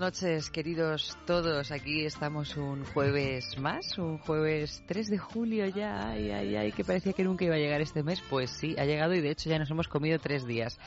[0.00, 1.70] Noches, queridos todos.
[1.70, 6.08] Aquí estamos un jueves más, un jueves 3 de julio ya.
[6.08, 8.22] Ay, ay, ay, que parecía que nunca iba a llegar este mes.
[8.30, 10.78] Pues sí, ha llegado y de hecho ya nos hemos comido tres días.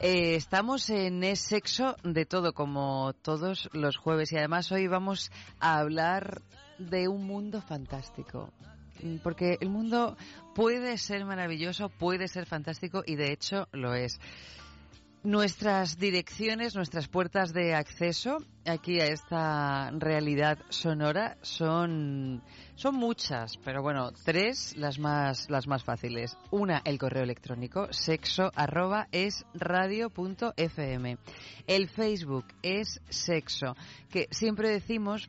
[0.00, 4.30] Eh, estamos en Es Sexo de todo, como todos los jueves.
[4.32, 6.42] Y además hoy vamos a hablar
[6.78, 8.52] de un mundo fantástico.
[9.02, 10.18] Mm, Porque el mundo
[10.54, 14.20] puede ser maravilloso, puede ser fantástico y de hecho lo es.
[15.28, 22.42] Nuestras direcciones, nuestras puertas de acceso aquí a esta realidad sonora son,
[22.76, 26.38] son muchas, pero bueno, tres las más, las más fáciles.
[26.50, 29.06] Una, el correo electrónico, sexo arroba
[30.14, 31.18] punto fm.
[31.66, 33.76] El Facebook es sexo,
[34.10, 35.28] que siempre decimos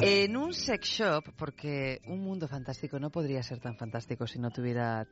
[0.01, 4.51] En un sex shop, porque un mundo fantástico no podría ser tan fantástico si no
[4.51, 5.07] tuviera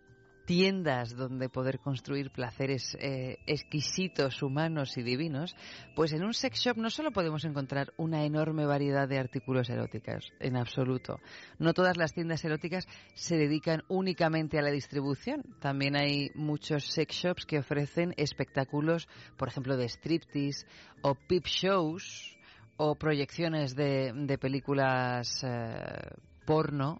[0.51, 5.56] tiendas donde poder construir placeres eh, exquisitos, humanos y divinos,
[5.95, 10.34] pues en un sex shop no solo podemos encontrar una enorme variedad de artículos eróticos,
[10.41, 11.22] en absoluto.
[11.57, 15.41] No todas las tiendas eróticas se dedican únicamente a la distribución.
[15.62, 19.07] También hay muchos sex shops que ofrecen espectáculos,
[19.38, 20.68] por ejemplo, de striptease
[21.01, 22.38] o peep shows
[22.75, 26.09] o proyecciones de, de películas eh,
[26.45, 27.00] porno.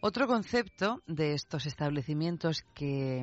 [0.00, 3.18] Otro concepto de estos establecimientos que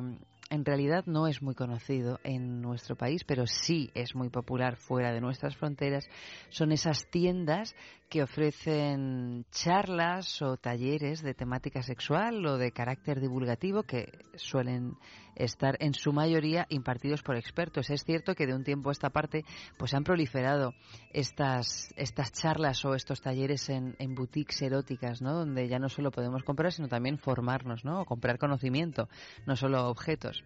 [0.50, 5.12] en realidad no es muy conocido en nuestro país, pero sí es muy popular fuera
[5.12, 6.06] de nuestras fronteras,
[6.50, 7.74] son esas tiendas
[8.10, 14.96] que ofrecen charlas o talleres de temática sexual o de carácter divulgativo que suelen
[15.34, 17.90] estar en su mayoría impartidos por expertos.
[17.90, 19.44] Es cierto que de un tiempo a esta parte
[19.76, 20.74] pues han proliferado
[21.12, 25.34] estas, estas charlas o estos talleres en, en boutiques eróticas, ¿no?
[25.34, 28.00] Donde ya no solo podemos comprar, sino también formarnos, ¿no?
[28.00, 29.08] O comprar conocimiento,
[29.46, 30.42] no solo objetos.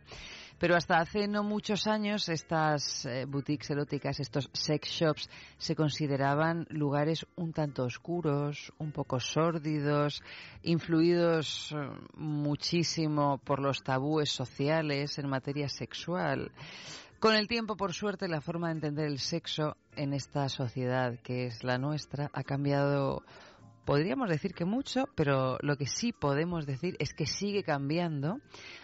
[0.60, 6.66] Pero hasta hace no muchos años estas eh, boutiques eróticas, estos sex shops, se consideraban
[6.68, 10.22] lugares un tanto oscuros, un poco sórdidos,
[10.62, 11.76] influidos eh,
[12.14, 16.52] muchísimo por los tabúes sociales en materia sexual.
[17.20, 21.46] Con el tiempo, por suerte, la forma de entender el sexo en esta sociedad que
[21.46, 23.22] es la nuestra ha cambiado
[23.90, 28.38] podríamos decir que mucho, pero lo que sí podemos decir es que sigue cambiando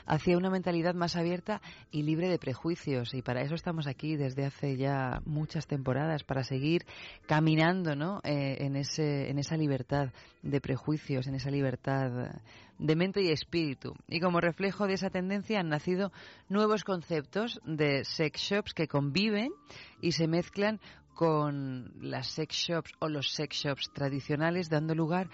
[0.04, 1.62] hacia una mentalidad más abierta
[1.92, 3.14] y libre de prejuicios.
[3.14, 6.86] Y para eso estamos aquí desde hace ya muchas temporadas, para seguir
[7.28, 8.20] caminando ¿no?
[8.24, 10.08] Eh, en, ese, en esa libertad
[10.42, 12.32] de prejuicios, en esa libertad
[12.76, 13.94] de mente y espíritu.
[14.08, 16.10] Y como reflejo de esa tendencia han nacido
[16.48, 19.52] nuevos conceptos de sex shops que conviven
[20.00, 20.80] y se mezclan
[21.16, 25.28] con las sex shops o los sex shops tradicionales, dando lugar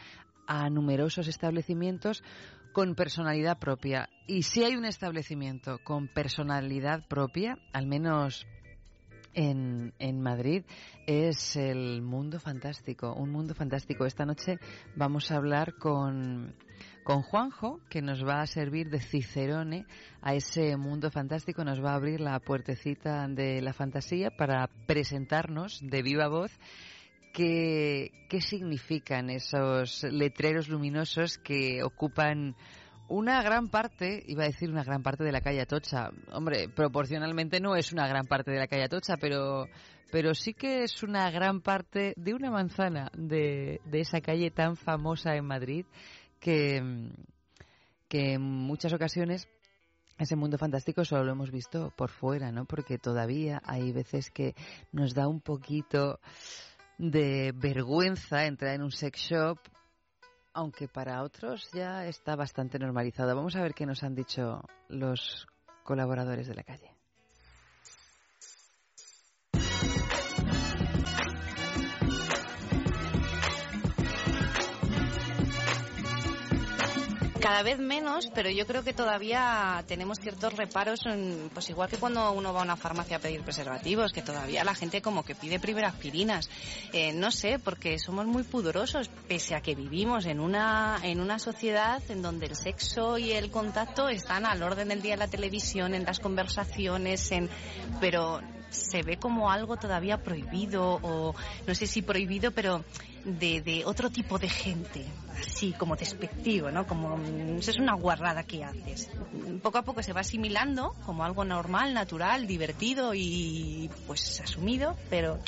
[0.46, 2.23] a numerosos establecimientos
[2.73, 4.08] con personalidad propia.
[4.26, 8.46] Y si hay un establecimiento con personalidad propia, al menos
[9.34, 10.64] en, en, Madrid
[11.06, 14.06] es el mundo fantástico, un mundo fantástico.
[14.06, 14.58] Esta noche
[14.94, 16.55] vamos a hablar con
[17.02, 19.87] con Juanjo, que nos va a servir de cicerone
[20.20, 25.81] a ese mundo fantástico, nos va a abrir la puertecita de la fantasía para presentarnos
[25.82, 26.52] de viva voz
[27.32, 32.54] qué, qué significan esos letreros luminosos que ocupan
[33.08, 36.10] una gran parte, iba a decir una gran parte de la calle Atocha.
[36.32, 39.66] Hombre, proporcionalmente no es una gran parte de la calle Atocha, pero,
[40.10, 44.76] pero sí que es una gran parte de una manzana de, de esa calle tan
[44.76, 45.84] famosa en Madrid
[46.43, 46.83] que,
[48.09, 49.49] que en muchas ocasiones
[50.19, 52.65] ese mundo fantástico solo lo hemos visto por fuera, ¿no?
[52.67, 54.55] Porque todavía hay veces que
[54.91, 56.21] nos da un poquito
[56.99, 59.59] de vergüenza entrar en un sex shop,
[60.53, 63.35] aunque para otros ya está bastante normalizado.
[63.35, 65.47] Vamos a ver qué nos han dicho los
[65.85, 66.92] colaboradores de la calle.
[77.43, 81.97] Cada vez menos, pero yo creo que todavía tenemos ciertos reparos, en, pues igual que
[81.97, 85.35] cuando uno va a una farmacia a pedir preservativos, que todavía la gente como que
[85.35, 86.49] pide primero aspirinas.
[86.93, 91.41] Eh, no sé, porque somos muy pudorosos, pese a que vivimos en una, en una
[91.41, 95.29] sociedad en donde el sexo y el contacto están al orden del día en la
[95.29, 97.50] televisión, en las conversaciones, en,
[98.00, 98.41] pero
[98.72, 101.34] se ve como algo todavía prohibido o
[101.66, 102.84] no sé si prohibido, pero
[103.24, 105.04] de, otro tipo de gente,
[105.38, 106.86] así como despectivo, ¿no?
[106.86, 109.10] Como mm, es una guarrada que haces.
[109.62, 115.38] Poco a poco se va asimilando como algo normal, natural, divertido y pues asumido, pero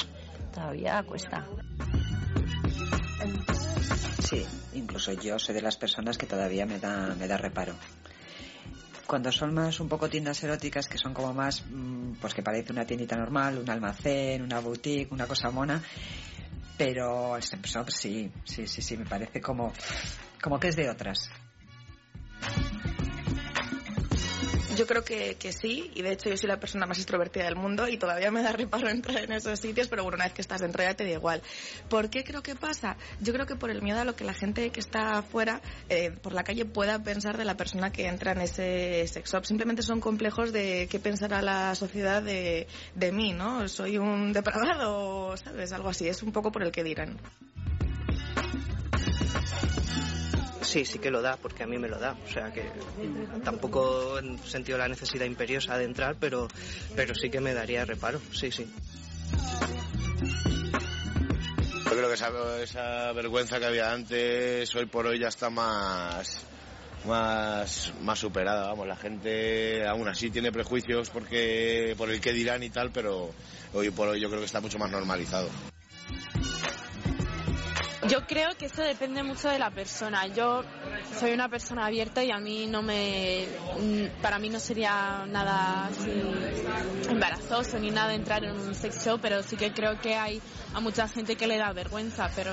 [0.52, 1.44] todavía cuesta.
[4.28, 4.44] Sí,
[4.74, 7.74] incluso yo soy de las personas que todavía me da, me da reparo
[9.06, 12.72] cuando son más un poco tiendas eróticas que son como más mm, pues que parece
[12.72, 15.82] una tiendita normal un almacén una boutique una cosa mona
[16.76, 19.72] pero el sex shop sí, sí, sí, sí, me parece como,
[20.42, 21.30] como que es de otras.
[24.76, 27.54] Yo creo que, que, sí, y de hecho yo soy la persona más extrovertida del
[27.54, 30.42] mundo y todavía me da reparo entrar en esos sitios, pero bueno, una vez que
[30.42, 31.42] estás dentro ya te da igual.
[31.88, 32.96] ¿Por qué creo que pasa?
[33.20, 36.10] Yo creo que por el miedo a lo que la gente que está afuera, eh,
[36.10, 39.44] por la calle, pueda pensar de la persona que entra en ese sex shop.
[39.44, 43.68] Simplemente son complejos de qué pensará la sociedad de, de mí, ¿no?
[43.68, 45.72] Soy un depravado, ¿sabes?
[45.72, 46.08] Algo así.
[46.08, 47.18] Es un poco por el que dirán.
[50.74, 52.16] Sí, sí que lo da, porque a mí me lo da.
[52.24, 52.68] O sea que
[53.44, 56.48] tampoco he sentido la necesidad imperiosa de entrar, pero,
[56.96, 58.68] pero sí que me daría reparo, sí, sí.
[61.84, 66.44] Yo creo que esa, esa vergüenza que había antes, hoy por hoy ya está más,
[67.06, 72.64] más, más superada, vamos, la gente aún así tiene prejuicios porque, por el que dirán
[72.64, 73.30] y tal, pero
[73.74, 75.48] hoy por hoy yo creo que está mucho más normalizado.
[78.08, 80.26] Yo creo que eso depende mucho de la persona.
[80.26, 80.62] Yo
[81.18, 83.46] soy una persona abierta y a mí no me,
[84.20, 86.10] para mí no sería nada así
[87.08, 90.42] embarazoso ni nada entrar en un sex show, pero sí que creo que hay
[90.74, 92.52] a mucha gente que le da vergüenza, pero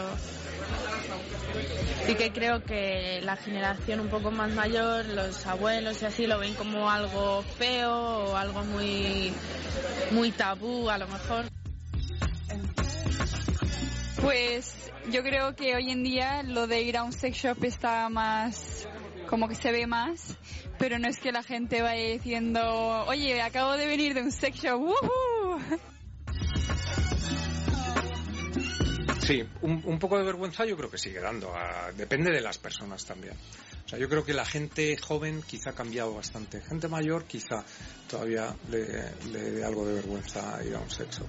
[2.05, 6.39] sí que creo que la generación un poco más mayor, los abuelos y así lo
[6.39, 9.33] ven como algo feo o algo muy,
[10.11, 11.45] muy tabú a lo mejor.
[14.21, 18.07] Pues yo creo que hoy en día lo de ir a un sex shop está
[18.09, 18.87] más,
[19.27, 20.37] como que se ve más,
[20.77, 24.61] pero no es que la gente vaya diciendo, oye, acabo de venir de un sex
[24.61, 25.59] shop, ¡Woohoo!
[29.21, 31.53] Sí, un, poco de vergüenza yo creo que sigue dando,
[31.95, 33.35] depende de las personas también.
[33.85, 36.61] O sea, yo creo que la gente joven quizá ha cambiado bastante.
[36.61, 37.63] Gente mayor quizá
[38.09, 41.25] todavía le, le dé algo de vergüenza ir a un sexo.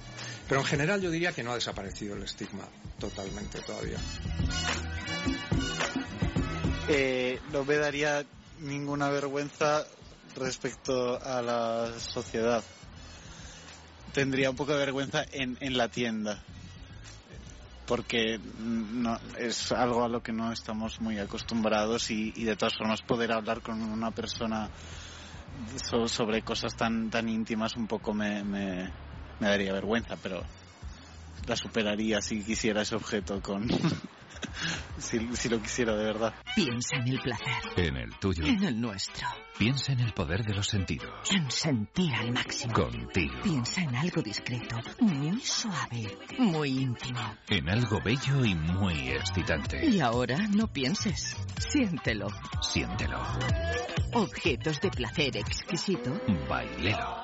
[0.47, 2.67] Pero en general yo diría que no ha desaparecido el estigma
[3.03, 3.97] totalmente todavía.
[6.87, 8.23] Eh, no me daría
[8.59, 9.85] ninguna vergüenza
[10.37, 12.63] respecto a la sociedad.
[14.13, 16.41] Tendría un poco de vergüenza en, en la tienda
[17.87, 23.01] porque no, es algo a lo que no estamos muy acostumbrados y, de todas formas
[23.01, 24.69] poder hablar con una persona
[25.83, 28.89] so- sobre cosas tan tan íntimas un poco me, me
[29.41, 30.41] daría vergüenza, pero
[31.47, 33.67] la superaría si quisiera ese objeto con
[34.97, 36.33] si, si lo quisiera de verdad.
[36.55, 38.45] Piensa en el placer, En el tuyo.
[38.45, 41.29] en el nuestro, Piensa en el poder de los sentidos.
[41.31, 42.73] en sentir al máximo.
[42.73, 43.35] Contigo.
[43.43, 47.19] Piensa en algo discreto, muy suave, muy íntimo.
[47.49, 49.85] En algo bello y muy excitante.
[49.85, 52.27] Y ahora no pienses, siéntelo.
[52.61, 53.21] Siéntelo.
[54.13, 56.19] Objetos de placer exquisito.
[56.49, 57.23] Bailelo.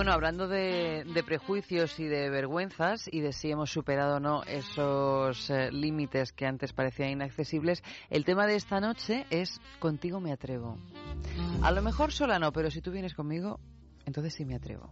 [0.00, 5.50] bueno, hablando de, prejuicios y de vergüenzas y de si hemos superado o no esos
[5.50, 10.78] eh, límites que antes parecían inaccesibles, el tema de esta noche es Contigo me atrevo.
[11.60, 13.60] A lo mejor sola no, pero si tú vienes conmigo,
[14.06, 14.90] entonces sí me atrevo.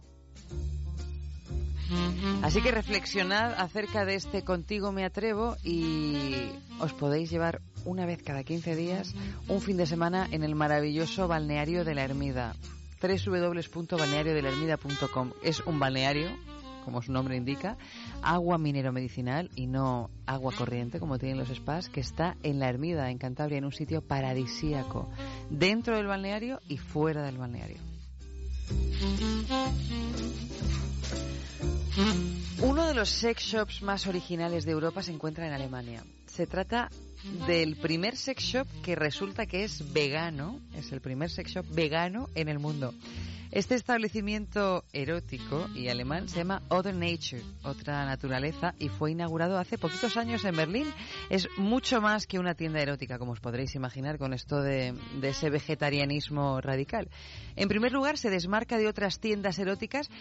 [2.43, 8.21] Así que reflexionad acerca de este Contigo me atrevo y os podéis llevar una vez
[8.21, 9.15] cada 15 días
[9.47, 12.53] un fin de semana en el maravilloso balneario de la Ermida
[13.01, 16.29] www.balneariodelermida.com Es un balneario,
[16.85, 17.77] como su nombre indica,
[18.21, 22.69] agua minero medicinal y no agua corriente como tienen los spas, que está en la
[22.69, 25.09] Ermida, en Cantabria, en un sitio paradisíaco,
[25.49, 27.77] dentro del balneario y fuera del balneario.
[32.61, 36.03] Uno de los sex shops más originales de Europa se encuentra en Alemania.
[36.27, 36.89] Se trata
[37.47, 42.29] del primer sex shop que resulta que es vegano, es el primer sex shop vegano
[42.35, 42.93] en el mundo.
[43.51, 49.79] Este establecimiento erótico y alemán se llama Other Nature, otra naturaleza, y fue inaugurado hace
[49.79, 50.87] poquitos años en Berlín.
[51.31, 55.29] Es mucho más que una tienda erótica, como os podréis imaginar, con esto de, de
[55.29, 57.09] ese vegetarianismo radical.
[57.55, 60.11] En primer lugar, se desmarca de otras tiendas eróticas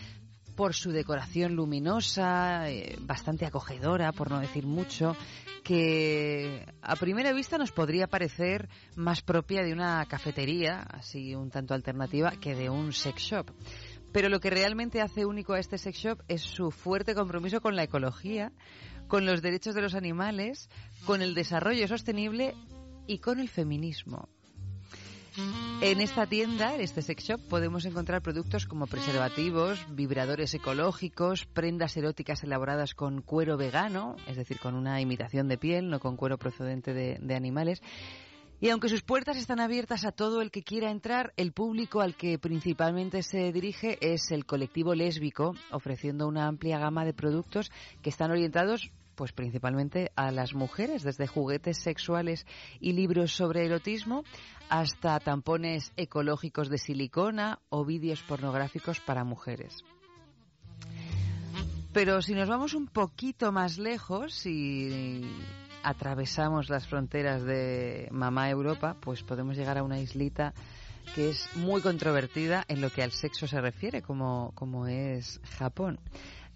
[0.59, 5.15] por su decoración luminosa, eh, bastante acogedora, por no decir mucho,
[5.63, 11.75] que a primera vista nos podría parecer más propia de una cafetería, así un tanto
[11.75, 13.53] alternativa, que de un sex shop.
[14.11, 17.77] Pero lo que realmente hace único a este sex shop es su fuerte compromiso con
[17.77, 18.51] la ecología,
[19.07, 20.71] con los derechos de los animales,
[21.07, 22.57] con el desarrollo sostenible
[23.07, 24.29] y con el feminismo.
[25.81, 31.97] En esta tienda, en este sex shop, podemos encontrar productos como preservativos, vibradores ecológicos, prendas
[31.97, 36.39] eróticas elaboradas con cuero vegano, es decir, con una imitación de piel, no con cuero
[36.39, 37.81] procedente de, de animales.
[38.61, 42.17] Y aunque sus puertas están abiertas a todo el que quiera entrar, el público al
[42.17, 47.71] que principalmente se dirige es el colectivo lésbico, ofreciendo una amplia gama de productos
[48.03, 52.47] que están orientados pues principalmente a las mujeres, desde juguetes sexuales
[52.79, 54.23] y libros sobre erotismo
[54.69, 59.83] hasta tampones ecológicos de silicona o vídeos pornográficos para mujeres.
[61.93, 65.29] Pero si nos vamos un poquito más lejos y
[65.83, 70.55] atravesamos las fronteras de mamá Europa, pues podemos llegar a una islita
[71.17, 75.99] que es muy controvertida en lo que al sexo se refiere, como, como es Japón.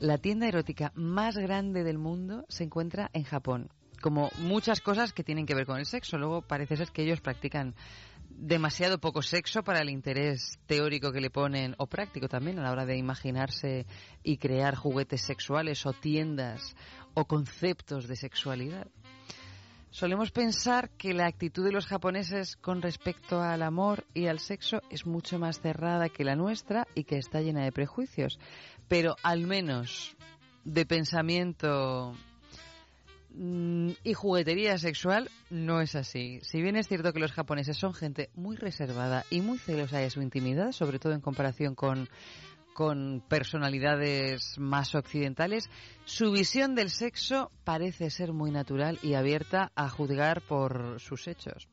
[0.03, 3.71] La tienda erótica más grande del mundo se encuentra en Japón.
[4.01, 7.21] Como muchas cosas que tienen que ver con el sexo, luego parece ser que ellos
[7.21, 7.77] practican
[8.29, 12.73] demasiado poco sexo para el interés teórico que le ponen, o práctico también, a la
[12.73, 13.87] hora de imaginarse
[14.25, 16.75] y crear juguetes sexuales o tiendas
[17.15, 18.89] o conceptos de sexualidad.
[19.93, 24.81] Solemos pensar que la actitud de los japoneses con respecto al amor y al sexo
[24.89, 28.41] es mucho más cerrada que la nuestra y que está llena de prejuicios,
[28.93, 30.15] pero al menos
[30.65, 32.15] de pensamiento
[33.31, 36.41] mm, Y juguetería sexual no es así.
[36.43, 40.11] Si bien es cierto que los japoneses son gente muy reservada y muy celosa de
[40.11, 42.11] su intimidad, sobre todo en comparación con,
[42.75, 45.71] con personalidades más occidentales,
[46.05, 51.67] su visión del sexo parece ser muy natural y abierta a juzgar por sus hechos.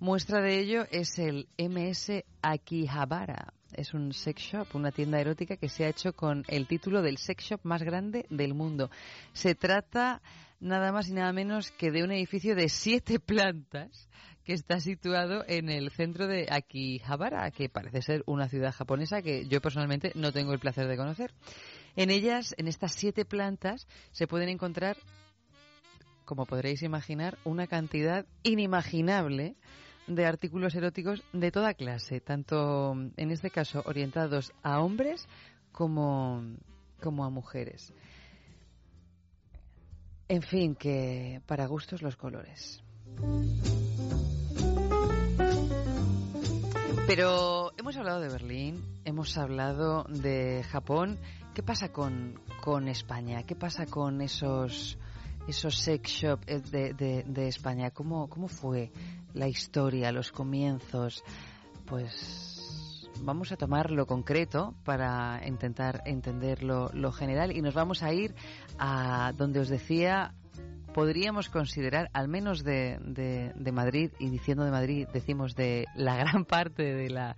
[0.00, 3.52] Muestra de ello es el MS Akihabara.
[3.76, 7.18] Es un sex shop, una tienda erótica que se ha hecho con el título del
[7.18, 8.90] sex shop más grande del mundo.
[9.32, 10.22] Se trata
[10.60, 14.08] nada más y nada menos que de un edificio de siete plantas
[14.44, 19.46] que está situado en el centro de Akihabara, que parece ser una ciudad japonesa que
[19.46, 21.32] yo personalmente no tengo el placer de conocer.
[21.96, 24.96] En ellas, en estas siete plantas, se pueden encontrar,
[26.24, 29.56] como podréis imaginar, una cantidad inimaginable
[30.06, 35.26] de artículos eróticos de toda clase, tanto en este caso orientados a hombres
[35.72, 36.42] como,
[37.00, 37.92] como a mujeres.
[40.28, 42.82] En fin, que para gustos los colores.
[47.06, 51.18] Pero hemos hablado de Berlín, hemos hablado de Japón.
[51.54, 53.42] ¿Qué pasa con, con España?
[53.42, 54.98] ¿Qué pasa con esos,
[55.48, 57.90] esos sex shops de, de, de España?
[57.90, 58.92] ¿Cómo, ¿Cómo fue
[59.32, 61.22] la historia, los comienzos?
[61.86, 68.02] Pues vamos a tomar lo concreto para intentar entender lo, lo general y nos vamos
[68.02, 68.34] a ir
[68.78, 70.34] a donde os decía
[70.94, 76.16] podríamos considerar, al menos de, de, de, Madrid, y diciendo de Madrid, decimos de la
[76.16, 77.36] gran parte de la,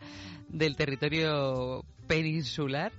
[0.49, 2.93] del territorio peninsular,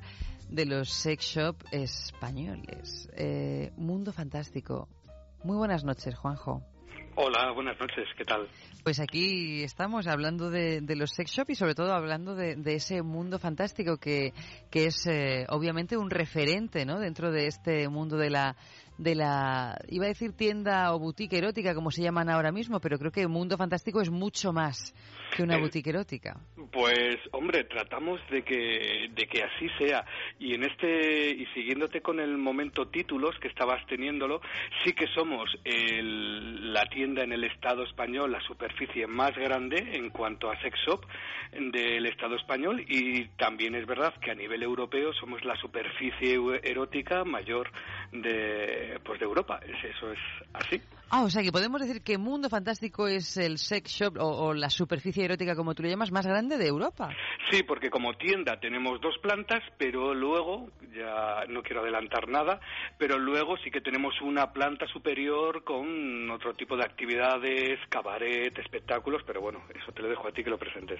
[0.49, 3.07] de los sex shop españoles.
[3.13, 4.89] Eh, mundo fantástico.
[5.43, 6.63] Muy buenas noches, Juanjo.
[7.19, 8.47] Hola, buenas noches, ¿qué tal?
[8.83, 12.75] Pues aquí estamos hablando de, de los sex shop y sobre todo hablando de, de
[12.75, 14.33] ese mundo fantástico que,
[14.69, 16.99] que es eh, obviamente un referente ¿no?
[16.99, 18.55] dentro de este mundo de la,
[18.97, 22.97] de la, iba a decir tienda o boutique erótica como se llaman ahora mismo, pero
[22.97, 24.93] creo que el mundo fantástico es mucho más
[25.35, 26.39] que una Eh, boutique erótica.
[26.71, 30.05] Pues, hombre, tratamos de que, de que así sea.
[30.39, 34.41] Y en este, y siguiéndote con el momento títulos que estabas teniéndolo,
[34.83, 40.09] sí que somos el- la tienda en el Estado español, la superficie más grande en
[40.09, 41.05] cuanto a sex shop
[41.51, 47.23] del Estado español y también es verdad que a nivel europeo somos la superficie erótica
[47.23, 47.71] mayor
[48.11, 49.59] de, pues de Europa.
[49.65, 50.19] Es- Eso es
[50.53, 50.81] así.
[51.09, 54.53] Ah, o sea que podemos decir que Mundo Fantástico es el sex shop o, o
[54.53, 57.09] la superficie erótica, como tú le llamas, más grande de Europa.
[57.49, 62.59] Sí, porque como tienda tenemos dos plantas, pero luego, ya no quiero adelantar nada,
[62.97, 69.21] pero luego sí que tenemos una planta superior con otro tipo de actividades, cabaret, espectáculos,
[69.25, 70.99] pero bueno, eso te lo dejo a ti que lo presentes.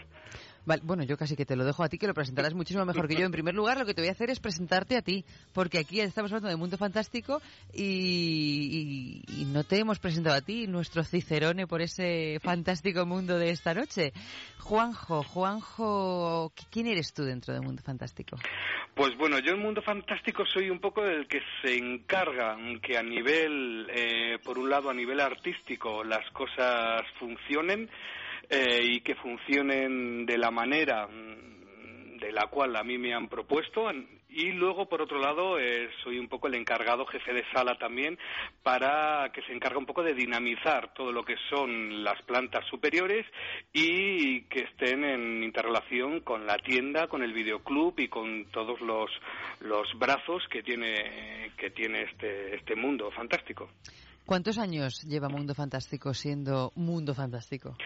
[0.68, 3.08] Vale, bueno, yo casi que te lo dejo a ti, que lo presentarás muchísimo mejor
[3.08, 3.26] que yo.
[3.26, 6.02] En primer lugar, lo que te voy a hacer es presentarte a ti, porque aquí
[6.02, 7.42] estamos hablando de Mundo Fantástico
[7.74, 13.40] y, y- y no te hemos presentado a ti, nuestro cicerone por ese fantástico mundo
[13.40, 14.12] de esta noche.
[14.60, 18.36] Juanjo, Juanjo, ¿quién eres tú dentro de Mundo Fantástico?
[18.94, 23.04] Pues bueno, yo en Mundo Fantástico soy un poco el que se encarga que a
[23.04, 27.90] nivel, eh, por un lado a nivel artístico, las cosas funcionen
[28.50, 33.28] eh, y que funcionen de la manera mm, de la cual a mí me han
[33.28, 33.90] propuesto.
[34.30, 38.20] Y luego, por otro lado, eh, soy un poco el encargado jefe de sala también
[38.62, 43.26] para que se encarga un poco de dinamizar todo lo que son las plantas superiores
[43.74, 49.10] y que estén en interrelación con la tienda, con el videoclub y con todos los,
[49.62, 53.70] los brazos que tiene, que tiene este, este mundo fantástico.
[54.28, 57.78] ¿Cuántos años lleva Mundo Fantástico siendo Mundo Fantástico?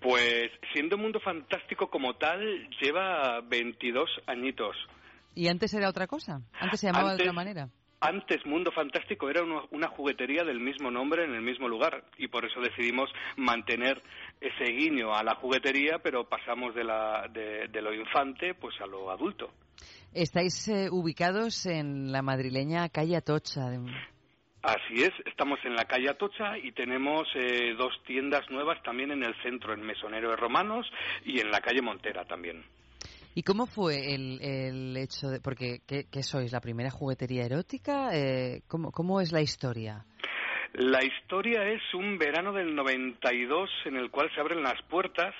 [0.00, 2.40] Pues siendo Mundo Fantástico como tal,
[2.80, 4.74] lleva 22 añitos.
[5.34, 6.40] ¿Y antes era otra cosa?
[6.58, 7.68] ¿Antes se llamaba de otra manera?
[8.00, 12.28] Antes Mundo Fantástico era una, una juguetería del mismo nombre en el mismo lugar y
[12.28, 14.02] por eso decidimos mantener
[14.40, 18.86] ese guiño a la juguetería, pero pasamos de, la, de, de lo infante pues a
[18.86, 19.50] lo adulto.
[20.14, 23.68] Estáis eh, ubicados en la madrileña calle Atocha.
[23.68, 23.80] de-
[24.62, 29.22] Así es, estamos en la calle Atocha y tenemos eh, dos tiendas nuevas también en
[29.22, 30.86] el centro, en Mesonero de Romanos
[31.24, 32.62] y en la calle Montera también.
[33.34, 35.40] ¿Y cómo fue el, el hecho de.?
[35.40, 36.52] Porque, ¿qué, qué sois?
[36.52, 38.10] ¿La primera juguetería erótica?
[38.12, 40.04] Eh, ¿cómo, ¿Cómo es la historia?
[40.74, 45.34] La historia es un verano del 92 en el cual se abren las puertas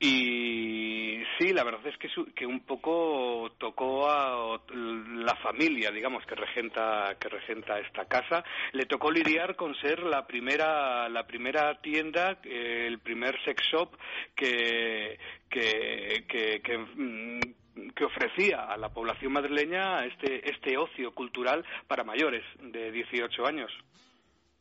[0.00, 6.24] y sí, la verdad es que, su- que un poco tocó a la familia, digamos,
[6.24, 8.42] que regenta, que regenta esta casa.
[8.72, 13.90] Le tocó lidiar con ser la primera, la primera tienda, el primer sex shop
[14.34, 15.18] que,
[15.50, 17.40] que, que, que, mm,
[18.04, 23.70] ofrecía a la población madrileña este, este ocio cultural para mayores de 18 años.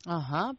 [0.06, 0.54] Ajá.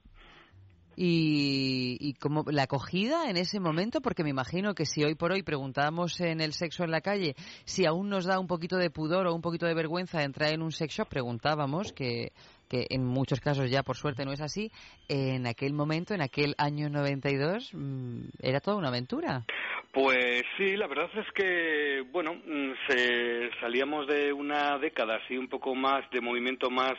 [0.95, 5.33] Y, y como la acogida en ese momento, porque me imagino que si hoy por
[5.33, 8.91] hoy preguntamos en el sexo en la calle si aún nos da un poquito de
[8.91, 12.33] pudor o un poquito de vergüenza entrar en un sex shop, preguntábamos que,
[12.73, 14.73] que en muchos casos ya por suerte no es así,
[15.07, 19.45] en aquel momento, en aquel año 92, mm, era toda una aventura.
[19.93, 25.49] Pues sí, la verdad es que, bueno, mm, se, salíamos de una década así un
[25.49, 26.95] poco más de movimiento más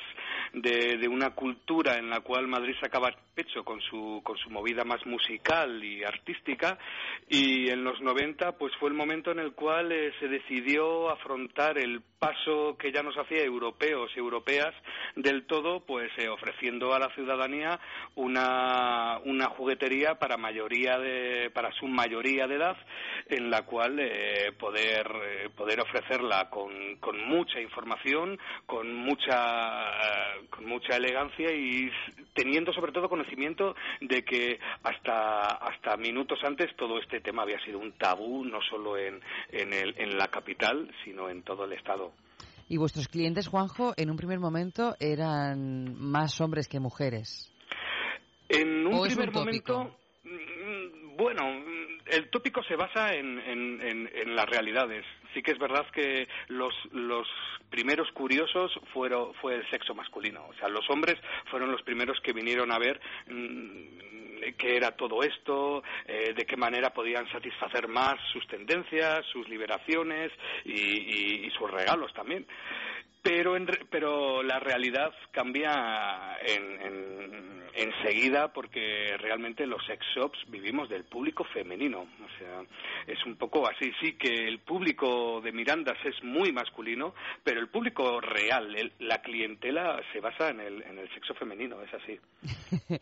[0.53, 4.83] de, de una cultura en la cual Madrid sacaba pecho con su, con su movida
[4.83, 6.77] más musical y artística
[7.27, 11.79] y en los 90 pues fue el momento en el cual eh, se decidió afrontar
[11.79, 14.73] el paso que ya nos hacía europeos y europeas
[15.15, 17.79] del todo pues eh, ofreciendo a la ciudadanía
[18.15, 22.77] una, una juguetería para mayoría de, para su mayoría de edad
[23.27, 29.85] en la cual eh, poder eh, poder ofrecerla con, con mucha información con mucha
[30.49, 31.89] con mucha elegancia y
[32.33, 37.79] teniendo sobre todo conocimiento de que hasta hasta minutos antes todo este tema había sido
[37.79, 39.21] un tabú no solo en
[39.51, 42.11] en, el, en la capital sino en todo el estado
[42.73, 47.53] Y vuestros clientes, Juanjo, en un primer momento eran más hombres que mujeres.
[48.49, 53.37] En un ¿O es primer un momento, mm, bueno, mm, el tópico se basa en,
[53.41, 55.05] en- en- en las realidades.
[55.35, 57.27] Sí que es verdad que los, los
[57.69, 60.43] primeros curiosos fueron, fue el sexo masculino.
[60.47, 61.17] O sea, los hombres
[61.51, 64.12] fueron los primeros que vinieron a ver mm,
[64.57, 70.31] qué era todo esto, eh, de qué manera podían satisfacer más sus tendencias, sus liberaciones
[70.65, 72.45] y, y- y sus regalos también.
[73.23, 80.89] Pero, en pero la realidad cambia en, en- enseguida porque realmente los sex shops vivimos
[80.89, 82.01] del público femenino.
[82.01, 82.61] O sea,
[83.07, 83.91] es un poco así.
[84.01, 89.21] Sí que el público de Mirandas es muy masculino, pero el público real, el- la
[89.21, 92.19] clientela se basa en el, en el sexo femenino, es así.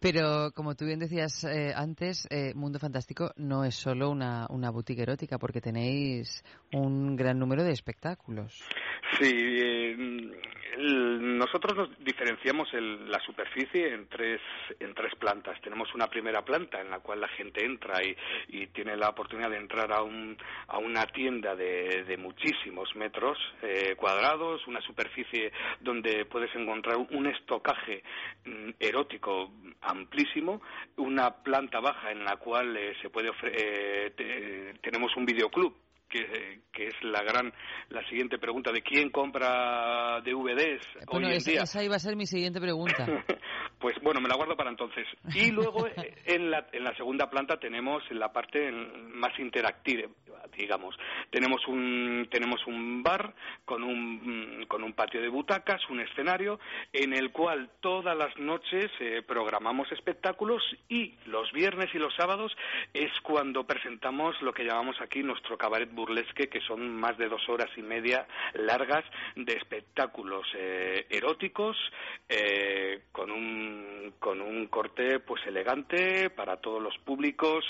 [0.00, 4.70] Pero como tú bien decías eh, antes, eh, Mundo Fantástico no es solo una, una
[4.70, 8.62] boutique erótica, porque tenéis un gran número de espectáculos.
[9.18, 9.96] Sí, eh,
[10.76, 14.40] el- nosotros nos diferenciamos el- la superficie en tres,
[14.80, 15.60] en tres plantas.
[15.60, 18.16] Tenemos una primera planta en la cual la gente entra y,
[18.74, 20.36] tiene la oportunidad de entrar a, un,
[20.68, 27.26] a una tienda de, de muchísimos metros eh, cuadrados, una superficie donde puedes encontrar un
[27.26, 28.02] estocaje
[28.44, 30.60] mm, erótico amplísimo,
[30.96, 35.74] una planta baja en la cual eh, se puede ofre- eh, te- tenemos un videoclub
[36.14, 37.52] que, que es la gran
[37.88, 41.98] la siguiente pregunta de quién compra DVDs Bueno, hoy en esa, día esa iba a
[41.98, 43.04] ser mi siguiente pregunta.
[43.80, 45.06] pues bueno me la guardo para entonces.
[45.34, 50.08] Y luego eh, en la, en la segunda planta tenemos la parte más interactiva
[50.56, 50.96] digamos.
[51.30, 56.58] Tenemos un tenemos un bar con un mm, con un patio de butacas un escenario
[56.92, 62.56] en el cual todas las noches eh, programamos espectáculos y los viernes y los sábados
[62.92, 67.48] es cuando presentamos lo que llamamos aquí nuestro cabaret burlesque que son más de dos
[67.48, 69.04] horas y media largas
[69.36, 71.76] de espectáculos eh, eróticos
[72.28, 77.64] eh, con un con un corte pues elegante para todos los públicos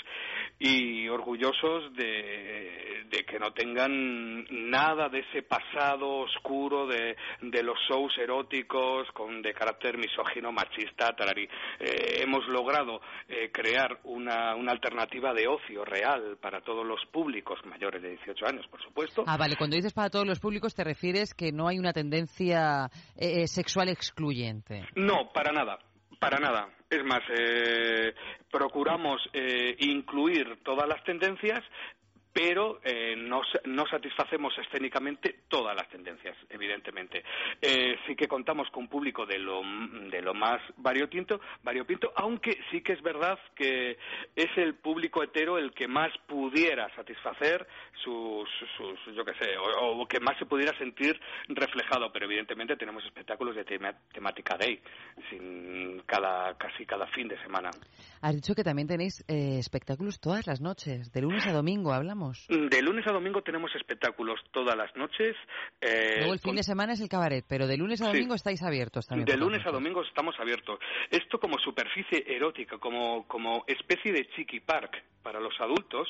[0.59, 7.77] y orgullosos de, de que no tengan nada de ese pasado oscuro de, de los
[7.87, 11.47] shows eróticos con de carácter misógino machista tararí
[11.79, 17.59] Eh, hemos logrado eh, crear una, una alternativa de ocio real para todos los públicos
[17.65, 20.83] mayores de 18 años por supuesto Ah, vale, cuando dices para todos los públicos te
[20.83, 24.83] refieres que no hay una tendencia eh, sexual excluyente.
[24.95, 25.79] No, para nada,
[26.19, 26.69] para nada.
[26.89, 28.13] Es más, eh,
[28.51, 31.63] procuramos eh, incluir todas las tendencias,
[32.35, 37.23] pero eh, no, no satisfacemos escénicamente todas las tendencias, evidentemente.
[37.61, 39.61] Eh, sí que contamos con público de lo,
[40.11, 43.97] de lo más variopinto, variopinto, aunque sí que es verdad que
[44.35, 47.65] es el público hetero el que más pudiera satisfacer
[48.03, 51.17] sus, sus yo qué sé, o, que más se pudiera sentir
[51.47, 54.81] reflejado, pero evidentemente tenemos espectáculos de temática gay,
[56.05, 57.69] cada, casi cada fin de semana.
[58.21, 62.24] Has dicho que también tenéis eh, espectáculos todas las noches, de lunes a domingo hablamos.
[62.49, 65.35] De lunes a domingo tenemos espectáculos todas las noches.
[65.81, 68.11] eh, Luego el fin con- de semana es el cabaret, pero de lunes a Sí.
[68.13, 69.25] domingo estáis abiertos también.
[69.25, 70.79] De lunes a domingo estamos abiertos.
[71.09, 76.07] Esto como superficie erótica, como, como especie de chiqui park para los adultos.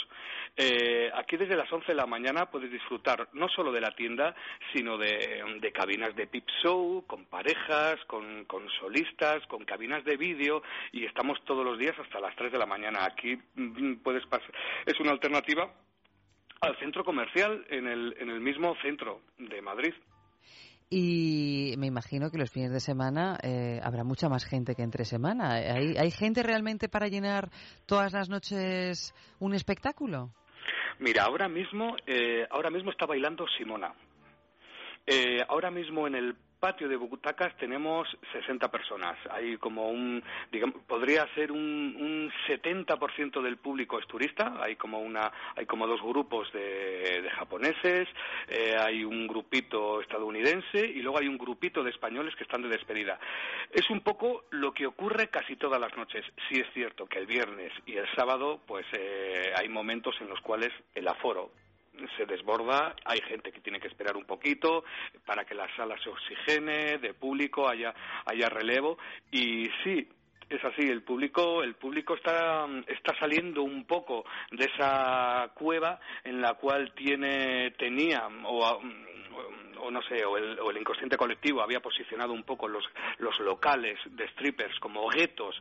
[0.58, 4.34] eh, aquí desde las 11 de la mañana puedes disfrutar no solo de la tienda,
[4.74, 10.16] sino de, de cabinas de peep show, con parejas, con, con solistas, con cabinas de
[10.16, 13.04] vídeo y estamos todos los días hasta las 3 de la mañana.
[13.06, 14.50] Aquí mm, puedes pasar.
[14.86, 15.74] Es una alternativa
[16.62, 19.94] al centro comercial en el, en el mismo centro de Madrid.
[20.90, 25.04] Y me imagino que los fines de semana eh, habrá mucha más gente que entre
[25.04, 25.54] semana.
[25.54, 27.50] ¿Hay, ¿Hay gente realmente para llenar
[27.88, 30.32] todas las noches un espectáculo?
[31.00, 33.94] Mira, ahora mismo, eh, ahora mismo está bailando Simona.
[35.08, 39.16] Eh, ahora mismo en el patio de butacas tenemos 60 personas.
[39.30, 44.56] Hay como un, digamos, podría ser un, un 70% del público es turista.
[44.60, 48.08] Hay como una, hay como dos grupos de, de japoneses,
[48.48, 52.70] eh, hay un grupito estadounidense y luego hay un grupito de españoles que están de
[52.70, 53.20] despedida.
[53.72, 56.26] Es un poco lo que ocurre casi todas las noches.
[56.50, 60.42] Sí es cierto que el viernes y el sábado, pues eh, hay momentos en los
[60.42, 61.52] cuales el aforo
[62.18, 64.84] se desborda, hay gente que tiene que esperar un poquito
[65.26, 67.94] para que la sala se oxigene, de público, haya,
[68.26, 68.98] haya relevo.
[69.32, 70.08] Y sí,
[70.50, 76.42] es así, el público, el público está, está saliendo un poco de esa cueva en
[76.42, 78.80] la cual tiene, tenía o
[79.78, 82.84] o no sé, o el, o el, inconsciente colectivo había posicionado un poco los,
[83.20, 85.56] los locales de strippers como guetos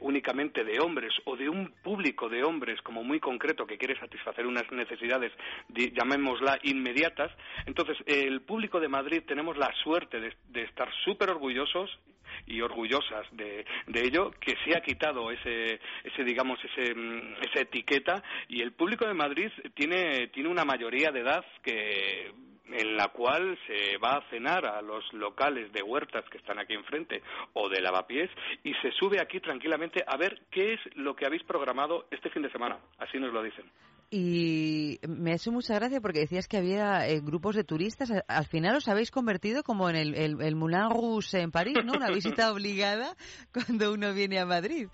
[0.00, 4.46] únicamente de hombres o de un público de hombres como muy concreto que quiere satisfacer
[4.46, 5.32] unas necesidades,
[5.68, 7.32] llamémosla, inmediatas.
[7.66, 11.98] Entonces, el público de Madrid tenemos la suerte de, estar súper orgullosos
[12.46, 16.94] y orgullosas de, de, ello, que se ha quitado ese, ese digamos, ese,
[17.42, 22.32] esa etiqueta y el público de Madrid tiene, tiene una mayoría de edad que
[22.68, 26.74] en la cual se va a cenar a los locales de huertas que están aquí
[26.74, 28.30] enfrente o de lavapiés
[28.64, 32.42] y se sube aquí tranquilamente a ver qué es lo que habéis programado este fin
[32.42, 32.78] de semana.
[32.98, 33.64] Así nos lo dicen.
[34.08, 38.12] Y me ha hecho mucha gracia porque decías que había eh, grupos de turistas.
[38.28, 41.94] Al final os habéis convertido como en el, el, el Moulin Rouge en París, ¿no?
[41.94, 43.16] Una visita obligada
[43.52, 44.88] cuando uno viene a Madrid.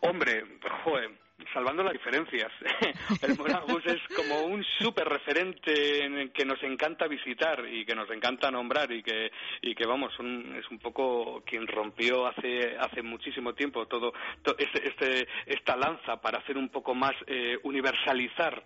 [0.00, 0.44] Hombre,
[0.84, 1.10] joder,
[1.52, 2.50] salvando las diferencias.
[3.22, 8.10] el Monagus es como un súper referente en que nos encanta visitar y que nos
[8.10, 13.54] encanta nombrar y que, y que vamos, es un poco quien rompió hace, hace muchísimo
[13.54, 14.12] tiempo todo,
[14.58, 18.62] este, este, esta lanza para hacer un poco más eh, universalizar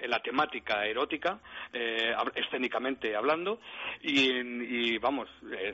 [0.00, 1.40] la temática erótica,
[1.72, 3.60] eh, escénicamente hablando,
[4.02, 5.28] y, y vamos,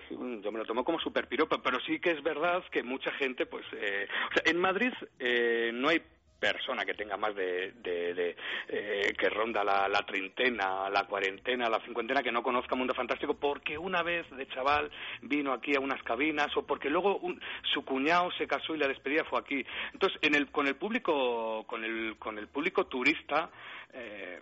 [0.08, 3.46] yo me lo tomo como super piropa, pero sí que es verdad que mucha gente,
[3.46, 6.02] pues, eh, o sea, en Madrid eh, no hay
[6.42, 8.36] persona que tenga más de, de, de
[8.68, 13.34] eh, que ronda la, la, treintena, la cuarentena, la cincuentena, que no conozca Mundo Fantástico,
[13.34, 17.40] porque una vez de chaval vino aquí a unas cabinas o porque luego un,
[17.72, 19.64] su cuñado se casó y la despedida fue aquí.
[19.92, 23.48] Entonces, en el, con el público, con el, con el público turista,
[23.92, 24.40] eh,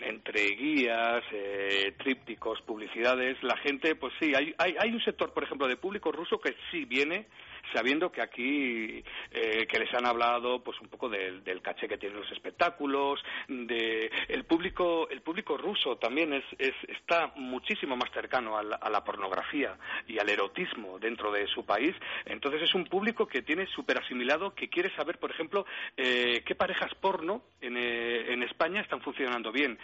[0.00, 5.44] entre guías, eh, trípticos, publicidades, la gente, pues sí, hay, hay, hay un sector, por
[5.44, 7.26] ejemplo, de público ruso que sí viene
[7.72, 11.98] sabiendo que aquí eh, que les han hablado pues un poco del, del caché que
[11.98, 18.10] tienen los espectáculos de el público el público ruso también es, es está muchísimo más
[18.12, 19.76] cercano a la, a la, pornografía
[20.06, 21.94] y al erotismo dentro de su país.
[22.26, 25.64] Entonces es un público que tiene súper asimilado que quiere saber por ejemplo
[25.96, 29.78] eh, qué parejas porno en, eh, en, España están funcionando bien.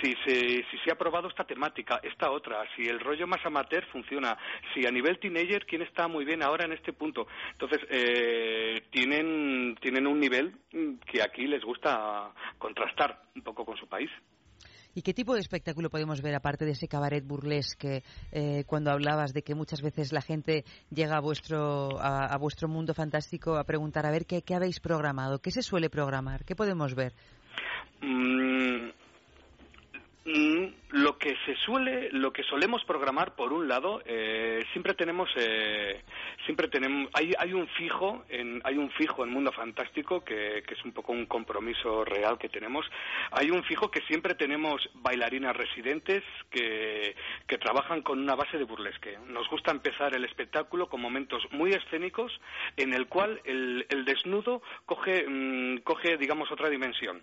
[0.00, 3.84] Si se, si se ha probado esta temática esta otra si el rollo más amateur
[3.86, 4.36] funciona
[4.74, 9.76] si a nivel teenager quién está muy bien ahora en este punto entonces, eh, tienen,
[9.80, 10.54] tienen un nivel
[11.06, 14.10] que aquí les gusta contrastar un poco con su país.
[14.94, 19.32] ¿Y qué tipo de espectáculo podemos ver aparte de ese cabaret burlesque eh, cuando hablabas
[19.32, 23.64] de que muchas veces la gente llega a vuestro, a, a vuestro mundo fantástico a
[23.64, 25.38] preguntar a ver qué, qué, habéis programado?
[25.38, 26.44] ¿Qué se suele programar?
[26.44, 27.12] ¿Qué podemos ver?
[28.02, 28.90] Mm,
[30.24, 36.02] lo que se suele, lo que solemos programar, por un lado, eh, siempre tenemos, eh,
[36.44, 40.84] siempre tenemos, hay, hay un fijo, en, hay un fijo en Mundo Fantástico que, es
[40.84, 42.84] un poco un compromiso real que tenemos.
[43.30, 48.64] Hay un fijo que siempre tenemos bailarinas residentes que, que trabajan con una base de
[48.64, 49.18] burlesque.
[49.26, 52.32] Nos gusta empezar el espectáculo con momentos muy escénicos
[52.76, 57.22] en el cual el, el desnudo coge, mmm, coge, digamos, otra dimensión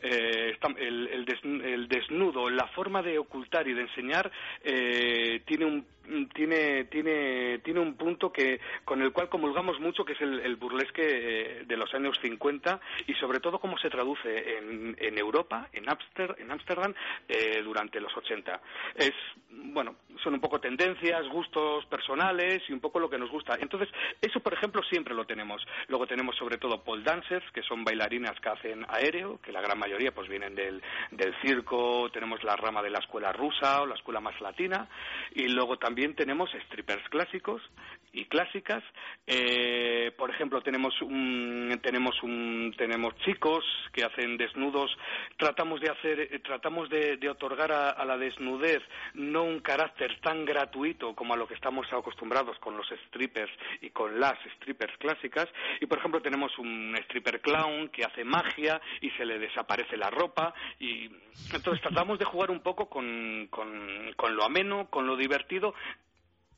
[0.00, 4.30] eh, el, el, des, el, desnudo, la forma de ocultar y de enseñar
[4.62, 5.86] eh, tiene un
[6.34, 11.02] tiene tiene tiene un punto que con el cual comulgamos mucho que es el, burlesque
[11.02, 15.88] eh, de los años 50 y sobre todo cómo se traduce en, en Europa en
[15.88, 16.94] Amster, en Ámsterdam
[17.28, 18.60] eh, durante los 80
[18.96, 19.12] es
[19.50, 23.56] bueno son un poco tendencias gustos personales y un poco lo que nos gusta.
[23.60, 23.88] Entonces
[24.20, 25.64] eso por ejemplo siempre lo tenemos.
[25.88, 29.78] Luego tenemos sobre todo pole dancers que son bailarinas que hacen aéreo que la gran
[29.78, 32.10] mayoría pues vienen del, del circo.
[32.10, 34.88] Tenemos la rama de la escuela rusa o la escuela más latina.
[35.32, 37.62] Y luego también tenemos strippers clásicos
[38.12, 38.82] y clásicas.
[39.28, 44.90] Eh, por ejemplo, tenemos un, tenemos un, tenemos chicos que hacen desnudos.
[45.36, 48.82] Tratamos de hacer, tratamos de, otorgar a, a, la desnudez
[49.14, 53.90] no un carácter tan gratuito como a lo que estamos acostumbrados con los strippers y
[53.90, 55.46] con las strippers clásicas.
[55.80, 60.10] Y por ejemplo tenemos un stripper clown que hace magia y se le desaparece la
[60.10, 60.52] ropa.
[60.80, 61.08] Y
[61.52, 65.74] entonces tratamos de jugar un poco con, con, con lo ameno, con lo divertido,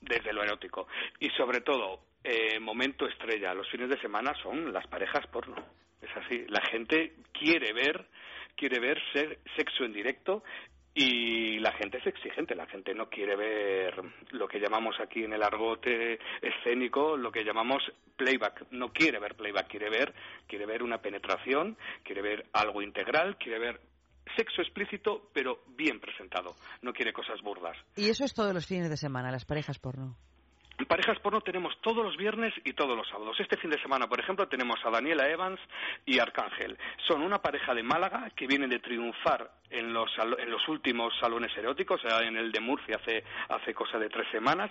[0.01, 0.87] desde lo erótico.
[1.21, 5.57] Y sobre todo, eh, momento estrella, los fines de semana son las parejas porno.
[6.01, 8.07] Es así, la gente quiere ver,
[8.55, 10.43] quiere ver ser- sexo en directo
[10.95, 15.33] y la gente es exigente, la gente no quiere ver lo que llamamos aquí en
[15.35, 17.83] el argote escénico, lo que llamamos
[18.17, 20.15] playback, no quiere ver playback, quiere ver,
[20.47, 23.81] quiere ver una penetración, quiere ver algo integral, quiere ver
[24.37, 27.77] sexo explícito pero bien presentado, no quiere cosas burdas.
[27.97, 30.17] Y eso es todos los fines de semana, las parejas porno.
[30.85, 33.37] Parejas porno tenemos todos los viernes y todos los sábados.
[33.41, 35.59] Este fin de semana, por ejemplo, tenemos a Daniela Evans
[36.05, 36.79] y Arcángel.
[37.09, 41.57] Son una pareja de Málaga que viene de triunfar en los, en los últimos salones
[41.57, 44.71] eróticos, sea, en el de Murcia hace, hace cosa de tres semanas,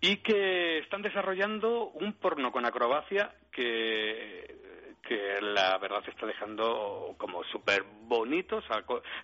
[0.00, 4.65] y que están desarrollando un porno con acrobacia que
[5.06, 8.60] que la verdad está dejando como súper bonito,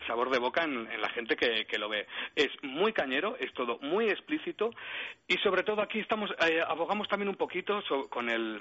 [0.06, 2.06] sabor de boca en, en la gente que, que lo ve.
[2.36, 4.70] Es muy cañero, es todo muy explícito
[5.28, 8.60] y sobre todo aquí estamos eh, abogamos también un poquito so- con el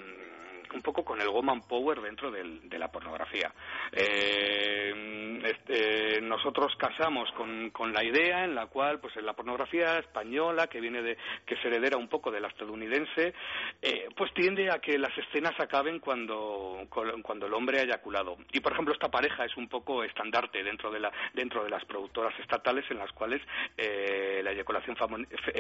[0.73, 3.51] un poco con el woman power dentro del- de la pornografía.
[3.91, 10.67] Eh, este, nosotros casamos con, la idea en la cual, pues en la pornografía española,
[10.67, 13.33] que viene de, que se heredera un poco de la estadounidense,
[13.81, 18.37] eh, pues tiende a que las escenas acaben cuando, cuando el hombre ha eyaculado.
[18.53, 21.83] Y por ejemplo, esta pareja es un poco estandarte dentro de, la, dentro de las
[21.85, 23.41] productoras estatales en las cuales
[23.77, 24.95] eh, la eyaculación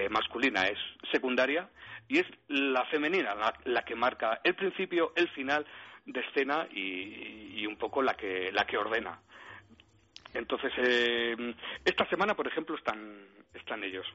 [0.09, 0.77] masculina es
[1.11, 1.67] secundaria
[2.07, 5.65] y es la femenina la que marca el principio, el final
[6.05, 9.19] de escena y, y un poco la que, la que ordena.
[10.33, 11.35] Entonces, eh,
[11.83, 14.05] esta semana, por ejemplo, están, están ellos.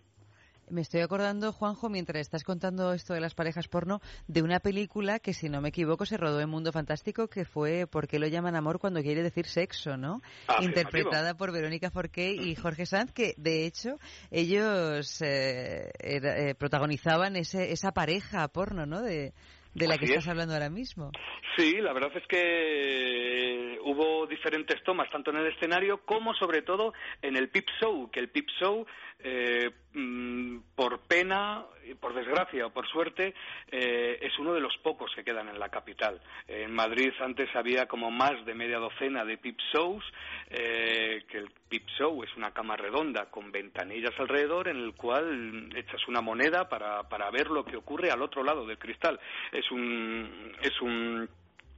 [0.68, 5.20] Me estoy acordando, Juanjo, mientras estás contando esto de las parejas porno, de una película
[5.20, 8.26] que, si no me equivoco, se rodó en Mundo Fantástico, que fue ¿Por qué lo
[8.26, 10.22] llaman amor cuando quiere decir sexo, no?
[10.48, 10.64] Afirmativo.
[10.64, 14.00] Interpretada por Verónica Forqué y Jorge Sanz, que de hecho
[14.32, 19.02] ellos eh, era- eh, protagonizaban ese, esa pareja porno, ¿no?
[19.02, 19.34] De,
[19.76, 20.28] de la que estás es.
[20.28, 21.12] hablando ahora mismo.
[21.56, 26.92] Sí, la verdad es que hubo diferentes tomas, tanto en el escenario como sobre todo
[27.22, 28.86] en el Pip Show, que el Pip Show,
[29.18, 33.34] eh, mm, por pena, y por desgracia o por suerte,
[33.70, 36.20] eh, es uno de los pocos que quedan en la capital.
[36.48, 40.04] En Madrid antes había como más de media docena de Pip Shows,
[40.50, 45.70] eh, que el Pip Show es una cama redonda con ventanillas alrededor en el cual
[45.76, 49.18] echas una moneda para, para ver lo que ocurre al otro lado del cristal.
[49.52, 51.28] Es un, es un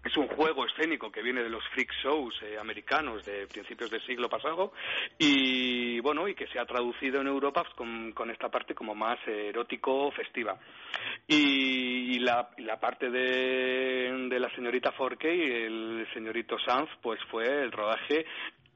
[0.08, 4.04] es un juego escénico que viene de los freak shows eh, americanos de principios del
[4.06, 4.72] siglo pasado
[5.18, 8.94] y bueno y que se ha traducido en Europa pues, con, con esta parte como
[8.94, 10.58] más erótico festiva.
[11.26, 17.44] Y, y la, la parte de, la señorita Forqué y el señorito Sanz pues fue
[17.44, 18.24] el rodaje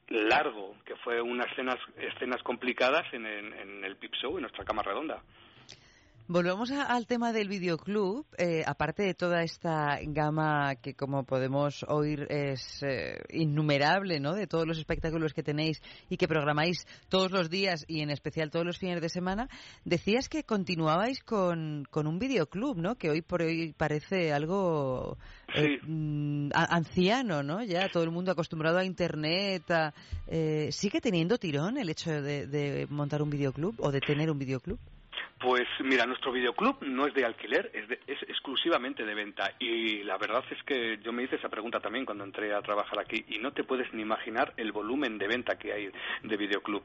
[0.08, 4.64] largo que fue unas escenas escenas complicadas en, en, en el Pip Show en nuestra
[4.64, 5.22] cama redonda
[6.28, 8.24] Volvemos a- al tema del videoclub.
[8.38, 14.32] Eh, aparte de toda esta gama que, como podemos oír, es eh, innumerable, ¿no?
[14.32, 18.50] De todos los espectáculos que tenéis y que programáis todos los días y en especial
[18.50, 19.48] todos los fines de semana,
[19.84, 22.94] decías que continuabais con, con un videoclub, ¿no?
[22.94, 25.18] Que hoy por hoy parece algo
[25.54, 27.62] eh, mm, anciano, ¿no?
[27.64, 29.70] Ya todo el mundo acostumbrado a Internet.
[29.70, 29.92] a-
[30.28, 34.38] eh, ¿Sigue teniendo tirón el hecho de, de montar un videoclub o de tener un
[34.38, 34.78] videoclub?
[35.42, 39.50] Pues mira, nuestro videoclub no es de alquiler, es, de- es exclusivamente de venta.
[39.58, 43.00] Y la verdad es que yo me hice esa pregunta también cuando entré a trabajar
[43.00, 45.90] aquí y no te puedes ni imaginar el volumen de venta que hay
[46.22, 46.84] de videoclub.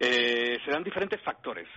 [0.00, 1.68] Eh, se diferentes factores.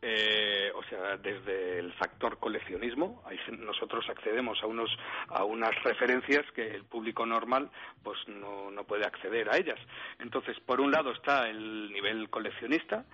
[0.00, 3.24] Eh, o sea, desde el factor coleccionismo,
[3.58, 4.90] nosotros accedemos a unos
[5.28, 7.68] a unas referencias que el público normal
[8.04, 9.78] pues no, no puede acceder a ellas.
[10.20, 13.06] Entonces, por un lado está el nivel coleccionista,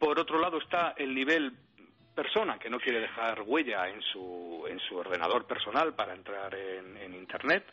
[0.00, 1.52] por otro lado está el nivel
[2.14, 6.96] persona que no quiere dejar huella en su, en su ordenador personal para entrar en,
[6.96, 7.64] en Internet,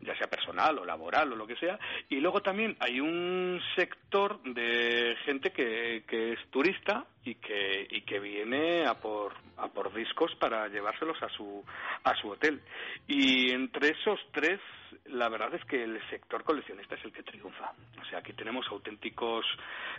[0.00, 1.78] ya sea personal o laboral o lo que sea.
[2.08, 8.02] Y luego también hay un sector de gente que, que es turista y que, y
[8.02, 11.64] que viene a por, a por discos para llevárselos a su,
[12.04, 12.60] a su hotel.
[13.06, 14.60] Y entre esos tres,
[15.06, 17.72] la verdad es que el sector coleccionista es el que triunfa.
[18.00, 19.44] O sea, aquí tenemos auténticos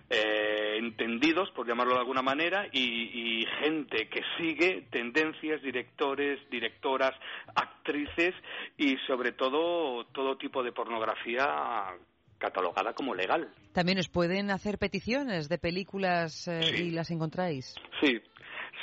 [0.10, 7.14] eh, entendidos, por llamarlo de alguna manera, y, y gente que sigue tendencias, directores, directoras,
[7.56, 8.36] actrices
[8.78, 11.95] y sobre todo todo tipo de pornografía
[12.44, 13.50] catalogada como legal.
[13.72, 17.76] También os pueden hacer peticiones de películas eh, y las encontráis.
[18.02, 18.22] Sí,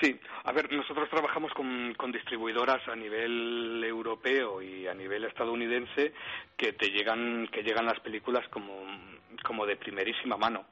[0.01, 6.15] Sí, a ver, nosotros trabajamos con, con distribuidoras a nivel europeo y a nivel estadounidense
[6.57, 8.73] que te llegan que llegan las películas como
[9.45, 10.65] como de primerísima mano.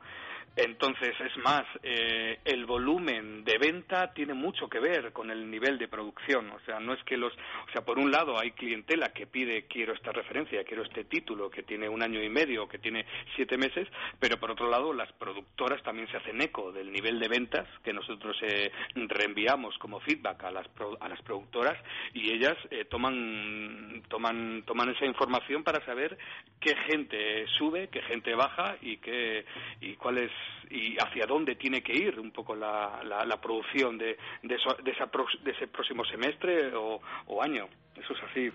[0.61, 5.79] Entonces, es más, eh, el volumen de venta tiene mucho que ver con el nivel
[5.79, 6.51] de producción.
[6.51, 7.33] O sea, no es que los.
[7.33, 11.49] O sea, por un lado hay clientela que pide quiero esta referencia, quiero este título
[11.49, 13.07] que tiene un año y medio, que tiene
[13.37, 13.87] siete meses,
[14.19, 17.93] pero por otro lado las productoras también se hacen eco del nivel de ventas que
[17.93, 20.67] nosotros eh, reenviamos como feedback a las,
[20.99, 21.79] a las productoras
[22.15, 26.19] y ellas eh, toman, toman, toman esa información para saber
[26.61, 29.45] qué gente sube, qué gente baja y, qué,
[29.81, 30.33] y cuál es
[30.71, 35.07] y hacia dónde tiene que ir un poco la, la, producción de, de, de, esa,
[35.43, 37.69] de, ese próximo semestre o, o, año.
[37.95, 38.51] Eso es así.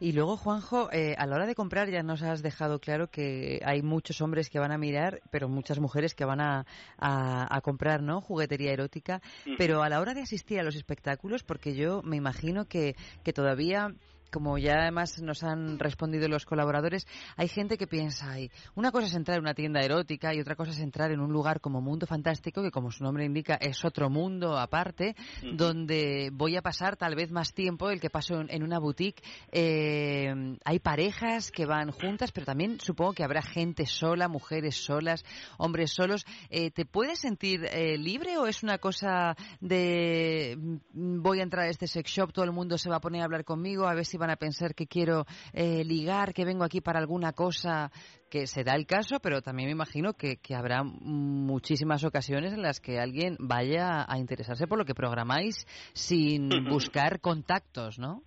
[0.00, 3.60] Y luego, Juanjo, eh, a la hora de comprar ya nos has dejado claro que
[3.64, 6.66] hay muchos hombres que van a mirar, pero muchas mujeres que van a,
[6.98, 8.20] a, comprar, ¿no?
[8.20, 9.22] Juguetería erótica.
[9.56, 13.32] Pero a la hora de asistir a los espectáculos, porque yo me imagino que, que
[13.32, 13.94] todavía
[14.34, 17.06] como ya además nos han respondido los colaboradores,
[17.36, 18.34] hay gente que piensa,
[18.74, 21.32] una cosa es entrar en una tienda erótica y otra cosa es entrar en un
[21.32, 25.14] lugar como Mundo Fantástico, que como su nombre indica es otro mundo aparte,
[25.52, 29.22] donde voy a pasar tal vez más tiempo del que paso en, una boutique.
[29.52, 35.24] Eh, hay parejas que van juntas, pero también supongo que habrá gente sola, mujeres solas,
[35.58, 36.26] hombres solos.
[36.50, 41.66] Eh, ¿Te puedes sentir eh, libre o es una cosa de mm, voy a entrar
[41.66, 43.94] a este sex shop, todo el mundo se va a poner a hablar conmigo, a
[43.94, 47.90] ver si van a pensar que quiero eh, ligar, que vengo aquí para alguna cosa,
[48.30, 52.80] que se da el caso, pero también me imagino que, habrá muchísimas ocasiones en las
[52.80, 58.22] que alguien vaya a interesarse por lo que programáis sin buscar contactos, ¿no?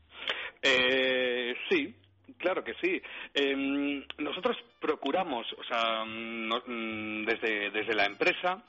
[0.62, 1.96] Eh, sí,
[2.38, 3.02] Claro que sí.
[3.34, 8.64] Em, nosotros procuramos, o sea, mm, desde, desde la empresa,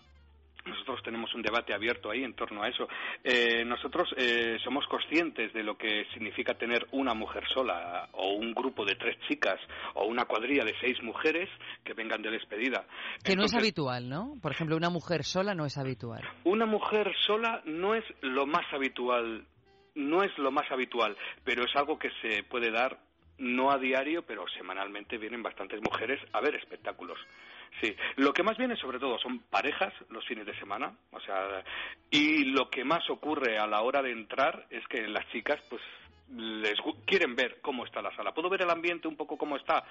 [0.69, 2.89] nosotros tenemos un debate abierto ahí en torno a eso.
[3.25, 8.53] Eh, nosotros eh, somos conscientes de lo que significa tener una mujer sola o un
[8.53, 9.59] grupo de tres chicas
[9.95, 11.49] o una cuadrilla de seis mujeres
[11.85, 12.85] que vengan de despedida.
[13.25, 14.35] Que no es habitual, ¿no?
[14.41, 16.23] Por ejemplo, una mujer sola no es habitual.
[16.45, 19.45] Una mujer sola no es lo más habitual,
[19.95, 22.99] no es lo más habitual, pero es algo que se puede dar
[23.39, 27.19] no a diario, pero semanalmente vienen bastantes mujeres a ver espectáculos.
[27.81, 31.63] Sí, lo que más viene sobre todo son parejas los fines de semana, o sea,
[32.11, 35.83] y lo que más ocurre a la hora de entrar es que las chicas pues
[36.37, 38.35] les quieren ver cómo está la sala.
[38.35, 39.85] Puedo ver el ambiente un poco cómo está,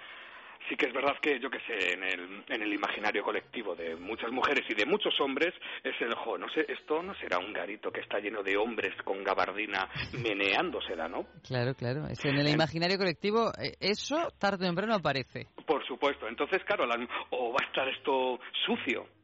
[0.69, 3.95] sí que es verdad que, yo que sé, en el, en el imaginario colectivo de
[3.95, 5.53] muchas mujeres y de muchos hombres
[5.83, 8.93] es el, jo, no sé, esto no será un garito que está lleno de hombres
[9.03, 9.89] con gabardina
[10.23, 11.25] meneándosela, ¿no?
[11.43, 12.07] Claro, claro.
[12.07, 15.47] Es en el imaginario colectivo eh, eso tarde o temprano aparece.
[15.65, 16.27] Por supuesto.
[16.27, 16.85] Entonces, claro,
[17.31, 19.16] o va a estar esto sucio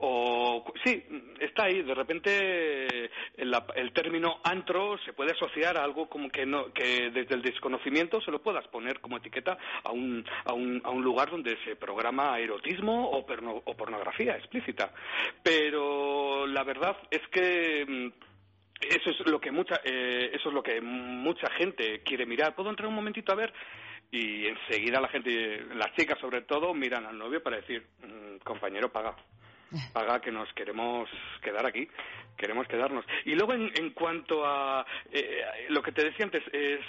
[0.00, 1.04] o sí,
[1.38, 1.82] está ahí.
[1.82, 7.34] De repente el, término antro se puede asociar a algo como que no, que desde
[7.34, 11.30] el desconocimiento se lo puedas poner como etiqueta a un, a un, a un lugar
[11.30, 14.92] donde se programa erotismo o, o pornografía explícita.
[15.42, 18.30] Pero la verdad es que mm,
[18.88, 22.54] eso es lo que mucha eh, eso es lo que mucha gente quiere mirar.
[22.54, 23.52] ¿Puedo entrar un momentito a ver?
[24.10, 28.90] Y enseguida la gente, las chicas sobre todo, miran al novio para decir, mm, compañero,
[28.90, 29.14] paga
[29.92, 31.08] paga que nos queremos
[31.42, 31.88] quedar aquí,
[32.36, 33.04] queremos quedarnos.
[33.24, 36.80] Y luego en, en cuanto a eh, lo que te decía antes, es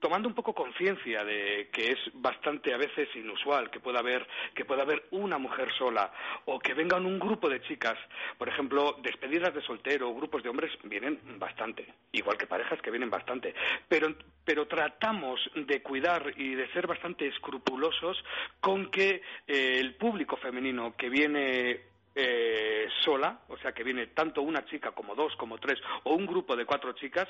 [0.00, 4.64] tomando un poco conciencia de que es bastante a veces inusual que pueda haber que
[4.64, 6.10] pueda haber una mujer sola
[6.46, 7.98] o que vengan un grupo de chicas
[8.38, 13.10] por ejemplo despedidas de soltero grupos de hombres vienen bastante igual que parejas que vienen
[13.10, 13.54] bastante
[13.88, 18.16] pero pero tratamos de cuidar y de ser bastante escrupulosos
[18.60, 24.42] con que eh, el público femenino que viene eh, sola, o sea que viene tanto
[24.42, 27.28] una chica como dos, como tres, o un grupo de cuatro chicas,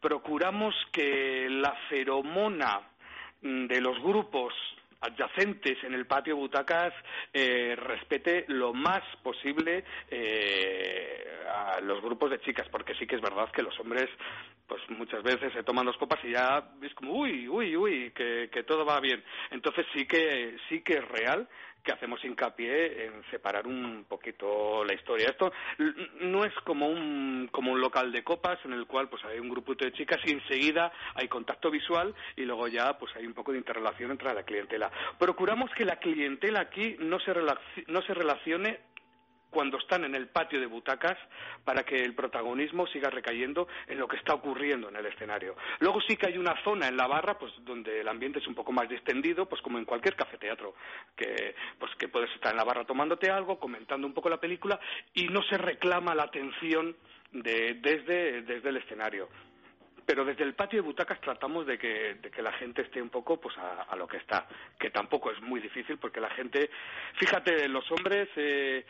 [0.00, 2.80] procuramos que la feromona
[3.42, 4.52] mm, de los grupos
[5.00, 6.92] adyacentes en el patio butacas
[7.32, 13.20] eh, respete lo más posible eh, a los grupos de chicas porque sí que es
[13.20, 14.08] verdad que los hombres
[14.66, 18.48] pues muchas veces se toman dos copas y ya es como uy uy uy que,
[18.50, 21.46] que todo va bien entonces sí que sí que es real
[21.86, 25.28] que hacemos hincapié en separar un poquito la historia.
[25.30, 25.52] Esto
[26.20, 29.48] no es como un, como un local de copas en el cual pues hay un
[29.48, 33.52] grupito de chicas y enseguida hay contacto visual y luego ya pues hay un poco
[33.52, 34.90] de interrelación entre la clientela.
[35.16, 37.32] Procuramos que la clientela aquí no se,
[37.86, 38.80] no se relacione
[39.56, 41.16] cuando están en el patio de butacas
[41.64, 45.56] para que el protagonismo siga recayendo en lo que está ocurriendo en el escenario.
[45.78, 48.54] Luego sí que hay una zona en la barra pues donde el ambiente es un
[48.54, 50.74] poco más distendido, pues como en cualquier cafeteatro,
[51.16, 54.78] que pues que puedes estar en la barra tomándote algo, comentando un poco la película
[55.14, 56.94] y no se reclama la atención
[57.32, 59.30] de, desde, desde el escenario
[60.04, 63.10] pero desde el patio de butacas tratamos de que, de que la gente esté un
[63.10, 64.46] poco pues a, a, lo que está,
[64.78, 66.70] que tampoco es muy difícil porque la gente,
[67.14, 68.86] fíjate, los hombres eh,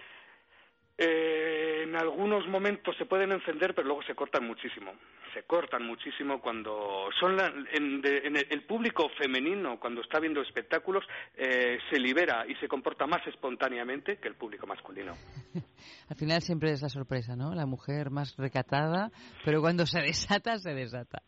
[0.99, 4.93] eh, en algunos momentos se pueden encender, pero luego se cortan muchísimo.
[5.35, 10.19] Se cortan muchísimo cuando son la, en, de, en el, el, público femenino, cuando está
[10.21, 11.05] viendo espectáculos,
[11.37, 15.13] eh, se libera y se comporta más espontáneamente que el público masculino.
[16.09, 17.55] Al final siempre es la sorpresa, ¿no?
[17.55, 19.11] La mujer más recatada,
[19.45, 21.23] pero cuando se desata, se desata.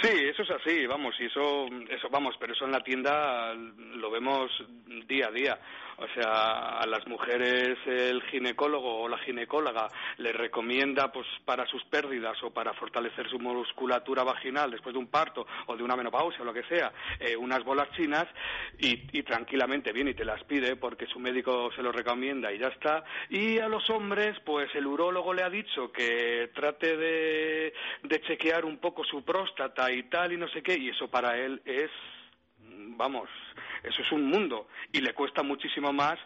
[0.00, 4.10] Sí, eso es así, vamos, y eso, eso, vamos, pero eso en la tienda lo
[4.10, 4.50] vemos
[5.06, 5.58] día a día.
[6.00, 9.88] O sea, a las mujeres el ginecólogo o la ginecóloga
[10.18, 15.08] les recomienda, pues, para sus pérdidas o para fortalecer su musculatura vaginal después de un
[15.08, 18.26] parto o de una menopausia o lo que sea, eh, unas bolas chinas
[18.78, 22.58] y, y tranquilamente viene y te las pide porque su médico se lo recomienda y
[22.58, 23.02] ya está.
[23.28, 27.74] Y a los hombres, pues, el urólogo le ha dicho que trate de,
[28.04, 31.36] de chequear un poco su próstata y tal y no sé qué, y eso para
[31.36, 31.90] él es,
[32.96, 33.28] vamos,
[33.82, 36.18] eso es un mundo y le cuesta muchísimo más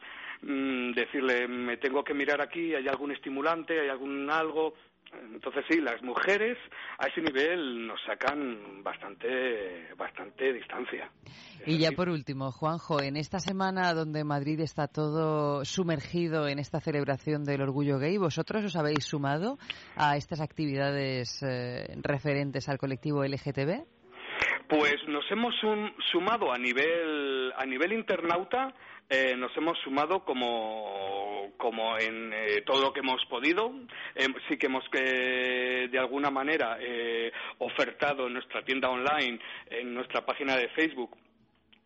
[0.42, 4.74] mmm, decirle me tengo que mirar aquí, hay algún estimulante, hay algún algo.
[5.12, 6.56] Entonces sí, las mujeres
[6.98, 11.10] a ese nivel nos sacan bastante, bastante distancia.
[11.66, 16.80] Y ya por último, Juanjo, en esta semana donde Madrid está todo sumergido en esta
[16.80, 19.58] celebración del orgullo gay, ¿vosotros os habéis sumado
[19.96, 23.84] a estas actividades eh, referentes al colectivo LGTB?
[24.72, 28.72] Pues nos hemos sum sumado a nivel a nivel internauta
[29.10, 33.70] eh, nos hemos sumado como, como en eh, todo lo que hemos podido.
[34.14, 39.92] Eh, sí que hemos que de alguna manera eh, ofertado en nuestra tienda online, en
[39.92, 41.18] nuestra página de Facebook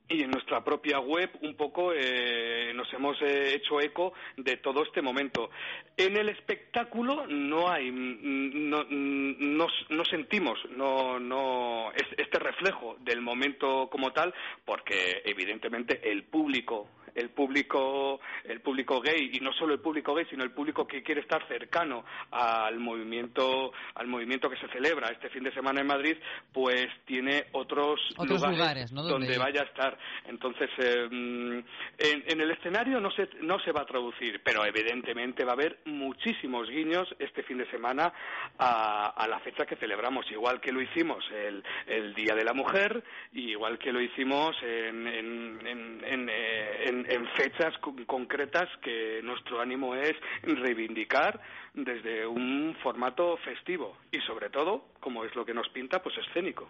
[0.09, 4.83] y en nuestra propia web un poco eh, nos hemos eh, hecho eco de todo
[4.83, 5.51] este momento.
[5.97, 13.89] En el espectáculo no hay, no, no, no sentimos no, no, este reflejo del momento
[13.91, 14.33] como tal,
[14.65, 20.27] porque evidentemente el público el público el público gay y no solo el público gay
[20.31, 25.29] sino el público que quiere estar cercano al movimiento al movimiento que se celebra este
[25.31, 26.17] fin de semana en Madrid
[26.53, 29.03] pues tiene otros, otros lugares, lugares ¿no?
[29.03, 31.65] donde, vaya a estar entonces eh, en,
[31.99, 35.81] en, el escenario no se no se va a traducir pero evidentemente va a haber
[35.87, 38.13] muchísimos guiños este fin de semana
[38.59, 42.53] a, a la fecha que celebramos igual que lo hicimos el, el día de la
[42.53, 43.03] mujer
[43.33, 45.61] y igual que lo hicimos en, en,
[46.05, 47.75] en, en, fechas
[48.07, 51.41] concretas que nuestro ánimo es reivindicar
[51.75, 56.69] desde un formato festivo y sobre todo, como es lo que nos pinta, pues escénico.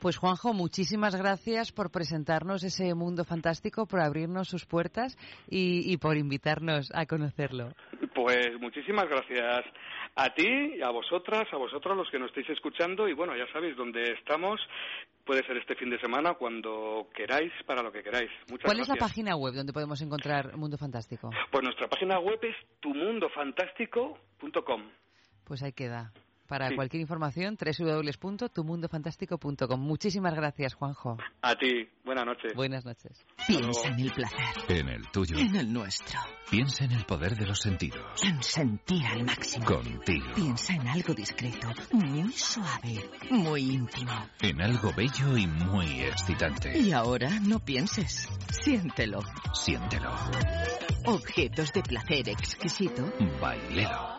[0.00, 5.98] Pues Juanjo, muchísimas gracias por presentarnos ese mundo fantástico, por abrirnos sus puertas y, y
[5.98, 7.74] por invitarnos a conocerlo.
[8.14, 9.62] Pues muchísimas gracias
[10.16, 13.76] a ti, a vosotras, a vosotros los que nos estáis escuchando y bueno, ya sabéis
[13.76, 14.58] dónde estamos.
[15.24, 18.30] Puede ser este fin de semana cuando queráis, para lo que queráis.
[18.50, 18.96] Muchas ¿Cuál gracias.
[18.96, 21.28] es la página web donde podemos encontrar Mundo Fantástico?
[21.50, 24.82] Pues nuestra página web es tumundofantástico.com.
[25.44, 26.12] Pues ahí queda.
[26.50, 26.74] Para Sí.
[26.74, 29.80] cualquier información, www.tumundofantástico.com.
[29.80, 31.16] Muchísimas gracias, Juanjo.
[31.42, 32.52] A ti, buenas noches.
[32.56, 33.24] Buenas noches.
[33.46, 35.38] Piensa en el placer, En el tuyo.
[35.38, 36.18] en el nuestro,
[36.50, 38.20] Piensa en el poder de los sentidos.
[38.24, 39.64] en sentir al máximo.
[39.64, 40.26] Contigo.
[40.34, 44.10] Piensa en algo discreto, muy suave, muy íntimo.
[44.42, 46.76] En algo bello y muy excitante.
[46.76, 48.28] Y ahora no pienses,
[48.64, 49.20] siéntelo.
[49.54, 50.10] Siéntelo.
[51.06, 53.04] Objetos de placer exquisito.
[53.40, 54.18] Bailelo.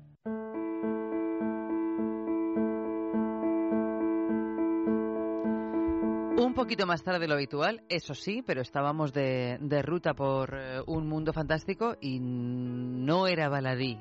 [6.61, 10.79] poquito más tarde de lo habitual, eso sí, pero estábamos de, de ruta por eh,
[10.85, 13.97] un mundo fantástico y no era baladí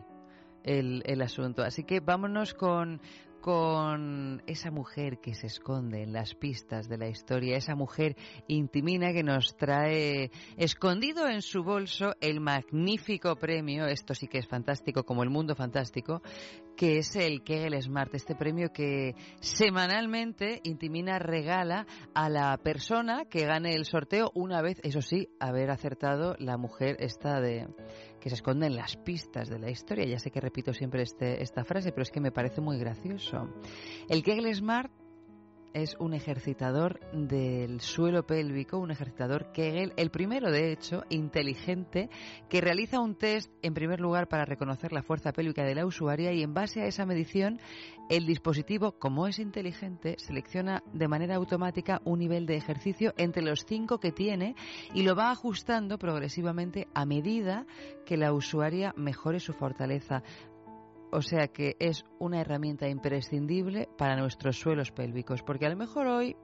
[0.62, 1.62] el, el asunto.
[1.62, 3.00] Así que vámonos con,
[3.40, 8.14] con esa mujer que se esconde en las pistas de la historia, esa mujer
[8.46, 14.46] intimina que nos trae escondido en su bolso el magnífico premio, esto sí que es
[14.46, 16.20] fantástico, como el mundo fantástico,
[16.76, 23.46] que es el Kegel Smart, este premio que semanalmente Intimina regala a la persona que
[23.46, 27.68] gane el sorteo una vez, eso sí, haber acertado la mujer esta de
[28.20, 30.04] que se esconde en las pistas de la historia.
[30.06, 33.48] Ya sé que repito siempre este, esta frase, pero es que me parece muy gracioso.
[34.08, 34.92] El Kegel Smart
[35.74, 42.10] es un ejercitador del suelo pélvico, un ejercitador Kegel, el primero de hecho, inteligente,
[42.48, 46.32] que realiza un test en primer lugar para reconocer la fuerza pélvica de la usuaria
[46.32, 47.60] y en base a esa medición
[48.08, 53.64] el dispositivo, como es inteligente, selecciona de manera automática un nivel de ejercicio entre los
[53.64, 54.56] cinco que tiene
[54.92, 57.66] y lo va ajustando progresivamente a medida
[58.04, 60.24] que la usuaria mejore su fortaleza.
[61.12, 66.06] O sea que es una herramienta imprescindible para nuestros suelos pélvicos, porque a lo mejor
[66.06, 66.36] hoy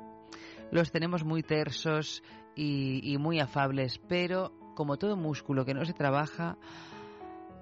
[0.71, 2.23] los tenemos muy tersos
[2.57, 6.59] y, muy afables, pero como todo músculo que no se trabaja,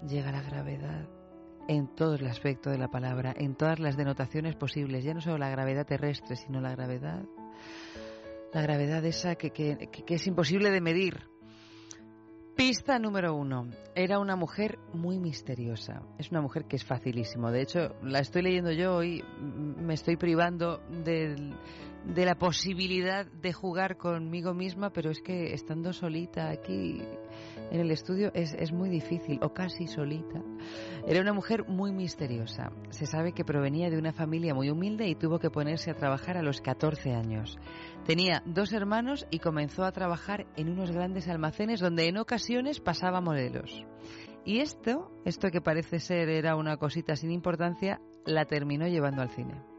[0.09, 1.09] llega la gravedad
[1.69, 5.39] en todo el aspecto de la palabra, en todas las denotaciones posibles, ya no solo
[5.39, 7.25] la gravedad terrestre, sino la gravedad,
[8.53, 11.34] la gravedad esa que, que, que es imposible de medir.
[12.67, 13.69] Pista número uno.
[13.95, 16.01] Era una mujer muy misteriosa.
[16.19, 17.51] Es una mujer que es facilísimo.
[17.51, 19.23] De hecho, la estoy leyendo yo hoy.
[19.39, 26.49] Me estoy privando de la posibilidad de jugar conmigo misma, pero es que estando solita
[26.49, 27.03] aquí
[27.71, 30.43] en el estudio es, es, muy difícil, o casi solita.
[31.07, 32.71] Era una mujer muy misteriosa.
[32.91, 36.37] Se sabe que provenía de una familia muy humilde y tuvo que ponerse a trabajar
[36.37, 37.59] a los 14 años.
[38.07, 43.21] Tenía dos hermanos y comenzó a trabajar en unos grandes almacenes donde en ocasiones pasaba
[43.21, 43.85] modelos.
[44.45, 49.31] Y esto, esto que parece ser era una cosita sin importancia, la terminó llevando al
[49.31, 49.74] cine.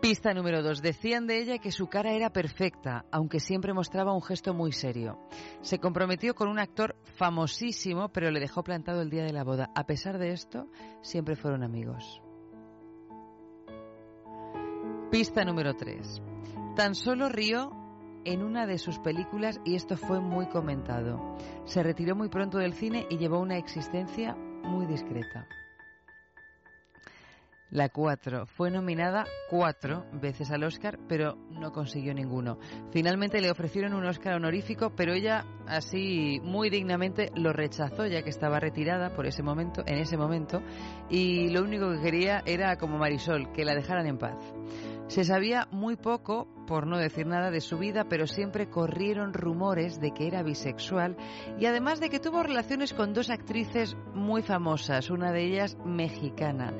[0.00, 0.80] Pista número 2.
[0.80, 5.18] Decían de ella que su cara era perfecta, aunque siempre mostraba un gesto muy serio.
[5.60, 9.70] Se comprometió con un actor famosísimo, pero le dejó plantado el día de la boda.
[9.74, 10.68] A pesar de esto,
[11.02, 12.22] siempre fueron amigos.
[15.10, 16.22] Pista número 3.
[16.76, 17.70] Tan solo rió
[18.24, 21.36] en una de sus películas y esto fue muy comentado.
[21.66, 25.46] Se retiró muy pronto del cine y llevó una existencia muy discreta.
[27.70, 32.58] La 4 fue nominada cuatro veces al Oscar, pero no consiguió ninguno.
[32.90, 38.30] Finalmente le ofrecieron un Oscar honorífico, pero ella así muy dignamente lo rechazó, ya que
[38.30, 40.62] estaba retirada por ese momento, en ese momento,
[41.08, 44.36] y lo único que quería era como Marisol, que la dejaran en paz.
[45.10, 50.00] Se sabía muy poco, por no decir nada, de su vida, pero siempre corrieron rumores
[50.00, 51.16] de que era bisexual
[51.58, 56.72] y además de que tuvo relaciones con dos actrices muy famosas, una de ellas mexicana.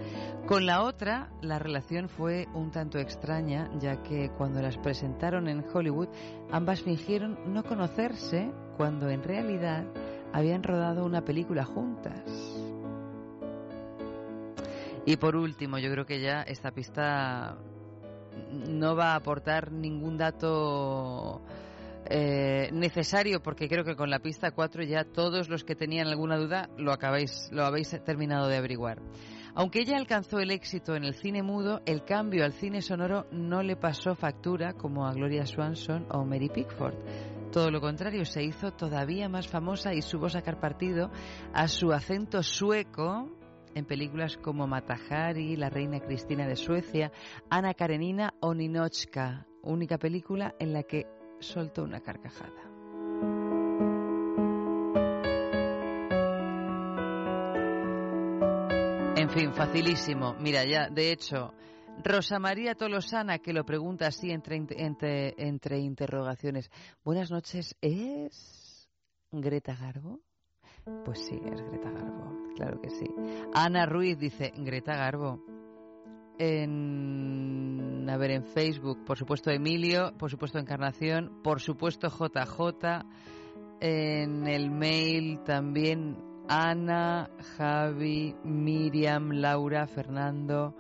[0.46, 5.64] Con la otra, la relación fue un tanto extraña, ya que cuando las presentaron en
[5.68, 6.08] Hollywood,
[6.52, 9.86] ambas fingieron no conocerse cuando en realidad
[10.32, 12.22] habían rodado una película juntas.
[15.04, 17.58] Y por último, yo creo que ya esta pista
[18.52, 21.42] no va a aportar ningún dato
[22.06, 26.36] eh, necesario porque creo que con la pista 4 ya todos los que tenían alguna
[26.36, 29.00] duda lo acabáis lo habéis terminado de averiguar.
[29.54, 33.62] Aunque ella alcanzó el éxito en el cine mudo, el cambio al cine sonoro no
[33.62, 36.94] le pasó factura como a Gloria Swanson o Mary Pickford.
[37.50, 41.10] Todo lo contrario, se hizo todavía más famosa y supo sacar partido
[41.52, 43.28] a su acento sueco
[43.74, 47.12] en películas como Matahari, La Reina Cristina de Suecia,
[47.48, 51.06] Ana Karenina o Ninochka, única película en la que
[51.40, 52.70] soltó una carcajada.
[59.16, 60.34] En fin, facilísimo.
[60.40, 61.52] Mira, ya, de hecho,
[62.02, 66.70] Rosa María Tolosana, que lo pregunta así entre, entre, entre interrogaciones.
[67.04, 68.88] Buenas noches, ¿es
[69.30, 70.20] Greta Garbo?
[71.04, 73.06] Pues sí, es Greta Garbo, claro que sí.
[73.54, 75.40] Ana Ruiz dice, Greta Garbo.
[76.38, 83.04] En, a ver, en Facebook, por supuesto Emilio, por supuesto Encarnación, por supuesto JJ.
[83.80, 86.16] En el mail también
[86.48, 90.74] Ana, Javi, Miriam, Laura, Fernando.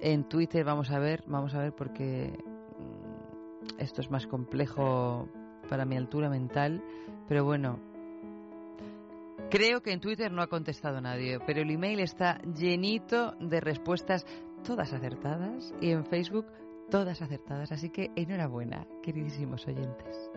[0.00, 2.38] En Twitter vamos a ver, vamos a ver porque
[2.78, 5.28] mm, esto es más complejo
[5.68, 6.82] para mi altura mental,
[7.28, 7.78] pero bueno,
[9.52, 14.24] Creo que en Twitter no ha contestado nadie, pero el email está llenito de respuestas
[14.64, 16.46] todas acertadas y en Facebook
[16.90, 17.70] todas acertadas.
[17.70, 20.30] Así que enhorabuena, queridísimos oyentes.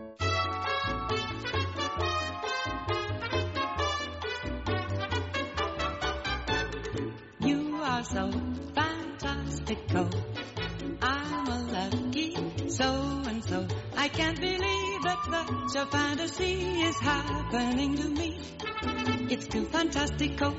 [15.30, 18.40] Such a fantasy is happening to me.
[19.30, 20.54] It's too fantastico.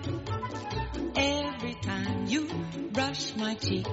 [1.14, 2.48] Every time you
[2.92, 3.86] brush my cheek,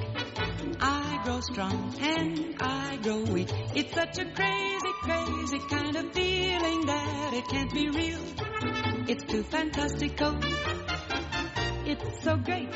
[0.79, 3.49] I grow strong and I grow weak.
[3.75, 8.21] It's such a crazy, crazy kind of feeling that it can't be real.
[9.07, 10.41] It's too fantastico.
[11.85, 12.73] It's so great.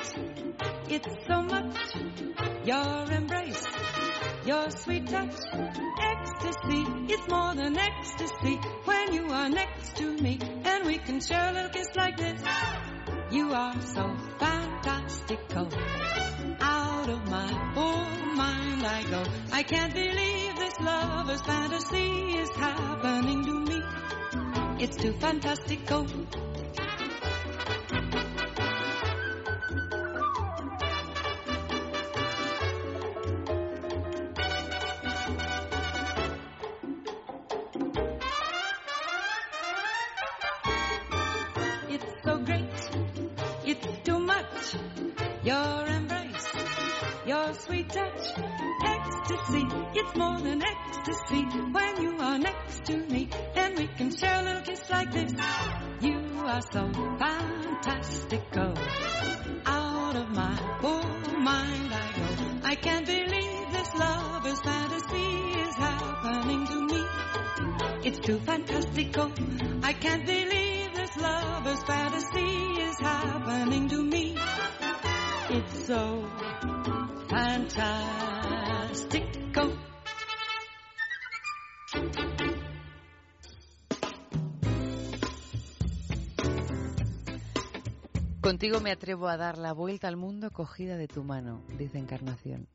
[0.89, 1.75] It's so much.
[2.65, 3.46] Your embrace,
[4.47, 5.35] your sweet touch,
[5.99, 6.85] ecstasy.
[7.09, 11.51] It's more than ecstasy when you are next to me and we can share a
[11.51, 12.41] little kiss like this.
[13.29, 15.67] You are so fantastical.
[16.61, 19.23] Out of my own mind I go.
[19.51, 23.81] I can't believe this lover's fantasy is happening to me.
[24.79, 26.07] It's too fantastical.
[49.99, 51.41] It's more than ecstasy
[51.71, 55.33] when you are next to me and we can share a little kiss like this.
[56.01, 58.73] You are so fantastical.
[59.65, 62.59] Out of my own mind I go.
[62.63, 65.29] I can't believe this lover's fantasy
[65.65, 67.01] is happening to me.
[68.07, 69.31] It's too fantastical.
[69.81, 74.37] I can't believe this lover's fantasy is happening to me.
[75.49, 76.16] It's so
[88.47, 92.69] Contigo me atrevo a dar la vuelta al mundo cogida de tu mano, dice Encarnación.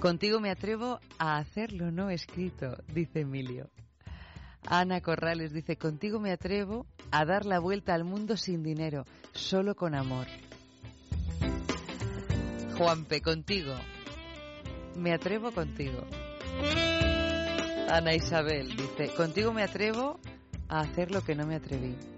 [0.00, 3.68] Contigo me atrevo a hacer lo no escrito, dice Emilio.
[4.66, 9.74] Ana Corrales dice, contigo me atrevo a dar la vuelta al mundo sin dinero, solo
[9.74, 10.28] con amor.
[12.78, 13.74] Juanpe, contigo.
[14.96, 16.06] Me atrevo contigo.
[17.90, 20.18] Ana Isabel dice, contigo me atrevo
[20.68, 22.15] a hacer lo que no me atreví.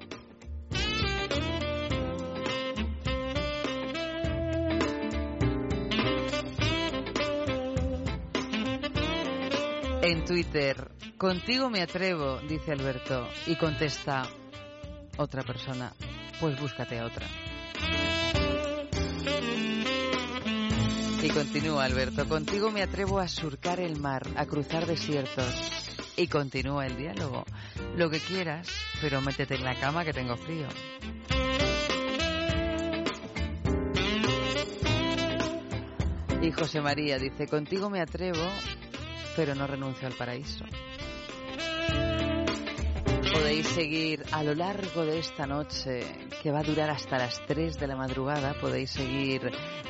[10.10, 14.26] En Twitter, contigo me atrevo, dice Alberto, y contesta
[15.18, 15.92] otra persona,
[16.40, 17.26] pues búscate a otra.
[21.22, 25.44] Y continúa Alberto, contigo me atrevo a surcar el mar, a cruzar desiertos.
[26.16, 27.44] Y continúa el diálogo,
[27.94, 28.66] lo que quieras,
[29.02, 30.68] pero métete en la cama que tengo frío.
[36.40, 38.48] Y José María dice, contigo me atrevo,
[39.38, 40.64] pero no renuncio al paraíso.
[43.32, 46.00] Podéis seguir a lo largo de esta noche,
[46.42, 49.42] que va a durar hasta las 3 de la madrugada, podéis seguir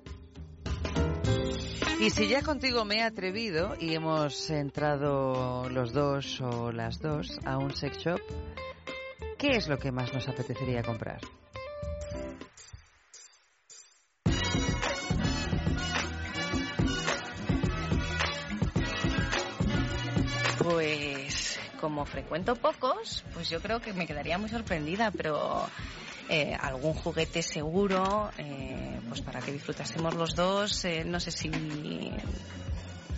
[2.06, 7.40] Y si ya contigo me he atrevido y hemos entrado los dos o las dos
[7.46, 8.20] a un sex shop,
[9.40, 11.20] ¿qué es lo que más nos apetecería comprar?
[20.60, 21.15] Pues
[21.86, 25.68] como frecuento pocos, pues yo creo que me quedaría muy sorprendida, pero
[26.30, 31.52] eh, algún juguete seguro, eh, pues para que disfrutásemos los dos, eh, no sé si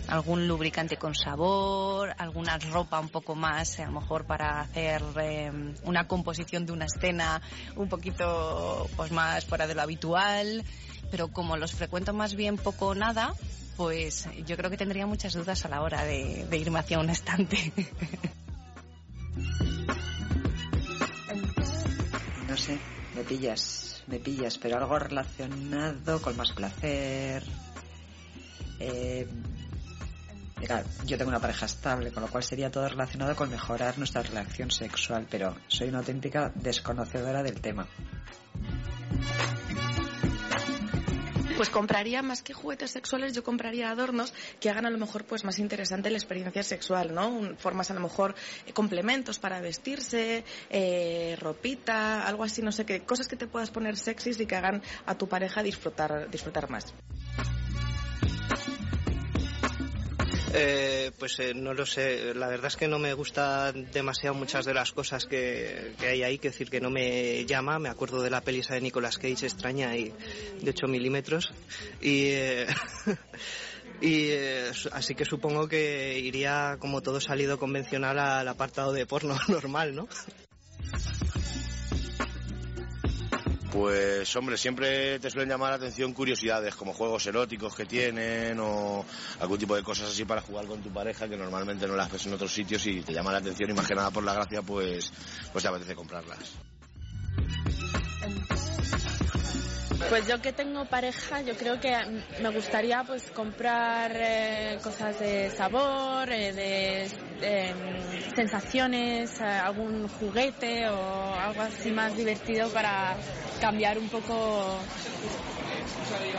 [0.06, 5.02] algún lubricante con sabor, alguna ropa un poco más, a lo mejor para hacer
[5.84, 7.40] una composición de una escena
[7.74, 10.62] un poquito pues más fuera de lo habitual,
[11.10, 13.32] pero como los frecuento más bien poco o nada,
[13.78, 17.08] pues yo creo que tendría muchas dudas a la hora de, de irme hacia un
[17.08, 17.72] estante.
[22.48, 22.78] No sé,
[23.14, 27.42] me pillas, me pillas, pero algo relacionado con más placer.
[28.80, 29.26] Eh,
[30.66, 34.22] Claro, yo tengo una pareja estable, con lo cual sería todo relacionado con mejorar nuestra
[34.22, 37.86] relación sexual, pero soy una auténtica desconocedora del tema.
[41.58, 45.44] Pues compraría más que juguetes sexuales, yo compraría adornos que hagan a lo mejor pues
[45.44, 47.56] más interesante la experiencia sexual, ¿no?
[47.58, 53.00] Formas a lo mejor eh, complementos para vestirse, eh, ropita, algo así, no sé qué,
[53.00, 56.94] cosas que te puedas poner sexys y que hagan a tu pareja disfrutar, disfrutar más.
[60.54, 62.34] Eh, pues eh, no lo sé.
[62.34, 66.38] La verdad es que no me gusta demasiado muchas de las cosas que, hay ahí,
[66.38, 67.78] que decir que no me llama.
[67.78, 70.12] Me acuerdo de la peli esa de Nicolas Cage extraña y
[70.60, 71.52] de 8 milímetros.
[72.00, 72.26] Y.
[72.26, 72.66] eh,
[74.00, 79.36] Y eh, así que supongo que iría como todo salido convencional al apartado de porno
[79.48, 80.08] normal, ¿no?
[83.72, 89.04] Pues hombre, siempre te suelen llamar la atención curiosidades como juegos eróticos que tienen o
[89.40, 92.24] algún tipo de cosas así para jugar con tu pareja que normalmente no las ves
[92.26, 94.62] en otros sitios y te llama la atención y más que nada por la gracia
[94.62, 95.12] pues,
[95.52, 96.38] pues te apetece comprarlas.
[100.08, 101.94] Pues yo que tengo pareja, yo creo que
[102.40, 107.10] me gustaría pues comprar eh, cosas de sabor, eh, de
[107.42, 107.74] eh,
[108.34, 113.16] sensaciones, eh, algún juguete o algo así más divertido para
[113.60, 114.78] cambiar un poco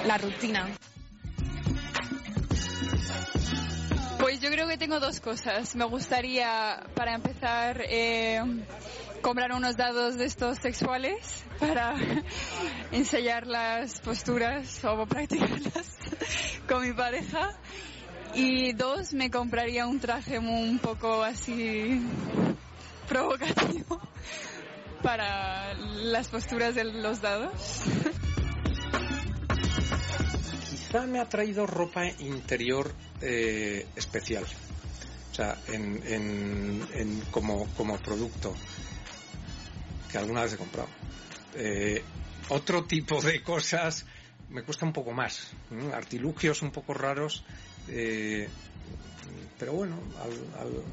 [0.06, 0.68] la rutina.
[4.20, 5.76] Pues yo creo que tengo dos cosas.
[5.76, 8.42] Me gustaría, para empezar, eh,
[9.22, 11.96] comprar unos dados de estos sexuales para
[12.92, 15.98] ensayar las posturas o practicarlas
[16.68, 17.52] con mi pareja.
[18.36, 22.00] Y dos, me compraría un traje un poco así
[23.08, 24.00] provocativo
[25.02, 27.52] para las posturas de los dados.
[30.70, 34.46] Quizá me ha traído ropa interior eh, especial.
[35.32, 38.54] O sea, en, en- en- como, como producto
[40.12, 40.90] que alguna vez he comprado.
[41.56, 42.04] Eh,
[42.50, 44.06] otro tipo de cosas
[44.50, 45.52] me cuesta un poco más.
[45.94, 47.44] Artilugios un poco raros.
[47.88, 48.48] eh,
[49.58, 50.84] pero bueno, al- al-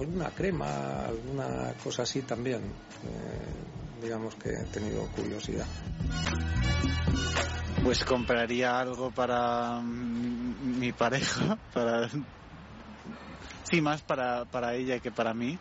[0.00, 2.62] alguna crema, alguna cosa así también.
[3.04, 5.66] eh, digamos que he tenido curiosidad.
[7.84, 12.08] Pues compraría algo para mi pareja, para
[13.70, 15.58] sí más para, para ella que para mí.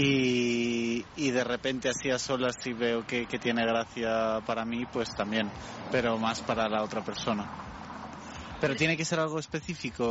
[0.00, 4.86] Y, y de repente así a solas si veo que, que tiene gracia para mí,
[4.86, 5.50] pues también,
[5.90, 7.44] pero más para la otra persona.
[8.60, 10.04] Pero tiene que ser algo específico,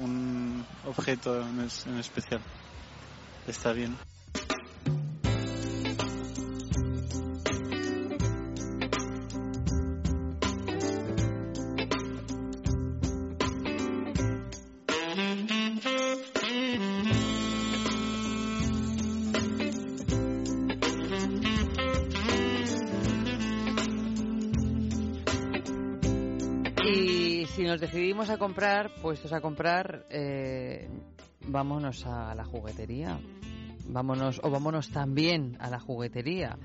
[0.00, 2.40] un objeto en, es- en especial.
[3.46, 3.94] Está bien.
[28.24, 30.88] Decidimos a comprar, pues a comprar, eh,
[31.46, 33.20] vámonos a la juguetería.
[33.86, 36.56] Vámonos, o vámonos también a la juguetería.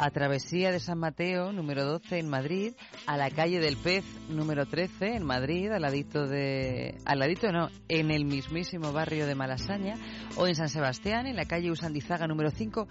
[0.00, 2.72] A Travesía de San Mateo, número 12 en Madrid,
[3.06, 7.68] a la calle del Pez, número 13 en Madrid, al ladito de, al ladito no,
[7.88, 9.94] en el mismísimo barrio de Malasaña,
[10.36, 12.86] o en San Sebastián, en la calle Usandizaga, número 5,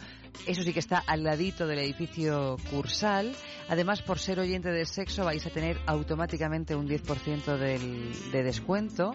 [0.48, 3.34] eso sí que está al ladito del edificio Cursal.
[3.70, 9.14] Además, por ser oyente del sexo, vais a tener automáticamente un 10% del, de descuento.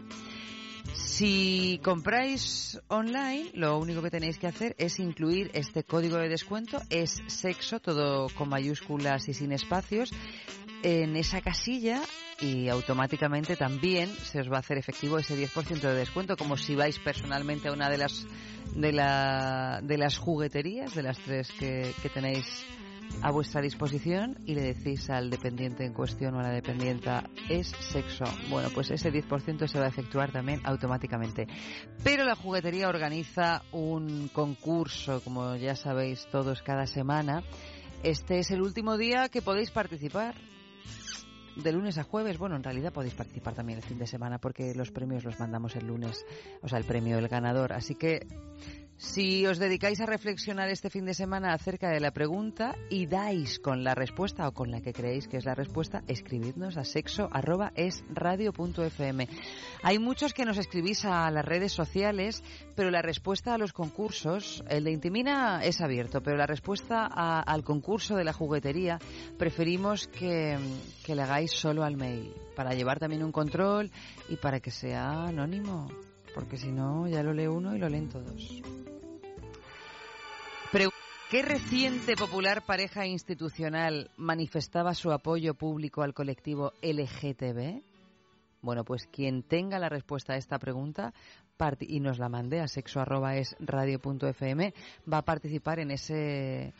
[0.94, 6.80] Si compráis online, lo único que tenéis que hacer es incluir este código de descuento,
[6.90, 10.12] es sexo, todo con mayúsculas y sin espacios,
[10.82, 12.02] en esa casilla
[12.40, 16.74] y automáticamente también se os va a hacer efectivo ese 10% de descuento, como si
[16.74, 18.26] vais personalmente a una de las
[18.74, 22.66] de, la, de las jugueterías, de las tres que, que tenéis
[23.22, 27.68] a vuestra disposición y le decís al dependiente en cuestión o a la dependienta es
[27.68, 28.24] sexo.
[28.50, 31.46] Bueno, pues ese 10% se va a efectuar también automáticamente.
[32.02, 37.42] Pero la juguetería organiza un concurso, como ya sabéis todos cada semana.
[38.02, 40.34] Este es el último día que podéis participar.
[41.54, 44.74] De lunes a jueves, bueno, en realidad podéis participar también el fin de semana porque
[44.74, 46.24] los premios los mandamos el lunes,
[46.62, 47.74] o sea, el premio del ganador.
[47.74, 48.26] Así que
[49.02, 53.58] si os dedicáis a reflexionar este fin de semana acerca de la pregunta y dais
[53.58, 59.28] con la respuesta o con la que creéis que es la respuesta, escribidnos a sexo@esradio.fm.
[59.82, 62.44] Hay muchos que nos escribís a las redes sociales,
[62.76, 67.40] pero la respuesta a los concursos, el de Intimina es abierto, pero la respuesta a-
[67.42, 69.00] al concurso de la juguetería
[69.36, 70.56] preferimos que,
[71.04, 73.90] que le hagáis solo al mail, para llevar también un control
[74.28, 75.88] y para que sea anónimo,
[76.36, 78.62] porque si no ya lo lee uno y lo leen todos.
[81.30, 87.82] ¿Qué reciente popular pareja institucional manifestaba su apoyo público al colectivo LGTB?
[88.62, 91.12] Bueno, pues quien tenga la respuesta a esta pregunta
[91.80, 94.74] y nos la mande a sexo@esradio.fm
[95.12, 96.72] va a participar en ese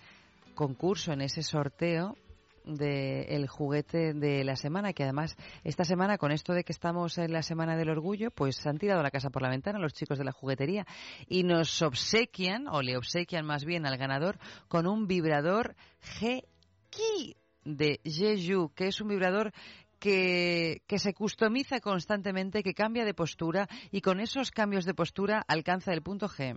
[0.54, 2.16] concurso, en ese sorteo
[2.64, 7.32] del juguete de la semana, que además esta semana, con esto de que estamos en
[7.32, 10.24] la Semana del Orgullo, pues han tirado la casa por la ventana los chicos de
[10.24, 10.86] la juguetería
[11.28, 14.38] y nos obsequian, o le obsequian más bien al ganador,
[14.68, 15.74] con un vibrador
[16.20, 19.52] G-Key de Jeju, que es un vibrador
[19.98, 25.44] que, que, se customiza constantemente, que cambia de postura y con esos cambios de postura
[25.46, 26.56] alcanza el punto G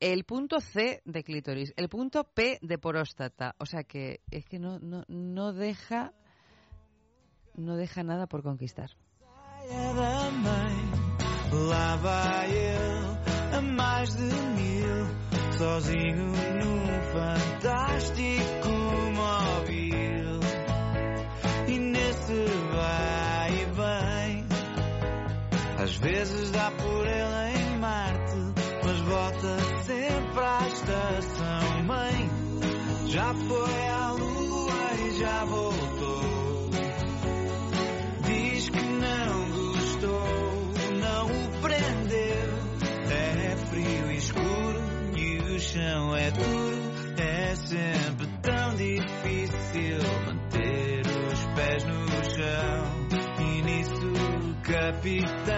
[0.00, 3.54] el punto C de clítoris, el punto P de próstata.
[3.58, 6.12] O sea que es que no, no, no deja
[7.54, 8.90] no deja nada por conquistar.
[14.00, 15.06] mais de mil,
[15.58, 18.68] sozinho num fantástico
[19.14, 20.40] móvel.
[21.68, 24.46] E nesse vai e vem,
[25.82, 27.49] às vezes dá por ele
[33.10, 36.70] Já foi à lua e já voltou.
[38.24, 40.28] Diz que não gostou,
[41.00, 42.50] não o prendeu.
[43.10, 44.80] É frio e escuro
[45.16, 46.78] e o chão é duro.
[47.18, 53.08] É sempre tão difícil manter os pés no chão.
[53.40, 54.12] E nisso,
[54.62, 55.49] capitão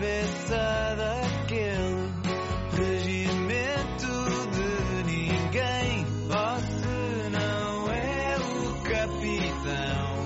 [0.00, 2.08] cabeça daquele
[2.72, 4.12] regimento
[4.50, 6.06] de ninguém.
[6.60, 10.16] Se não é o capitão,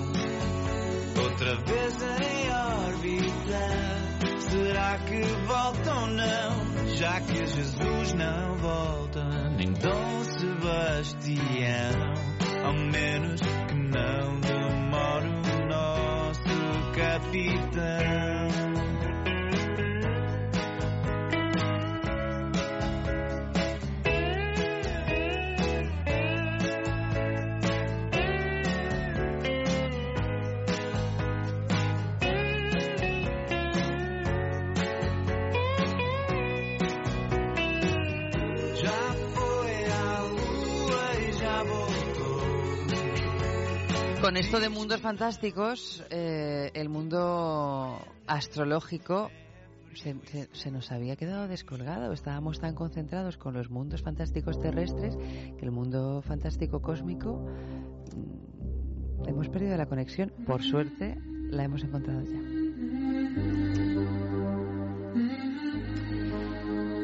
[1.21, 3.63] outra vez em órbita.
[4.39, 6.87] Será que volta ou não?
[6.95, 9.23] Já que Jesus não volta,
[9.57, 12.13] nem Dom Sebastião,
[12.63, 18.34] ao menos que não demore o nosso capitão.
[44.25, 49.29] Con esto de mundos fantásticos, eh, el mundo astrológico
[49.93, 52.11] se, se, se, nos había quedado descolgado.
[52.11, 57.45] Estábamos tan concentrados con los mundos fantásticos terrestres que el mundo fantástico cósmico
[58.15, 60.33] mm, hemos perdido la conexión.
[60.47, 61.19] Por suerte,
[61.51, 63.94] la hemos encontrado ya.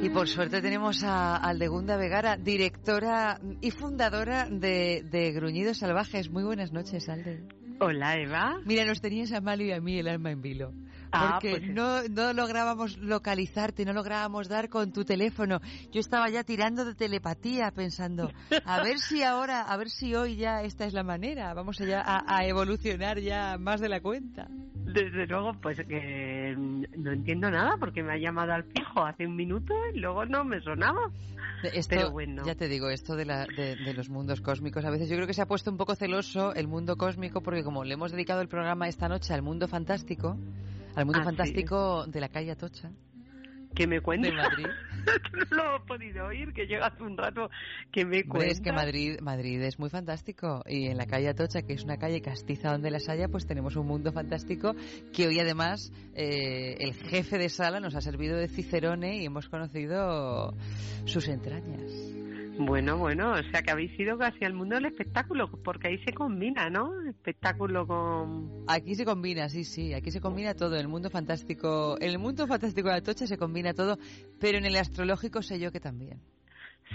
[0.01, 6.31] Y por suerte tenemos a Aldegunda Vegara, directora y fundadora de, de Gruñidos Salvajes.
[6.31, 7.43] Muy buenas noches, Alde.
[7.79, 8.59] Hola, Eva.
[8.65, 10.73] Mira, nos tenías a Malu y a mí el alma en vilo.
[11.11, 15.61] Ah, porque pues no, no lográbamos localizarte, no lográbamos dar con tu teléfono.
[15.91, 18.31] Yo estaba ya tirando de telepatía pensando,
[18.65, 22.01] a ver si ahora, a ver si hoy ya esta es la manera, vamos allá
[22.03, 24.47] a, a evolucionar ya más de la cuenta.
[24.93, 29.35] Desde luego, pues que no entiendo nada porque me ha llamado al fijo hace un
[29.35, 31.11] minuto y luego no me sonaba.
[31.63, 32.43] Esto, Pero bueno.
[32.45, 35.27] Ya te digo, esto de, la, de, de, los mundos cósmicos, a veces yo creo
[35.27, 38.41] que se ha puesto un poco celoso el mundo cósmico porque como le hemos dedicado
[38.41, 40.37] el programa esta noche al mundo fantástico,
[40.95, 42.91] al mundo fantástico de la calle Atocha.
[43.76, 44.30] Que me cuenta.
[44.30, 44.67] De Madrid.
[45.51, 47.49] no lo he podido oír, que llega hace un rato
[47.91, 48.51] que me cuenta.
[48.51, 51.97] Es que Madrid, Madrid es muy fantástico y en la calle Atocha, que es una
[51.97, 54.76] calle castiza donde las haya, pues tenemos un mundo fantástico
[55.13, 59.49] que hoy además eh, el jefe de sala nos ha servido de cicerone y hemos
[59.49, 60.53] conocido
[61.05, 62.20] sus entrañas.
[62.66, 66.14] Bueno, bueno, o sea que habéis ido casi al mundo del espectáculo, porque ahí se
[66.14, 66.91] combina, ¿no?
[67.09, 68.66] Espectáculo con...
[68.68, 70.78] Aquí se combina, sí, sí, aquí se combina todo.
[70.78, 73.97] El mundo fantástico, el mundo fantástico de Atocha se combina todo,
[74.39, 76.22] pero en el astrológico sé yo que también.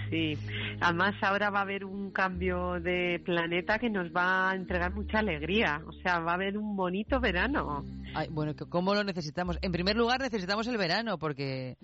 [0.09, 0.37] Sí,
[0.79, 5.19] además ahora va a haber un cambio de planeta que nos va a entregar mucha
[5.19, 7.83] alegría, o sea, va a haber un bonito verano.
[8.13, 9.57] Ay, bueno, ¿cómo lo necesitamos?
[9.61, 11.77] En primer lugar necesitamos el verano, porque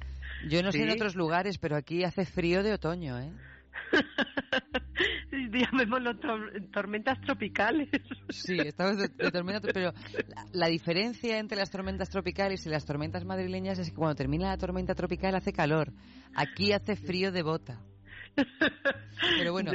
[0.48, 0.78] yo no ¿Sí?
[0.78, 3.32] sé en otros lugares, pero aquí hace frío de otoño, ¿eh?
[5.32, 6.18] Llamémoslo
[6.72, 7.89] tormentas tropicales.
[8.30, 9.94] Sí, estamos de, de tormenta, pero
[10.28, 14.50] la, la, diferencia entre las tormentas tropicales y las tormentas madrileñas es que cuando termina
[14.50, 15.91] la tormenta tropical hace calor.
[16.36, 17.80] Aquí hace frío de bota.
[19.38, 19.72] Pero bueno,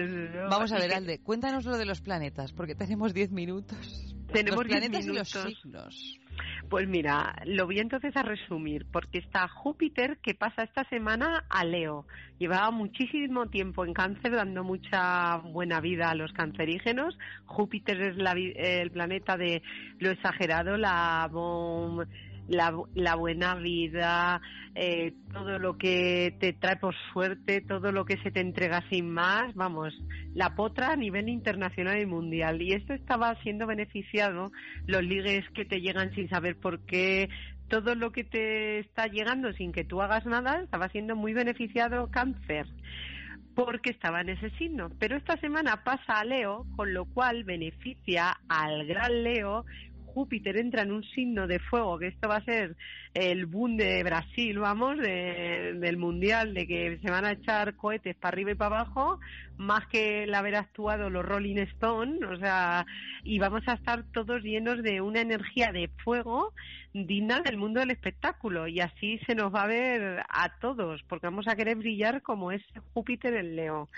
[0.51, 4.17] vamos a ver, Alde, cuéntanos lo de los planetas, porque tenemos 10 minutos.
[4.33, 5.35] Tenemos los planetas minutos.
[5.35, 6.19] y los signos.
[6.69, 11.65] Pues mira, lo voy entonces a resumir, porque está Júpiter que pasa esta semana a
[11.65, 12.07] Leo.
[12.39, 17.19] Llevaba muchísimo tiempo en cáncer dando mucha buena vida a los cancerígenos.
[17.47, 19.63] Júpiter es la el planeta de
[19.99, 22.07] lo exagerado, la, bom-
[22.49, 24.41] la, la buena vida,
[24.75, 29.11] eh, todo lo que te trae por suerte, todo lo que se te entrega sin
[29.11, 29.95] más, vamos,
[30.35, 32.61] la potra a nivel internacional y mundial.
[32.63, 34.51] Y esto estaba siendo beneficiado,
[34.87, 37.29] los ligues que te llegan sin saber por qué,
[37.69, 42.11] todo lo que te está llegando sin que tú hagas nada, estaba siendo muy beneficiado
[42.11, 42.67] cáncer
[43.59, 44.89] porque estaba en ese signo.
[45.01, 49.65] Pero esta semana pasa a Leo, con lo cual beneficia al gran Leo.
[50.15, 52.77] Júpiter entra en un signo de fuego, que esto va a ser
[53.15, 58.17] el boom de Brasil, vamos, de- del mundial, de que se van a echar cohetes
[58.17, 59.19] para arriba y para abajo,
[59.57, 62.87] más que el haber actuado los Rolling Stones, o sea,
[63.25, 66.53] y vamos a estar todos llenos de una energía de fuego
[67.07, 71.27] digna del mundo del espectáculo, y así se nos va a ver a todos, porque
[71.27, 72.63] vamos a querer brillar como es
[72.95, 73.89] Júpiter en Leo.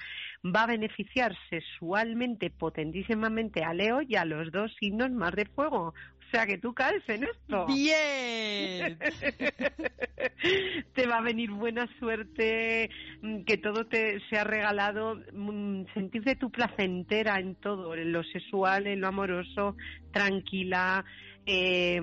[0.45, 5.95] Va a beneficiar sexualmente potentísimamente a Leo y a los dos signos más de fuego.
[6.31, 7.67] O sea que tú caes en esto.
[7.67, 8.97] Bien.
[10.95, 12.89] te va a venir buena suerte,
[13.21, 18.87] mm, que todo te sea regalado, mm, sentirte tu placentera en todo, en lo sexual,
[18.87, 19.77] en lo amoroso,
[20.13, 21.05] tranquila,
[21.47, 22.01] eh,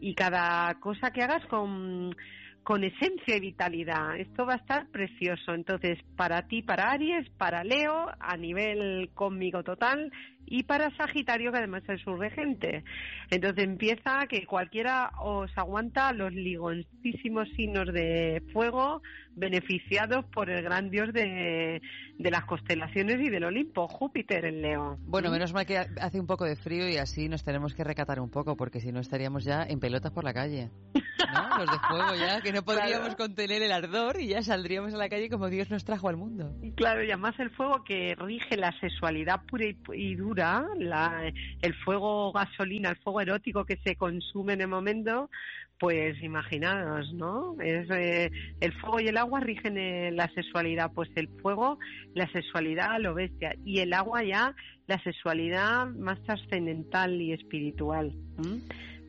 [0.00, 2.14] y cada cosa que hagas con
[2.62, 4.16] con esencia y vitalidad.
[4.16, 5.54] Esto va a estar precioso.
[5.54, 10.12] Entonces, para ti, para Aries, para Leo, a nivel cósmico total,
[10.46, 12.82] y para Sagitario, que además es su regente.
[13.30, 19.02] Entonces empieza que cualquiera os aguanta los ligoncísimos signos de fuego
[19.36, 21.80] beneficiados por el gran dios de,
[22.18, 24.98] de las constelaciones y del Olimpo, Júpiter en Leo.
[25.02, 28.20] Bueno, menos mal que hace un poco de frío y así nos tenemos que recatar
[28.20, 30.70] un poco, porque si no estaríamos ya en pelotas por la calle.
[30.94, 31.00] ¿no?
[31.58, 33.16] Los de fuego ya, que no podríamos Claro.
[33.16, 36.52] contener el ardor y ya saldríamos a la calle como Dios nos trajo al mundo.
[36.76, 41.74] Claro, y además el fuego que rige la sexualidad pura y, y dura, la- el
[41.84, 45.30] fuego gasolina, el fuego erótico que se consume en el momento,
[45.78, 47.56] pues imaginaos, ¿no?
[47.60, 51.78] Es, eh, el fuego y el agua rigen eh, la sexualidad, pues el fuego,
[52.14, 54.54] la sexualidad lo bestia, y el agua ya
[54.86, 58.12] la sexualidad más trascendental y espiritual.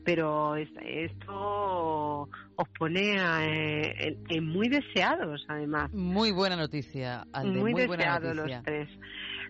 [0.04, 5.92] Pero es- esto os pone a, eh, en- en muy deseados, además.
[5.92, 8.56] Muy buena noticia, Alde, muy, Muy buena deseados noticia.
[8.56, 8.88] los tres.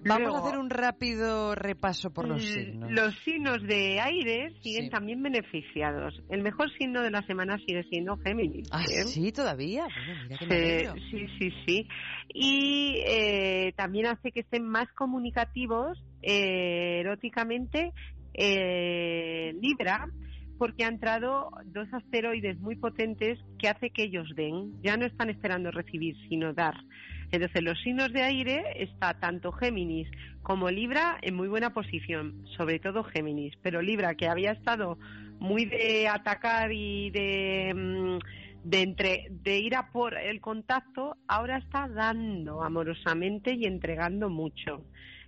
[0.05, 2.91] Vamos Luego, a hacer un rápido repaso por los mm, signos.
[2.91, 4.91] Los signos de aire siguen Sí.
[4.91, 6.21] también beneficiados.
[6.29, 8.69] El mejor signo de la semana sigue siendo Géminis.
[8.73, 9.05] Ah, ¿eh?
[9.05, 9.85] sí, todavía.
[10.07, 10.95] Bueno, mira que me Sí, alegro.
[11.11, 11.89] sí, sí, sí.
[12.35, 17.93] Y eh, también hace que estén más comunicativos eh, eróticamente
[18.35, 20.09] eh, Libra,
[20.59, 24.81] porque ha entrado dos asteroides muy potentes que hace que ellos den.
[24.83, 26.75] Ya no están esperando recibir, sino dar.
[27.33, 30.07] Entonces, los signos de aire está tanto Géminis
[30.43, 34.99] como Libra en muy buena posición, sobre todo Géminis, pero Libra, que había estado
[35.41, 41.57] muy de atacar y de, mm, de, entre, de ir a por el contacto, ahora
[41.57, 44.85] está dando amorosamente y entregando mucho.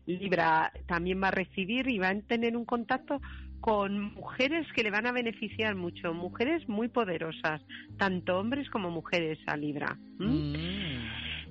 [0.06, 3.22] Libra también va a recibir y va a tener un contacto
[3.60, 7.62] con mujeres que le van a beneficiar mucho, mujeres muy poderosas,
[7.96, 9.96] tanto hombres como mujeres a Libra.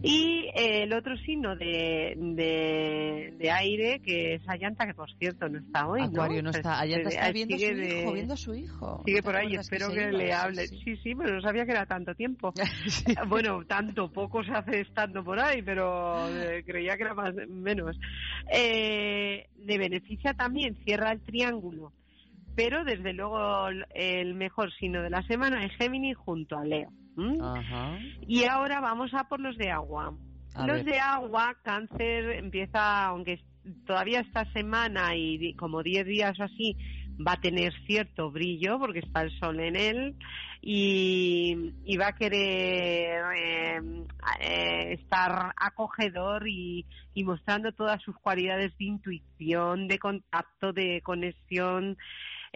[0.02, 5.48] Y eh, el otro signo de, de, de aire, que es Ayanta, que por cierto
[5.48, 6.02] no está hoy.
[6.02, 6.80] Acuario no Pues, está.
[6.80, 9.02] Ayanta eh, está viendo su sigue de- hijo, viendo a su hijo.
[9.06, 10.68] Sigue ¿Te por ahí, espero que, le hable.
[10.68, 10.82] sí.
[10.84, 12.54] Sí, sí, pero no sabía que era tanto tiempo.
[13.28, 17.98] bueno, tanto, poco se hace estando por ahí, pero eh, creía que era más menos.
[18.52, 21.92] Eh, le beneficia también, cierra el triángulo,
[22.56, 26.90] pero desde luego el, el mejor signo de la semana es Géminis junto a Leo.
[27.18, 27.38] ¿M?
[27.42, 27.98] Ajá.
[28.28, 30.16] Y ahora vamos a por los de agua.
[30.56, 30.86] A los ver.
[30.86, 33.42] de agua, cáncer empieza, aunque
[33.86, 36.78] todavía esta semana y como 10 días o así,
[37.26, 40.16] va a tener cierto brillo porque está el sol en él
[40.62, 43.82] y, y va a querer eh,
[44.40, 51.98] eh, estar acogedor y, y mostrando todas sus cualidades de intuición, de contacto, de conexión.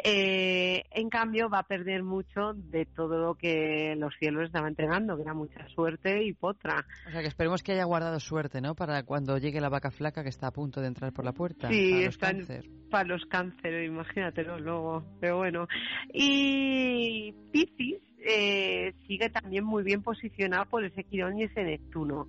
[0.04, 5.16] Eh, en cambio, va a perder mucho de todo lo que los cielos estaban entregando,
[5.16, 6.86] que era mucha suerte y potra.
[7.08, 8.76] O sea que esperemos que haya guardado suerte, ¿no?
[8.76, 11.68] Para cuando llegue la vaca flaca que está a punto de entrar por la puerta.
[11.70, 12.66] Sí, para los están cáncer.
[12.92, 15.04] para los cánceres, imagínatelo luego.
[15.20, 15.68] Pero bueno.
[16.14, 22.28] Y Piscis eh, sigue también muy bien posicionado por ese Quirón y ese Neptuno.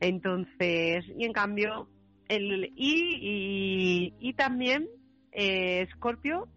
[0.00, 1.88] Entonces, y en cambio,
[2.28, 4.88] el, y, y, y también
[5.30, 6.48] eh, Escorpio,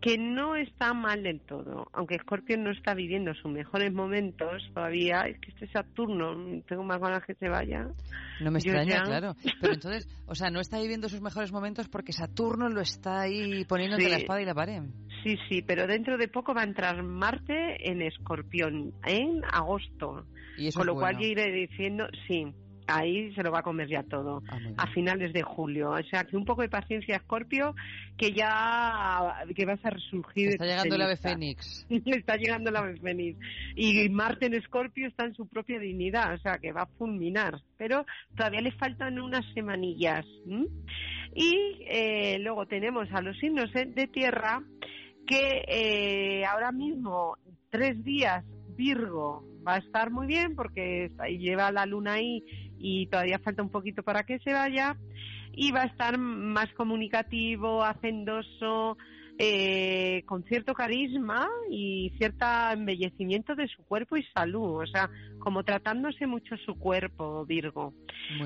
[0.00, 5.22] que no está mal del todo, aunque Scorpio no está viviendo sus mejores momentos todavía,
[5.22, 7.88] es que este Saturno, tengo más ganas que se vaya.
[8.40, 9.34] No me extraña, ya- claro.
[9.60, 13.64] Pero entonces, o sea, no está viviendo sus mejores momentos porque Saturno lo está ahí
[13.64, 14.12] poniendo entre Sí.
[14.12, 14.82] la espada y la pared.
[15.22, 20.24] Sí, sí, pero dentro de poco va a entrar Marte en Escorpión, en agosto.
[20.56, 22.46] Y eso Con lo cual ya iré diciendo, sí,
[22.90, 25.90] ahí se lo va a comer ya todo, Ah, a finales de julio.
[25.90, 27.74] O sea, que un poco de paciencia, Escorpio,
[28.16, 30.50] que ya que vas a resurgir.
[30.50, 31.86] Está llegando el ave fénix.
[31.90, 33.38] está llegando el ave fénix.
[33.76, 37.60] Y Marte en Escorpio está en su propia dignidad, o sea, que va a fulminar.
[37.76, 38.04] Pero
[38.36, 40.26] todavía le faltan unas semanillas.
[40.46, 40.66] ¿m?
[41.34, 44.62] Y eh, luego tenemos a los signos de de tierra
[45.26, 47.36] que eh, ahora mismo
[47.70, 48.44] tres días
[48.76, 52.44] Virgo va a estar muy bien porque lleva la luna ahí
[52.80, 54.96] y todavía falta un poquito para que se vaya.
[55.52, 58.96] Y va a estar más comunicativo, hacendoso,
[59.42, 65.08] eh, con cierto carisma y cierto embellecimiento de su cuerpo y salud, o sea,
[65.38, 67.94] como tratándose mucho su cuerpo, Virgo.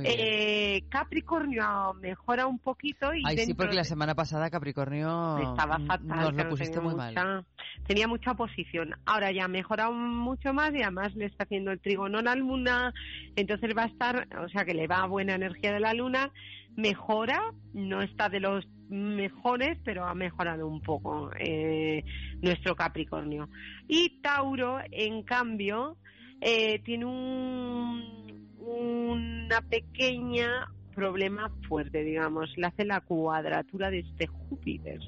[0.05, 5.87] Eh, Capricornio mejora un poquito y Ay, sí, porque la semana pasada Capricornio estaba mm,
[5.87, 6.07] fatal.
[6.07, 6.95] nos lo pusiste mal.
[7.09, 7.45] mucha-
[7.89, 8.95] Tenía mucha oposición.
[9.05, 12.37] Ahora ya ha mejorado mucho más y además le está haciendo el trígono a la
[12.37, 12.95] luna.
[13.35, 16.31] Entonces va a estar, o sea que le va buena energía de la luna.
[16.77, 17.41] Mejora,
[17.73, 22.05] no está de los mejores, pero ha mejorado un poco eh,
[22.43, 23.49] nuestro Capricornio.
[23.89, 25.97] Y Tauro, en cambio,
[26.41, 35.01] eh, tiene un, una pequeña problema fuerte, digamos, le hace la cuadratura de este Júpiter.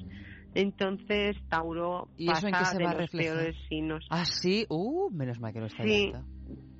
[0.53, 4.05] Entonces, Tauro ¿Y eso en qué pasa se de va los peores signos.
[4.09, 6.11] Ah, sí, uh, menos mal que no está Sí.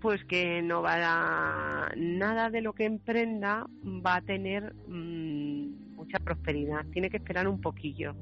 [0.02, 6.20] Pues que no va a nada de lo que emprenda va a tener mm, mucha
[6.20, 6.86] prosperidad.
[6.92, 8.16] Tiene que esperar un poquillo.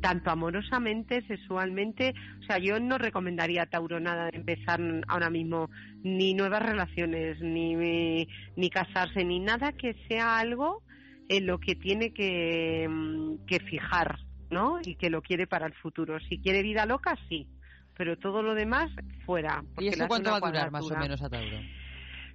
[0.00, 5.70] Tanto amorosamente, sexualmente, o sea, yo no recomendaría a Tauro nada de empezar ahora mismo
[6.04, 10.84] ni nuevas relaciones, ni, ni casarse, ni nada que sea algo
[11.28, 14.18] en lo que tiene que, mm, que fijar,
[14.50, 14.78] ¿no?
[14.84, 16.20] Y que lo quiere para el futuro.
[16.20, 17.48] Si quiere vida loca, sí,
[17.96, 18.90] pero todo lo demás,
[19.24, 19.62] fuera.
[19.78, 21.58] ¿Y eso cuánto va a durar más o menos a Tauro?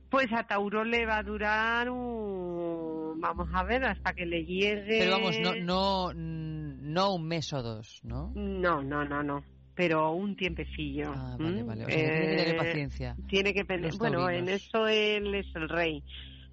[0.10, 3.20] Pues a Tauro le va a durar un...
[3.20, 5.00] Vamos a ver, hasta que le llegue...
[5.00, 8.32] Pero vamos, no, no, mm, no un mes o dos, ¿no?
[8.36, 9.44] No, no, no, no.
[9.76, 11.12] Pero un tiempecillo.
[11.14, 11.86] Ah, vale, vale.
[11.86, 13.16] O sea, que tiene que tener Eh, paciencia.
[13.28, 13.94] Tiene que tener...
[13.98, 16.04] Bueno, en eso él es el rey.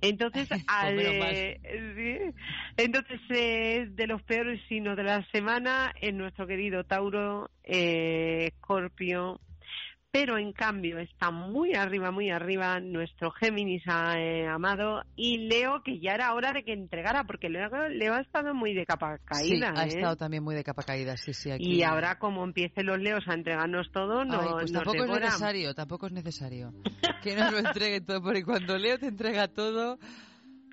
[0.09, 1.61] Entonces, al, eh,
[1.97, 2.35] sí.
[2.77, 9.41] entonces eh, de los peores signos de la semana es nuestro querido Tauro, eh, Escorpio,
[10.15, 13.83] pero en cambio está muy arriba, muy arriba nuestro Géminis
[14.17, 18.21] eh, amado y Leo, que ya era hora de que entregara, porque Leo, Leo ha
[18.21, 19.73] estado muy de capa caída.
[19.75, 19.89] sí, ha ¿eh?
[19.89, 21.51] estado también muy de capa caída, sí, sí.
[21.51, 21.65] Aquí.
[21.65, 25.21] Y ahora como empiecen los Leos a entregarnos todo, no, Ay, pues nos tampoco es
[25.21, 26.73] necesario, tampoco es necesario
[27.21, 29.99] que nos lo entregue todo, porque cuando Leo te entrega todo,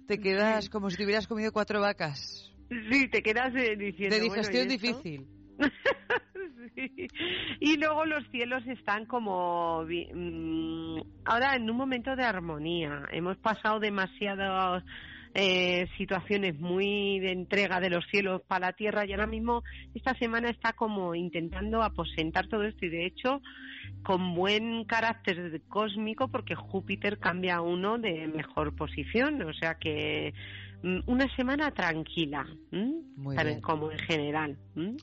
[0.05, 2.53] te quedas como si te hubieras comido cuatro vacas.
[2.69, 4.15] Sí, te quedas eh, diciendo...
[4.15, 4.88] De bueno, digestión ¿y esto?
[4.88, 5.27] difícil.
[6.75, 7.07] Sí.
[7.59, 13.03] Y luego los cielos están como mm, ahora en un momento de armonía.
[13.11, 14.83] Hemos pasado demasiadas
[15.33, 19.63] eh, situaciones muy de entrega de los cielos para la tierra y ahora mismo
[19.95, 23.41] esta semana está como intentando aposentar todo esto y de hecho
[24.03, 30.33] con buen carácter cósmico porque Júpiter cambia a uno de mejor posición, o sea que
[30.83, 32.95] mm, una semana tranquila, ¿m?
[33.15, 33.61] Muy bien.
[33.61, 34.57] como en general.
[34.75, 34.97] ¿m?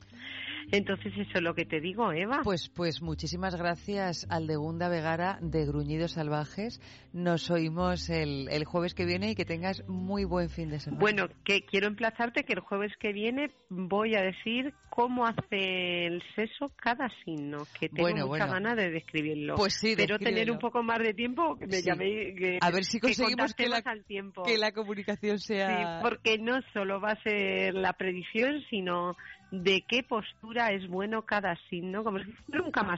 [0.71, 2.41] Entonces eso es lo que te digo, Eva.
[2.43, 6.79] Pues, pues muchísimas gracias Aldegunda Vegara de Gruñidos Salvajes.
[7.11, 10.99] Nos oímos el, el jueves que viene y que tengas muy buen fin de semana.
[11.01, 16.21] Bueno, que quiero emplazarte que el jueves que viene voy a decir cómo hace el
[16.35, 18.53] seso cada signo, que tengo Bueno, mucha bueno.
[18.53, 19.55] ganas de describirlo.
[19.55, 21.87] Pues sí, Pero tener un poco más de tiempo, que me Sí.
[21.87, 24.43] llaméis, que, A ver si conseguimos que la, al tiempo.
[24.43, 26.01] que la comunicación sea...
[26.01, 29.15] Sí, porque no solo va a ser la predicción, sino
[29.51, 32.97] de qué postura es bueno cada signo, como si fuera un Kama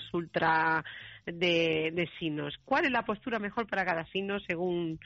[1.25, 2.55] de, de signos.
[2.65, 4.99] ¿Cuál es la postura mejor para cada signo según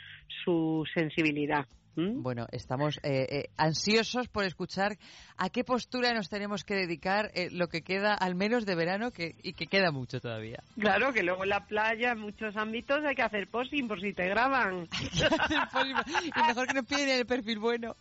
[0.44, 1.66] su sensibilidad?
[1.96, 2.22] ¿Mm?
[2.22, 4.98] Bueno, estamos eh, eh, ansiosos por escuchar
[5.38, 9.12] a qué postura nos tenemos que dedicar eh, lo que queda al menos de verano
[9.12, 10.62] que, y que queda mucho todavía.
[10.80, 14.14] Claro, que luego en la playa, en muchos ámbitos, hay que hacer posing por si
[14.14, 14.90] te graban.
[16.26, 17.96] y mejor que nos piden el perfil bueno.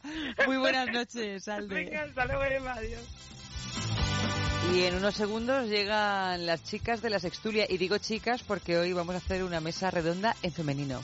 [0.46, 1.74] Muy buenas noches, Alde.
[1.74, 3.43] Venga, hasta luego, Eva, adiós.
[4.72, 7.66] Y en unos segundos llegan las chicas de la Sextulia.
[7.68, 11.00] Y digo chicas porque hoy vamos a hacer una mesa redonda en femenino.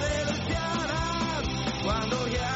[0.00, 1.42] de Luciana,
[1.82, 2.55] cuando ya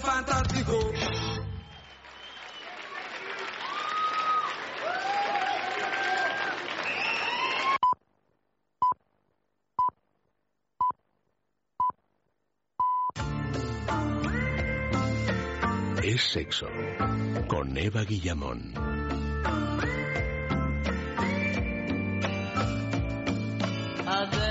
[0.00, 0.78] fantástico.
[16.02, 16.66] Es sexo.
[17.46, 18.74] Con Eva Guillamón.
[24.06, 24.49] Adesso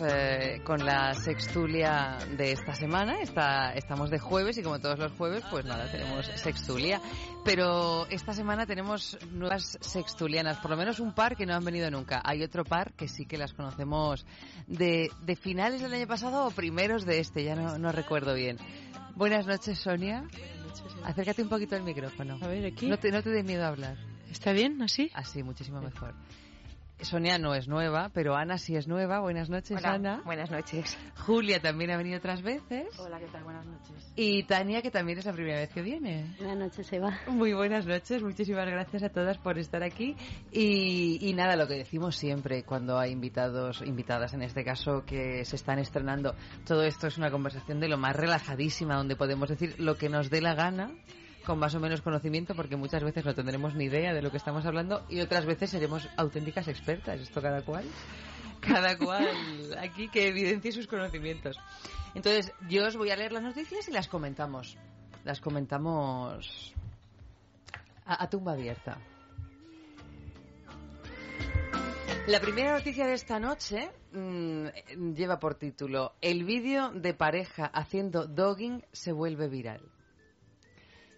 [0.00, 3.20] eh, con la sextulia de esta semana.
[3.20, 7.00] Está, estamos de jueves y como todos los jueves, pues nada, tenemos sextulia.
[7.44, 11.90] Pero esta semana tenemos nuevas sextulianas, por lo menos un par que no han venido
[11.90, 12.20] nunca.
[12.24, 14.26] Hay otro par que sí que las conocemos
[14.66, 18.58] de, de finales del año pasado o primeros de este, ya no, no recuerdo bien.
[19.14, 20.24] Buenas noches, Sonia.
[21.04, 22.38] Acércate un poquito al micrófono.
[22.42, 22.86] A ver, aquí.
[22.86, 23.96] No te, no te dé miedo a hablar.
[24.30, 25.10] ¿Está bien así?
[25.14, 26.14] Así, muchísimo mejor.
[27.00, 29.20] Sonia no es nueva, pero Ana sí es nueva.
[29.20, 30.22] Buenas noches, Hola, Ana.
[30.24, 30.96] Buenas noches.
[31.26, 32.86] Julia también ha venido otras veces.
[32.98, 33.44] Hola, ¿qué tal?
[33.44, 34.12] Buenas noches.
[34.16, 36.34] Y Tania, que también es la primera vez que viene.
[36.38, 37.20] Buenas noches, Eva.
[37.28, 40.16] Muy buenas noches, muchísimas gracias a todas por estar aquí.
[40.50, 45.44] Y, y nada, lo que decimos siempre cuando hay invitados, invitadas en este caso, que
[45.44, 49.74] se están estrenando, todo esto es una conversación de lo más relajadísima, donde podemos decir
[49.78, 50.92] lo que nos dé la gana
[51.46, 54.36] con más o menos conocimiento, porque muchas veces no tendremos ni idea de lo que
[54.36, 57.84] estamos hablando y otras veces seremos auténticas expertas, esto cada cual,
[58.60, 59.28] cada cual
[59.78, 61.56] aquí que evidencie sus conocimientos.
[62.14, 64.76] Entonces, yo os voy a leer las noticias y las comentamos.
[65.24, 66.74] Las comentamos
[68.04, 68.98] a, tumba abierta.
[72.26, 78.26] La primera noticia de esta noche mm, lleva por título El vídeo de pareja haciendo
[78.26, 79.95] dogging se vuelve viral.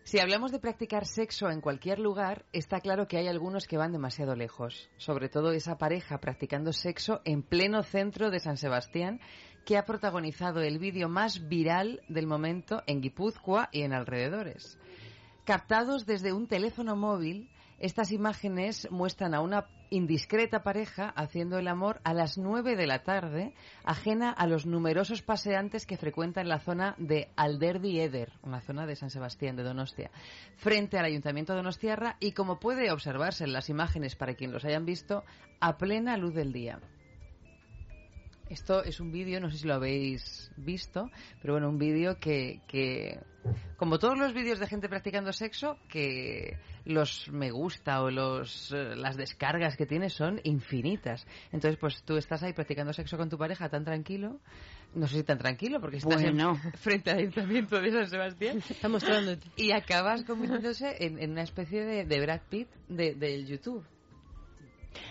[0.09, 3.93] Si hablamos de practicar sexo en cualquier lugar, está claro que hay algunos que van
[3.93, 4.89] demasiado lejos.
[4.97, 9.21] Sobre todo esa pareja practicando sexo en pleno centro de San Sebastián,
[9.67, 14.79] que ha protagonizado el vídeo más viral del momento en Guipúzcoa y en alrededores.
[15.45, 22.01] Captados desde un teléfono móvil, estas imágenes muestran a una indiscreta pareja haciendo el amor
[22.05, 26.95] a las 9 de la tarde, ajena a los numerosos paseantes que frecuentan la zona
[26.99, 30.11] de Alderdi Eder, una zona de San Sebastián de Donostia,
[30.57, 34.65] frente al Ayuntamiento de Donostiarra y como puede observarse en las imágenes para quien los
[34.65, 35.25] hayan visto,
[35.61, 36.81] a plena luz del día.
[38.49, 41.11] Esto es un vídeo, no sé si lo habéis visto,
[41.41, 43.21] pero bueno, un vídeo que, que,
[43.77, 48.97] como todos los vídeos de gente practicando sexo, que los me gusta o los, eh,
[48.97, 51.27] las descargas que tiene son infinitas.
[51.53, 54.41] Entonces, pues tú estás ahí practicando sexo con tu pareja tan tranquilo,
[54.95, 56.57] no sé si tan tranquilo, porque estás en- Bueno.
[56.79, 58.59] frente al ayuntamiento de San Sebastián.
[58.71, 59.47] Está mostrándote.
[59.57, 63.85] Y acabas convirtiéndose en, en una especie de, de Brad Pitt de- del YouTube.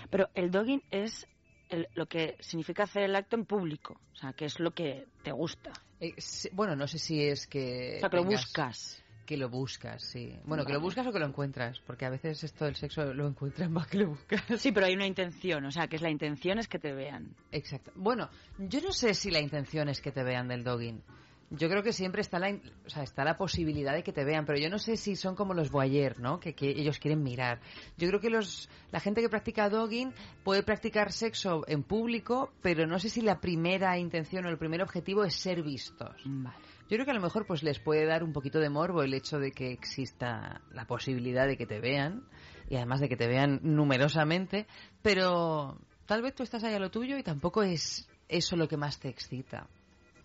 [0.10, 1.28] Pero el dogging es
[1.70, 5.06] el- lo que significa hacer el acto en público, o sea, que es lo que
[5.24, 5.72] te gusta.
[6.00, 6.14] Eh,
[6.54, 7.96] bueno, no sé si es que.
[7.98, 9.04] O sea, que lo buscas.
[9.26, 10.40] Que lo buscas, sí.
[10.46, 13.28] Bueno, que lo buscas o que lo encuentras, porque a veces esto del sexo lo
[13.28, 14.42] encuentras más que lo buscas.
[14.58, 17.36] Sí, pero hay una intención, o sea, que es la intención es que te vean.
[17.52, 17.92] Exacto.
[17.96, 21.02] Bueno, yo no sé si la intención es que te vean del dogging.
[21.50, 22.50] Yo creo que siempre está la,
[22.86, 25.34] o sea, está la posibilidad de que te vean, pero yo no sé si son
[25.34, 26.42] como los voyeur, ¿no?
[26.42, 27.62] Que, que ellos quieren mirar.
[27.98, 30.14] Yo creo que los, la gente que practica dogging
[30.44, 34.82] puede practicar sexo en público, pero no sé si la primera intención o el primer
[34.82, 36.22] objetivo es ser vistos.
[36.26, 39.14] Yo creo que a lo mejor pues les puede dar un poquito de morbo el
[39.14, 42.24] hecho de que exista la posibilidad de que te vean
[42.70, 44.68] y además de que te vean numerosamente,
[45.02, 48.76] pero tal vez tú estás ahí a lo tuyo y tampoco es eso lo que
[48.76, 49.68] más te excita.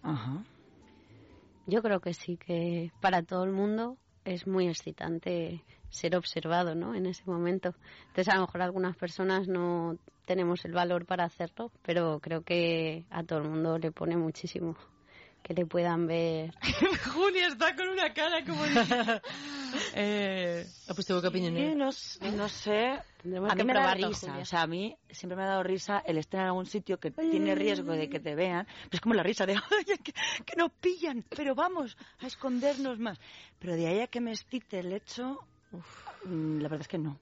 [0.03, 0.43] Ajá.
[1.66, 6.94] Yo creo que sí, que para todo el mundo es muy excitante ser observado, ¿no?
[6.94, 7.74] En ese momento.
[8.09, 13.05] Entonces, a lo mejor algunas personas no tenemos el valor para hacerlo, pero creo que
[13.10, 14.76] a todo el mundo le pone muchísimo
[15.43, 16.55] que le puedan ver.
[17.14, 18.64] Julia está con una cara como...
[19.94, 21.90] eh, puesto boca piñonera.
[21.93, 22.98] Sí, no, sé.
[23.23, 24.28] Tendremos a mí que me da risa.
[24.28, 24.43] Julia.
[24.43, 27.10] O sea, a mí siempre me ha dado risa el estar en algún sitio que
[27.10, 28.66] tiene riesgo de que te vean.
[28.66, 31.24] Pero es como la risa de, ¡ay, que, que nos pillan!
[31.35, 33.19] Pero vamos a escondernos más.
[33.59, 35.39] Pero de ahí a que me excite el hecho,
[36.24, 37.19] mm, la verdad es que no.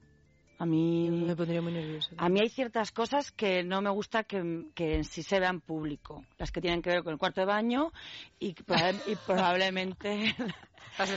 [0.61, 1.09] A mí...
[1.09, 2.11] Me pondría muy nerviosa.
[2.19, 5.59] A mí hay ciertas cosas que no me gusta que, que en sí se vean
[5.59, 6.23] público.
[6.37, 7.91] Las que tienen que ver con el cuarto de baño
[8.39, 8.49] y,
[9.07, 10.35] y probablemente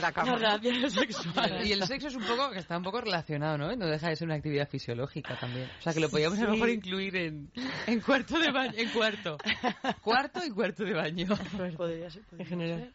[0.01, 0.31] la cama.
[0.31, 1.63] las relaciones sexuales.
[1.67, 3.75] Y el sexo es un poco, que está un poco relacionado, ¿no?
[3.75, 5.69] No deja de ser una actividad fisiológica también.
[5.77, 6.53] O sea, que lo podríamos a lo Sí.
[6.53, 7.51] mejor incluir en,
[7.85, 9.37] en cuarto de baño, en cuarto.
[10.01, 11.27] Cuarto y cuarto de baño.
[11.77, 12.91] Podría ser, En general.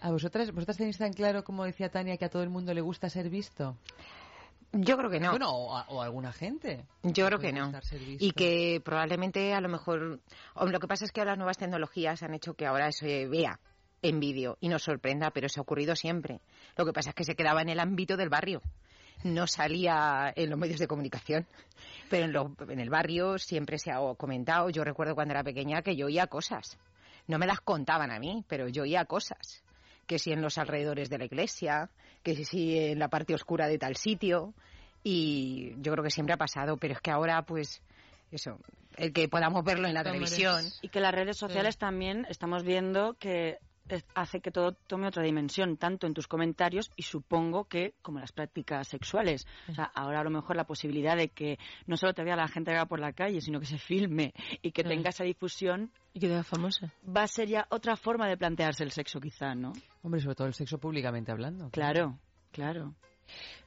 [0.00, 2.80] ¿A vosotras, vosotras tenéis tan claro, como decía Tania, que a todo el mundo le
[2.80, 3.76] gusta ser visto?
[4.72, 5.30] Yo creo que no.
[5.30, 6.86] Bueno, o a, o a alguna gente.
[7.02, 7.70] Yo creo que no.
[8.18, 10.20] Y que probablemente a lo mejor...
[10.66, 13.60] lo que pasa es que ahora las nuevas tecnologías han hecho que ahora se vea
[14.00, 16.40] en vídeo y nos sorprenda, pero eso ha ocurrido siempre.
[16.76, 18.62] Lo que pasa es que se quedaba en el ámbito del barrio.
[19.24, 21.46] No salía en los medios de comunicación.
[22.10, 24.70] Pero en, lo- en el barrio siempre se ha comentado.
[24.70, 26.78] Yo recuerdo cuando era pequeña que yo oía cosas.
[27.28, 29.62] No me las contaban a mí, pero yo oía cosas.
[30.06, 31.88] Que si en los alrededores de la iglesia,
[32.22, 34.54] que si en la parte oscura de tal sitio.
[35.04, 37.82] Y yo creo que siempre ha pasado, pero es que ahora, pues,
[38.30, 38.58] eso,
[38.96, 40.64] el que podamos verlo en la televisión.
[40.80, 43.58] Y que las redes sociales también estamos viendo que
[44.14, 48.32] hace que todo tome otra dimensión, tanto en tus comentarios y supongo que como las
[48.32, 49.46] prácticas sexuales.
[49.68, 52.48] O sea, ahora a lo mejor la posibilidad de que no solo te vea la
[52.48, 54.32] gente que va por la calle, sino que se filme
[54.62, 54.96] y que Claro.
[54.96, 55.90] tenga esa difusión.
[56.14, 56.92] Y que sea famosa.
[57.04, 59.72] Va a ser ya otra forma de plantearse el sexo, quizá, ¿no?
[60.02, 61.70] Hombre, sobre todo el sexo públicamente hablando.
[61.70, 62.18] Claro,
[62.50, 62.94] claro.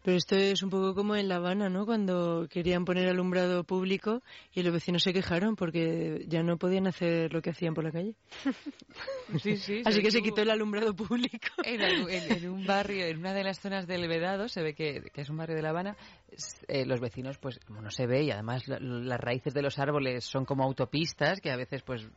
[0.03, 1.85] Pero esto es un poco como en La Habana, ¿no?
[1.85, 4.21] Cuando querían poner alumbrado público
[4.53, 7.91] y los vecinos se quejaron porque ya no podían hacer lo que hacían por la
[7.91, 8.15] calle.
[9.41, 9.81] Sí, sí.
[9.83, 11.47] Así que se quitó el alumbrado público.
[11.65, 14.75] En, algún- en- en un barrio, en una de las zonas del Vedado, se ve
[14.75, 15.95] que, que es un barrio de La Habana,
[16.67, 19.79] eh, los vecinos, pues, como no se ve, y además la- las raíces de los
[19.79, 22.07] árboles son como autopistas, que a veces, pues,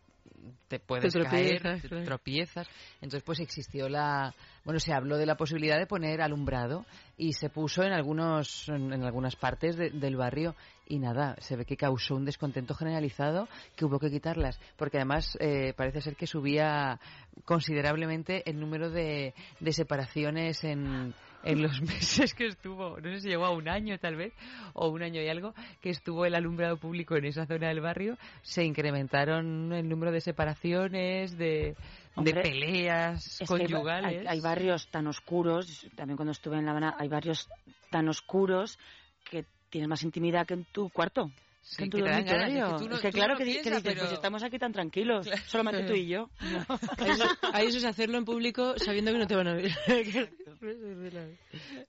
[0.69, 2.05] te puedes Te caer, tropiezas, te claro.
[2.05, 2.69] tropiezas.
[3.01, 4.35] Entonces, pues, existió la...
[4.65, 6.85] Bueno, se habló de la posibilidad de poner alumbrado
[7.17, 10.55] y se puso en algunos en, en algunas partes de- del barrio
[10.87, 15.37] y nada, se ve que causó un descontento generalizado que hubo que quitarlas, porque además
[15.41, 16.99] eh, parece ser que subía
[17.45, 23.29] considerablemente el número de, de separaciones en, en los meses que estuvo, no sé si
[23.29, 24.33] llegó a un año tal vez,
[24.75, 28.19] o un año y algo, que estuvo el alumbrado público en esa zona del barrio,
[28.43, 31.77] se incrementaron el número de separaciones, de,
[32.15, 34.21] Hombre, de peleas conyugales.
[34.21, 37.49] Hay, hay barrios tan oscuros, también cuando estuve en La Habana, hay barrios
[37.91, 38.79] tan oscuros
[39.25, 41.31] que tienes más intimidad que en tu cuarto.
[41.71, 42.77] Sí, que en tu dormitorio.
[42.77, 44.59] es que no- que claro no que, di- que piensas, dices, pero- pues estamos aquí
[44.59, 46.31] tan tranquilos, solamente tú y yo.
[46.99, 49.71] Eso, ahí eso es hacerlo en público sabiendo que no te van a ver.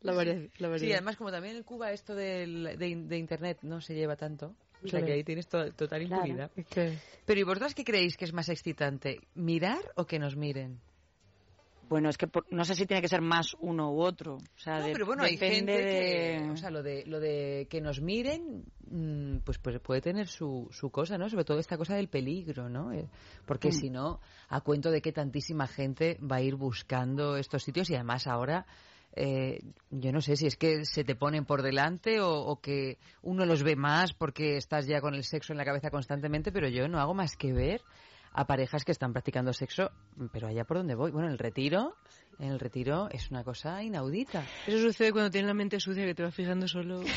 [0.02, 0.88] la, variedad, la variedad.
[0.88, 4.48] Sí, además como también en Cuba esto del- de, de internet no se lleva tanto,
[4.84, 5.06] o sea Claro.
[5.06, 6.26] que ahí tienes to- total Claro.
[6.26, 6.52] impunidad.
[6.70, 6.92] Claro.
[7.26, 9.22] Pero ¿y vosotras qué creéis que es más excitante?
[9.36, 10.80] ¿Mirar o que nos miren?
[11.90, 14.36] Bueno, es que por- no sé si tiene que ser más uno u otro.
[14.36, 15.86] O sea, No, de- pero bueno, hay gente de...
[16.46, 20.28] que, o sea, lo de, lo de que nos miren, mm, pues, pues puede tener
[20.28, 21.28] su, su cosa, ¿no?
[21.30, 22.94] Sobre todo esta cosa del peligro, ¿no?
[22.94, 23.10] Eh,
[23.46, 23.74] Porque Mm.
[23.74, 27.96] si no, a cuento de que tantísima gente va a ir buscando estos sitios y
[27.96, 28.68] además ahora,
[29.16, 29.60] eh,
[29.90, 33.46] yo no sé si es que se te ponen por delante o, o que uno
[33.48, 36.88] los ve más porque estás ya con el sexo en la cabeza constantemente, pero yo
[36.88, 37.82] no hago más que ver
[38.34, 39.92] a parejas que están practicando sexo,
[40.32, 41.12] pero allá por donde voy.
[41.12, 41.96] Bueno, en el retiro,
[42.40, 44.44] en el retiro es una cosa inaudita.
[44.68, 47.02] Eso sucede cuando tienes la mente sucia que te vas fijando solo.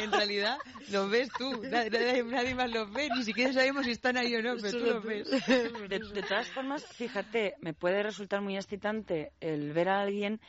[0.00, 0.58] Y en realidad
[0.90, 4.34] los ves tú, nadie, nadie- nadie más los ve, ni siquiera sabemos si están ahí
[4.34, 5.30] o no, pero tú los ves.
[5.88, 10.40] De, de todas formas, fíjate, me puede resultar muy excitante el ver a alguien,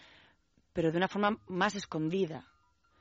[0.73, 2.45] pero de una forma más escondida.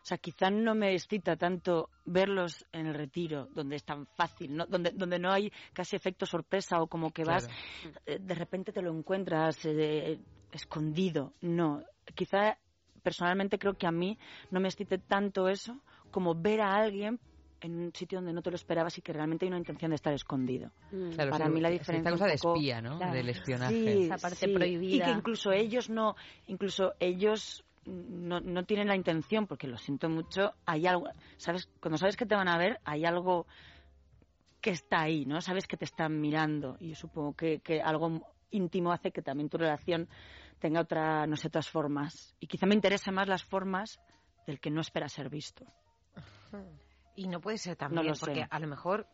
[0.06, 4.54] O sea, quizá no me excita tanto verlos en el retiro, donde es tan fácil,
[4.54, 4.64] ¿no?
[4.64, 7.48] Donde, donde no hay casi efecto sorpresa o como que vas,
[8.06, 10.20] eh, de repente te lo encuentras eh,
[10.52, 11.32] escondido.
[11.40, 11.82] No,
[12.14, 12.56] quizá
[13.02, 14.16] personalmente creo que a mí
[14.52, 15.76] no me excite tanto eso
[16.12, 17.18] como ver a alguien
[17.60, 19.96] en un sitio donde no te lo esperabas y que realmente hay una intención de
[19.96, 20.70] estar escondido.
[21.16, 22.98] Claro, Para sí, mí la esta diferencia cosa un de espía, ¿no?
[22.98, 23.74] Del espionaje.
[23.74, 24.54] Sí, Esa parte sí.
[24.54, 24.94] prohibida.
[24.94, 26.14] Y que incluso ellos no,
[26.46, 31.98] incluso ellos no, no tienen la intención, porque lo siento mucho, hay algo, sabes, cuando
[31.98, 33.46] sabes que te van a ver, hay algo
[34.60, 35.40] que está ahí, ¿no?
[35.40, 39.48] Sabes que te están mirando y yo supongo que, que algo íntimo hace que también
[39.48, 40.08] tu relación
[40.58, 42.34] tenga otra, no sé, otras formas.
[42.40, 44.00] Y quizá me interesen más las formas
[44.46, 45.64] del que no espera ser visto.
[47.14, 48.26] Y no puede ser también, No lo sé.
[48.26, 49.06] porque a lo mejor,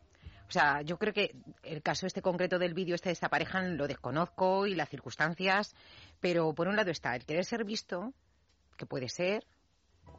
[0.48, 3.62] o sea, yo creo que el caso este concreto del vídeo este de esta pareja
[3.62, 5.74] lo desconozco y las circunstancias,
[6.20, 8.12] pero por un lado está el querer ser visto,
[8.76, 9.44] que puede ser,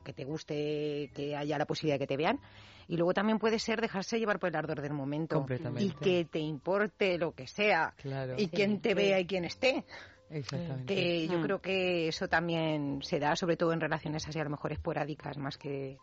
[0.04, 2.40] que te guste que haya la posibilidad de que te vean,
[2.88, 5.84] y luego también puede ser dejarse llevar por el ardor del momento Completamente.
[5.86, 8.36] y que te importe lo que sea Claro.
[8.38, 9.86] y quién te vea y quién esté.
[10.30, 10.94] Exactamente.
[10.94, 11.42] Que yo Mm.
[11.44, 15.38] creo que eso también se da, sobre todo en relaciones así a lo mejor esporádicas,
[15.38, 15.98] más que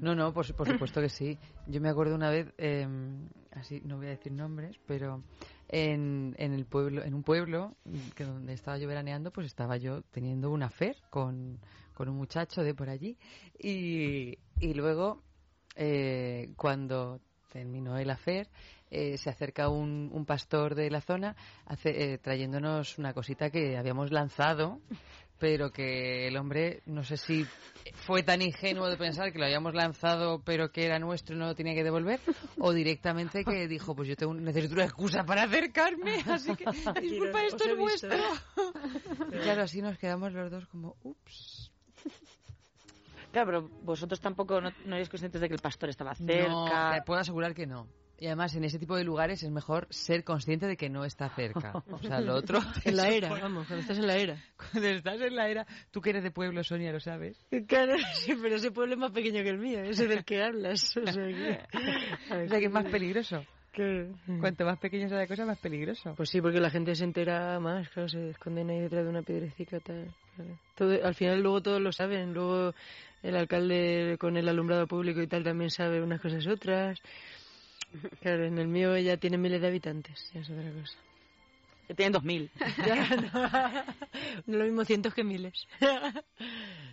[0.00, 1.38] No, no, por, por supuesto que sí.
[1.66, 2.86] Yo me acuerdo una vez, eh,
[3.52, 5.22] así no voy a decir nombres, pero
[5.72, 7.76] en, en el pueblo, en un pueblo
[8.16, 11.60] que donde estaba yo veraneando, pues estaba yo teniendo una fer con,
[11.94, 13.16] con un muchacho de por allí.
[13.58, 15.22] Y, y luego
[15.76, 17.20] eh, cuando
[17.52, 18.48] terminó el afer
[18.90, 21.36] eh, se acerca un, un pastor de la zona
[21.84, 24.80] eh, trayéndonos una cosita que habíamos lanzado
[25.40, 27.44] pero que el hombre no sé si
[27.94, 31.46] fue tan ingenuo de pensar que lo habíamos lanzado pero que era nuestro y no
[31.46, 32.20] lo tenía que devolver
[32.58, 36.66] o directamente que dijo pues yo tengo, necesito una excusa para acercarme así que
[37.00, 38.10] disculpa esto es vuestro
[39.32, 41.72] y claro así nos quedamos los dos como ups
[43.32, 46.48] Claro, pero vosotros tampoco no, no eres conscientes de que el pastor estaba cerca.
[46.48, 47.86] No, te puedo asegurar que no.
[48.20, 51.30] Y además, en ese tipo de lugares es mejor ser consciente de que no está
[51.30, 51.72] cerca.
[51.90, 52.60] O sea, lo otro...
[52.84, 54.36] En la era, vamos, cuando estás en la era.
[54.56, 55.66] Cuando estás en la era...
[55.90, 57.38] Tú que eres de pueblo, Sonia, lo sabes.
[57.66, 60.96] Claro, sí, pero ese pueblo es más pequeño que el mío, ese del que hablas.
[60.98, 61.60] O sea, que,
[62.44, 63.42] O sea, que es más peligroso.
[63.72, 64.14] Claro.
[64.40, 66.14] Cuanto más pequeño sea la cosa, más peligroso.
[66.14, 69.22] Pues sí, porque la gente se entera más, claro, se esconden ahí detrás de una
[69.22, 70.12] piedrecita tal.
[70.36, 70.58] claro.
[70.74, 72.74] Todo, al final luego todos lo saben, luego
[73.22, 77.00] el alcalde con el alumbrado público y tal también sabe unas cosas otras.
[78.20, 80.98] Claro, en el mío ya tiene miles de habitantes, ya es otra cosa.
[81.88, 82.48] Que tienen dos mil.
[82.86, 83.82] Ya, no,
[84.46, 85.66] no lo mismo cientos que miles.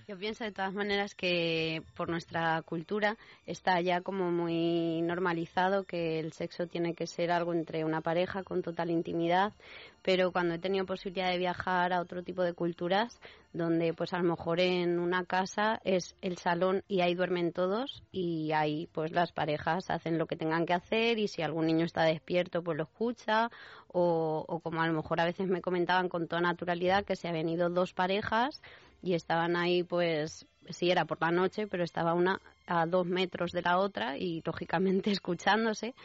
[0.08, 3.16] Yo pienso de todas maneras que por nuestra cultura
[3.46, 8.42] está ya como muy normalizado que el sexo tiene que ser algo entre una pareja
[8.44, 9.54] con total intimidad,
[10.02, 13.20] pero cuando he tenido posibilidad de viajar a otro tipo de culturas,
[13.54, 18.04] donde pues a lo mejor en una casa es el salón y ahí duermen todos
[18.12, 21.86] y ahí pues las parejas hacen lo que tengan que hacer y si algún niño
[21.86, 23.50] está despierto pues lo escucha
[23.88, 27.28] o, o como a lo mejor a veces me comentaban con toda naturalidad que se
[27.28, 28.62] habían ido dos parejas
[29.02, 33.52] y estaban ahí pues sí era por la noche pero estaba una a dos metros
[33.52, 35.96] de la otra y lógicamente escuchándose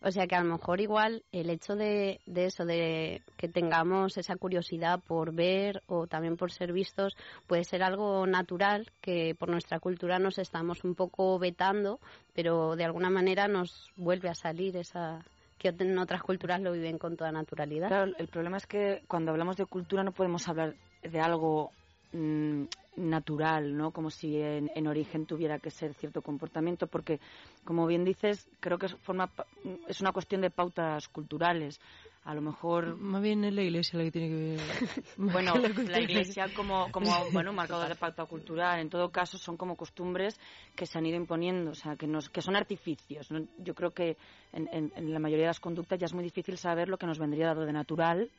[0.00, 4.16] o sea que a lo mejor igual el hecho de, de eso, de que tengamos
[4.16, 7.16] esa curiosidad por ver o también por ser vistos,
[7.46, 12.00] puede ser algo natural que por nuestra cultura nos estamos un poco vetando,
[12.34, 15.24] pero de alguna manera nos vuelve a salir esa
[15.58, 17.88] que en otras culturas lo viven con toda naturalidad.
[17.88, 21.72] Claro, el problema es que cuando hablamos de cultura no podemos hablar de algo
[22.12, 22.64] mm,
[22.96, 23.92] natural, ¿no?
[23.92, 27.20] Como si en, en origen tuviera que ser cierto comportamiento, porque,
[27.64, 29.46] como bien dices, creo que es, forma, pa-
[29.86, 31.80] es una cuestión de pautas culturales.
[32.24, 32.96] A lo mejor...
[32.96, 34.58] Más bien es la iglesia la que tiene que ver.
[35.16, 35.54] Bueno,
[35.88, 40.38] la iglesia como, como bueno, marcador de pauta cultural, en todo caso son como costumbres
[40.74, 43.30] que se han ido imponiendo, o sea, que, nos, que son artificios.
[43.30, 43.40] ¿no?
[43.58, 44.16] Yo creo que
[44.52, 47.06] en, en- en la mayoría de las conductas ya es muy difícil saber lo que
[47.06, 48.30] nos vendría dado de natural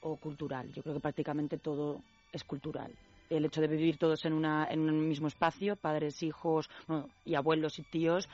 [0.00, 0.72] o cultural.
[0.72, 2.02] Yo creo que prácticamente todo
[2.34, 2.92] es cultural.
[3.30, 7.34] El hecho de vivir todos en, una, en un mismo espacio, padres, hijos bueno, y
[7.34, 8.28] abuelos y tíos,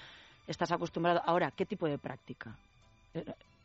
[0.47, 1.23] estás acostumbrado.
[1.25, 2.57] Ahora, ¿qué tipo de práctica?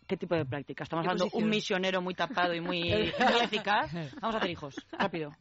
[0.05, 0.83] Eh, ¿Qué tipo de práctica?
[0.83, 1.49] Estamos ¿Qué hablando de un posición?
[1.49, 3.13] misionero muy tapado y muy, muy
[3.43, 3.91] eficaz.
[4.21, 5.31] Vamos a hacer hijos, rápido.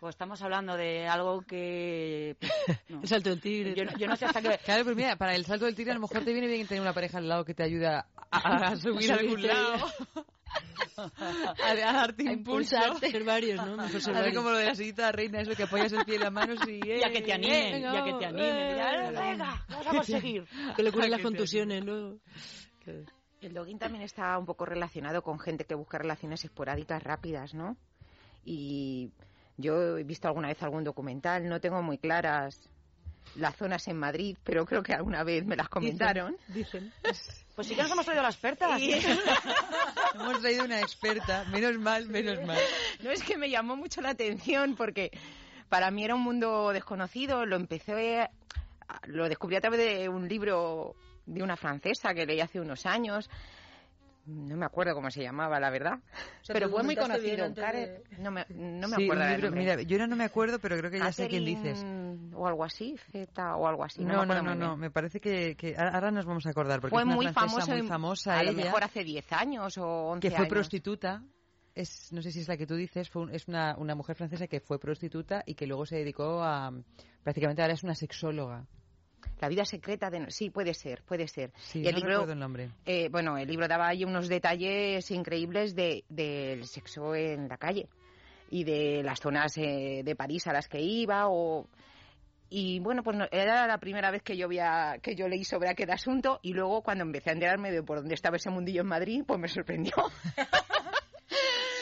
[0.00, 2.36] Pues estamos hablando de algo que...
[2.40, 2.52] pues,
[2.88, 3.00] no.
[3.02, 3.74] El salto del tigre.
[3.74, 4.58] Yo, yo no sé hasta qué...
[4.64, 6.82] Claro, pero mira, para el salto del tigre a lo mejor te viene bien tener
[6.82, 8.38] una pareja al lado que te ayuda a,
[8.72, 9.86] a subir a algún lado.
[10.96, 12.76] a, a darte A impulso.
[12.76, 13.10] impulsarte.
[13.10, 13.76] Ser varios, ¿no?
[13.76, 14.36] Mejor ser Así varios.
[14.36, 16.80] como lo de la sillita reina, eso que apoyas el pie en las manos y...
[17.00, 18.56] Ya que te animen, ya que te animen.
[18.56, 20.44] eh, venga, vamos a conseguir.
[20.76, 22.18] Que le curen las contusiones luego.
[23.40, 27.76] El dogging también está un poco relacionado con gente que busca relaciones esporádicas rápidas, ¿no?
[28.44, 29.10] Y
[29.56, 32.68] Yo he visto alguna vez algún documental, no tengo muy claras
[33.34, 36.36] las zonas en Madrid, pero creo que alguna vez me las comentaron.
[36.48, 36.92] Dicen.
[37.54, 38.78] Pues sí que nos hemos traído a la experta.
[40.14, 42.58] Hemos traído una experta, menos mal, menos mal.
[43.02, 45.10] No es que me llamó mucho la atención porque
[45.68, 47.44] para mí era un mundo desconocido.
[47.46, 48.28] Lo empecé,
[49.04, 50.94] lo descubrí a través de un libro
[51.26, 53.28] de una francesa que leí hace unos años.
[54.28, 56.00] No me acuerdo cómo se llamaba, la verdad.
[56.42, 57.48] sea, pero fue muy conocido.
[57.48, 60.58] de- No me, no me Sí, acuerdo un libro- mira, yo ahora no me acuerdo,
[60.58, 61.84] pero creo que ya sé quién dices.
[62.34, 64.04] O algo así, Z o algo así.
[64.04, 66.90] No, No, me no, no, me parece que, que ahora nos vamos a acordar porque
[66.94, 69.86] Fue es una muy francesa famoso, muy famosa a lo mejor hace 10 años o
[70.08, 70.48] 11 que fue años.
[70.50, 71.22] prostituta.
[71.76, 74.16] Es, no sé si es la que tú dices, fue un- es una, una mujer
[74.16, 76.72] francesa que fue prostituta y que luego se dedicó a,
[77.22, 78.66] prácticamente ahora es una sexóloga.
[79.40, 80.30] La vida secreta de...
[80.30, 81.52] Sí, puede ser, puede ser.
[81.58, 82.70] Sí, Y el no libro, recuerdo el nombre.
[82.86, 87.88] eh, bueno, el libro daba ahí unos detalles increíbles de, del sexo en la calle
[88.50, 91.66] y de las zonas eh, de París a las que iba o...
[92.48, 95.68] Y bueno, pues no- era la primera vez que yo, había, que yo leí sobre
[95.68, 98.86] aquel asunto y luego cuando empecé a enterarme de por dónde estaba ese mundillo en
[98.86, 99.92] Madrid, pues me sorprendió.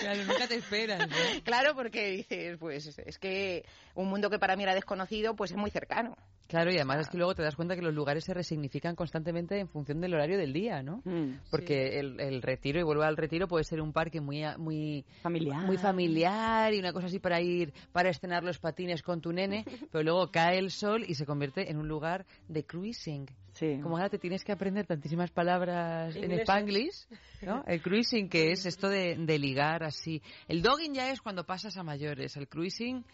[0.01, 1.16] Claro, nunca te esperas, ¿no?
[1.44, 3.64] Claro, porque dices, pues es que
[3.94, 6.14] un mundo que para mí era desconocido, pues es muy cercano.
[6.47, 9.59] Claro, y además es que luego te das cuenta que los lugares se resignifican constantemente
[9.59, 11.03] en función del horario del día, ¿no?
[11.51, 15.65] Porque el, el retiro, y vuelvo al retiro, puede ser un parque muy muy Familiar.
[15.65, 19.65] muy familiar y una cosa así para ir, para estrenar los patines con tu nene,
[19.91, 23.27] pero luego cae el sol y se convierte en un lugar de cruising.
[23.53, 23.79] Sí.
[23.81, 26.43] Como ahora te tienes que aprender tantísimas palabras en Inglesas.
[26.43, 27.07] spanglish,
[27.43, 27.62] ¿no?
[27.69, 30.21] El cruising, que es esto de, de ligar así.
[30.49, 32.37] El dogging ya es cuando pasas a mayores.
[32.37, 33.05] El cruising,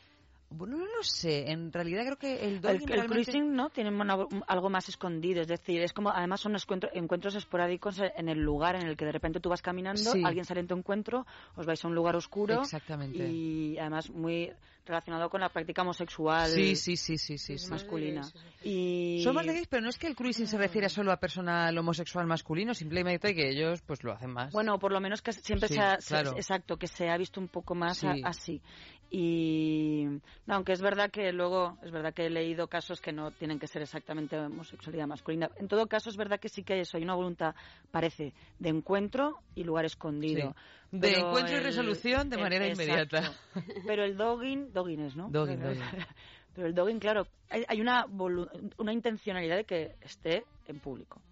[0.51, 1.51] bueno, no lo sé.
[1.51, 4.89] En realidad creo que el El, dogging el realmente- cruising no tiene una- algo más
[4.89, 8.97] escondido, es decir, es como además son encuentro- encuentros esporádicos en el lugar en el
[8.97, 10.23] que de repente tú vas caminando, Sí.
[10.25, 13.29] alguien sale en tu encuentro, os vais a un lugar oscuro Exactamente.
[13.29, 14.53] y además muy
[14.91, 17.71] relacionado con la práctica homosexual Sí, sí, sí, sí, sí, sí.
[17.71, 18.23] masculina.
[18.63, 21.17] Y Son más de gays, pero no es que el cruising se refiere solo a
[21.19, 24.53] personal homosexual masculino, simplemente que ellos pues lo hacen más.
[24.53, 27.41] Bueno, por lo menos que siempre Sí, se ha, se- exacto, que se ha visto
[27.41, 28.61] un poco más a- así.
[29.13, 30.05] Y
[30.47, 33.59] no, aunque es verdad que luego, es verdad que he leído casos que no tienen
[33.59, 35.51] que ser exactamente homosexualidad masculina.
[35.57, 37.55] En todo caso, es verdad que sí que hay eso, hay una voluntad,
[37.91, 40.55] parece, de encuentro y lugar escondido.
[40.57, 40.61] Sí.
[40.93, 42.83] De Pero encuentro y resolución de el- manera exacto.
[43.17, 43.33] inmediata.
[43.87, 45.29] Pero el dogging, dogging es, ¿no?
[45.31, 45.83] Dogging, dogging.
[46.55, 51.23] Pero el dogging, claro, hay, hay una, una intencionalidad de que esté en público.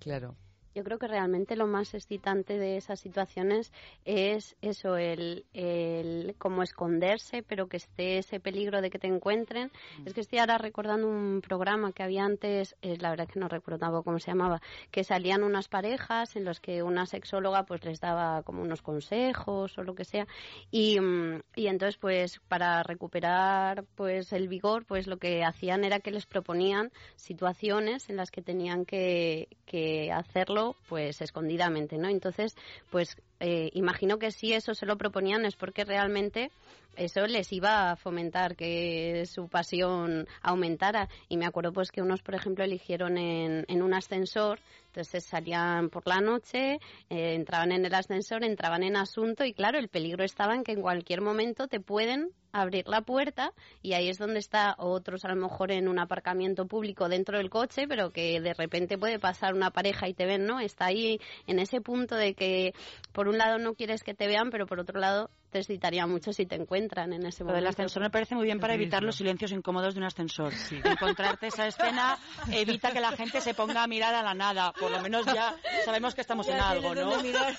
[0.00, 0.34] Claro.
[0.74, 3.72] Yo creo que realmente lo más excitante de esas situaciones
[4.04, 9.70] es eso, el, el como esconderse, pero que esté ese peligro de que te encuentren.
[10.04, 13.40] Es que estoy ahora recordando un programa que había antes, eh, la verdad es que
[13.40, 14.60] no recuerdo tampoco cómo se llamaba,
[14.90, 19.78] que salían unas parejas en los que una sexóloga pues les daba como unos consejos
[19.78, 20.26] o lo que sea
[20.70, 26.00] y, mm, y entonces pues para recuperar pues el vigor pues lo que hacían era
[26.00, 32.56] que les proponían situaciones en las que tenían que, que hacerlo pues escondidamente no entonces
[32.90, 36.50] pues eh, imagino que si eso se lo proponían es porque realmente
[36.96, 41.08] eso les iba a fomentar que su pasión aumentara.
[41.28, 44.58] Y me acuerdo pues que unos por ejemplo eligieron en, en un ascensor
[44.94, 46.74] entonces salían por la noche
[47.10, 50.70] eh, entraban en el ascensor entraban en asunto y claro el peligro estaba en que
[50.70, 53.52] en cualquier momento te pueden abrir la puerta
[53.82, 57.50] y ahí es donde está otros a lo mejor en un aparcamiento público dentro del
[57.50, 61.20] coche pero que de repente puede pasar una pareja y te ven no está ahí
[61.48, 62.72] en ese punto de que
[63.10, 66.32] por un lado no quieres que te vean pero por otro lado te excitaría mucho
[66.32, 69.04] si te encuentran en ese Lo momento del ascensor me parece muy bien para evitar
[69.04, 70.52] los silencios incómodos de un ascensor.
[70.82, 72.18] Encontrarte esa escena
[72.50, 74.72] evita que la gente se ponga a mirar a la nada.
[74.72, 75.54] Por lo menos ya
[75.84, 77.22] sabemos que estamos en algo, ¿no?
[77.22, 77.56] mirar.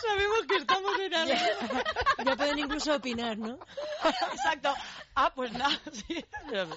[0.00, 1.34] Sabemos que estamos en algo.
[1.34, 3.58] Ya, ya pueden incluso opinar, ¿no?
[4.32, 4.72] Exacto.
[5.16, 5.76] Ah, pues nada.
[5.92, 6.24] Sí.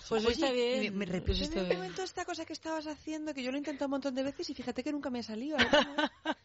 [0.10, 0.80] Pues está bien.
[0.98, 1.78] Me, me repites Está un bien.
[1.80, 4.50] momento esta cosa que estabas haciendo, que yo lo he intentado un montón de veces
[4.50, 5.58] y fíjate que nunca me ha salido.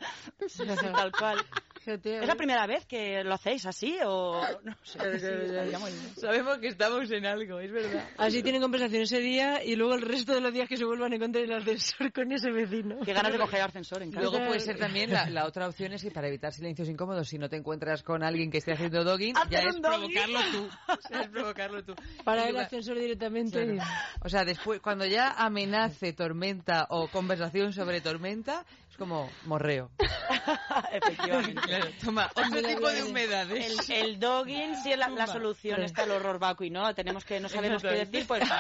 [0.49, 1.45] Sí, sí, tal cual.
[1.87, 4.99] ¿Es la primera vez que lo hacéis así o no sé?
[5.21, 6.21] Sí.
[6.21, 8.09] Sabemos que estamos en algo, es verdad.
[8.19, 11.13] Así tienen conversación ese día y luego el resto de los días que se vuelvan
[11.13, 12.99] a encontrar en el ascensor con ese vecino.
[13.05, 14.23] Qué ganas de coger el ascensor en casa.
[14.23, 17.39] Luego puede ser también la, la otra opción es que para evitar silencios incómodos, si
[17.39, 20.13] no te encuentras con alguien que esté haciendo dogging, Hacer ya es un dogging.
[20.13, 20.69] provocarlo tú.
[21.01, 21.95] O sea, es provocarlo tú.
[22.25, 23.75] Para el ascensor directamente.
[23.75, 23.91] Claro.
[24.23, 28.65] O sea, después, cuando ya amenace tormenta o conversación sobre tormenta,
[29.01, 29.91] como morreo.
[30.93, 31.61] Efectivamente.
[31.63, 33.89] Claro, toma, otro tipo de humedades.
[33.89, 36.95] El, el dogging sí es la, la solución está al horror vacui, ¿no?
[36.95, 38.43] Tenemos que, no sabemos qué decir, pues...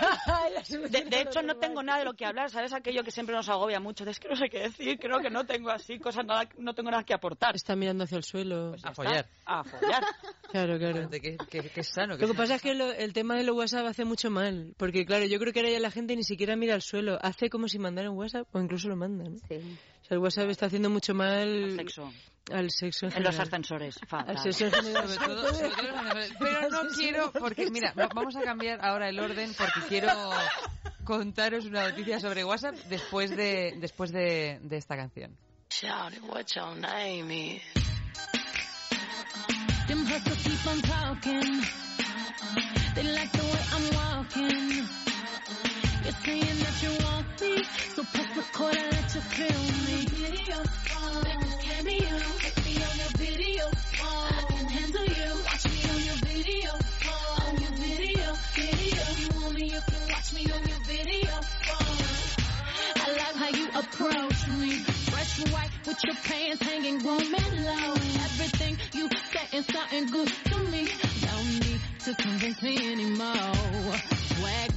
[0.91, 2.73] De, de hecho, no tengo nada de lo que hablar, ¿sabes?
[2.73, 5.31] Aquello que siempre nos agobia mucho, de es que no sé qué decir, creo que
[5.31, 7.55] no tengo así cosas, nada, no tengo nada que aportar.
[7.55, 8.75] Está mirando hacia el suelo.
[8.83, 9.27] a follar.
[9.45, 10.03] A follar.
[10.51, 11.09] Claro, claro.
[11.09, 12.17] Que, que- que es sano.
[12.17, 14.75] Lo que pasa es que lo- el tema de los WhatsApp hace mucho mal.
[14.77, 17.21] Porque, claro, yo creo que ahora ya la gente ni siquiera mira al suelo.
[17.23, 19.35] Hace como si mandara un WhatsApp o incluso lo mandan.
[19.35, 19.41] ¿no?
[20.11, 22.12] Sea, el WhatsApp está haciendo mucho mal Al sexo.
[22.53, 23.95] al sexo en En los ascensores.
[24.09, 24.37] Fatal.
[24.37, 25.09] Al sexo en general.
[25.09, 26.37] Sobre todo- sobre todo.
[26.41, 30.09] Pero no quiero, porque mira, va- vamos a cambiar ahora el orden porque quiero
[31.05, 35.37] contaros una noticia sobre WhatsApp después de, después de, de esta canción.
[39.87, 41.62] Them hustlers keep on talking.
[42.95, 45.10] They like the way I'm walking.
[46.11, 47.62] You're saying that you want me,
[47.95, 49.97] so press record and let you feel me.
[50.11, 50.59] Video
[50.91, 51.23] phone,
[51.62, 53.65] cameo, take me on your video
[53.95, 54.35] phone.
[54.35, 57.47] I can handle you, watch me on your video phone.
[57.47, 59.03] On your video, video.
[59.20, 61.31] You want me, you can watch me on your video
[61.62, 62.03] phone.
[62.97, 64.70] I like how you approach me.
[65.15, 67.95] Fresh white with your pants hanging warm and low.
[68.27, 70.89] Everything you saying something good to me.
[71.23, 74.20] Don't need to convince me anymore.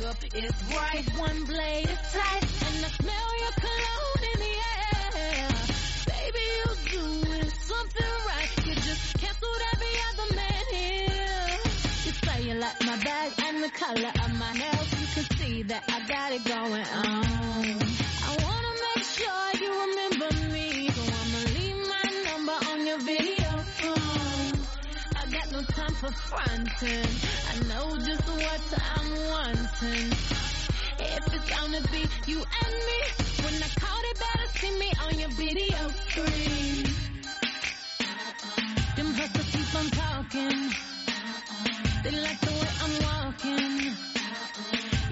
[0.06, 5.48] Up is right, one blade is tight, and I smell your cologne in the air.
[6.12, 8.68] Baby, you're doing something right.
[8.68, 11.60] You just canceled every other man here.
[12.04, 14.92] You say you like my bag and the color of my nails.
[15.00, 17.64] You can see that I got it going on.
[18.28, 20.43] I wanna make sure you remember me,
[26.04, 27.08] for fronting.
[27.52, 28.62] I know just what
[28.98, 30.12] I'm wanting.
[31.00, 33.00] If it's gonna be you and me,
[33.44, 36.84] when I call it better see me on your video screen.
[38.98, 40.60] Them hustlers keep on talking.
[42.04, 43.96] They like the way I'm walking.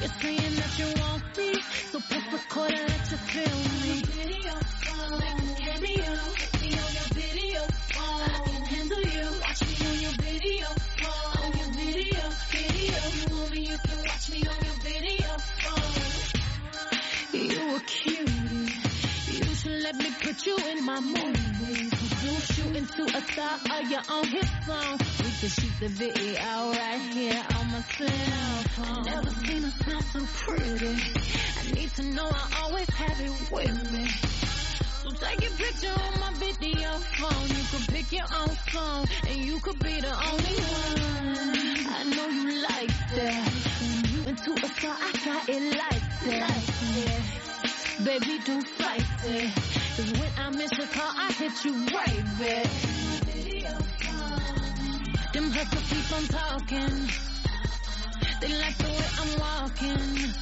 [0.01, 1.61] You're saying that you want me,
[1.91, 3.80] so press record and let you feel me.
[20.31, 21.89] Put you in my movie.
[22.23, 24.97] You shooting to a star of your own hit song.
[25.19, 29.03] We can shoot the video right here on my cell phone.
[29.03, 30.95] Never seen a smile so pretty.
[31.59, 34.07] I need to know I always have it with me.
[35.03, 37.49] So take a picture on my video phone.
[37.49, 41.41] You could pick your own song, and you could be the only one.
[41.91, 43.51] I know you like that.
[44.11, 46.61] You into a star, I got it like that.
[46.95, 47.50] Yeah.
[48.03, 49.53] Baby, don't fight it.
[49.95, 52.69] Cause when I miss your call, I hit you right back.
[55.33, 57.09] Them hustlers keep on talking.
[58.41, 60.33] They like the way I'm walking.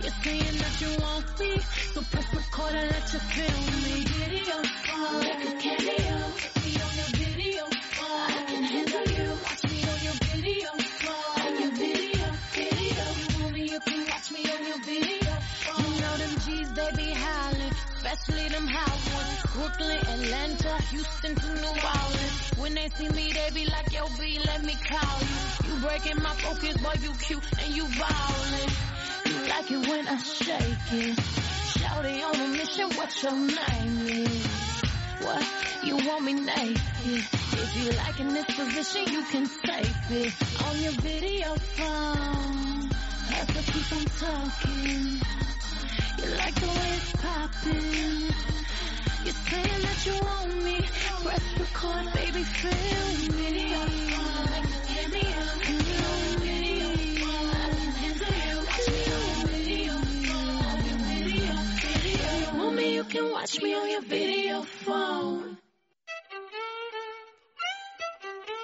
[0.00, 1.58] You're saying that you want me,
[1.92, 4.04] so press record and let you feel me.
[4.04, 6.18] Video phone, like a cameo.
[6.62, 8.30] Me on your video phone.
[8.30, 9.53] I can handle you.
[20.94, 22.52] Houston to New Orleans.
[22.56, 25.74] When they see me, they be like, yo, B, let me call you.
[25.74, 28.72] You breaking my focus, boy, you cute and you violent.
[29.26, 31.18] You like it when I shake it.
[31.74, 34.46] Shouty on a mission, what your name is?
[35.22, 35.44] What?
[35.82, 36.78] You want me naked?
[37.06, 40.32] If you like in this position, you can save it
[40.64, 42.90] on your video phone.
[43.34, 45.20] Have to keep on talking.
[46.22, 48.34] You like the way it's popping.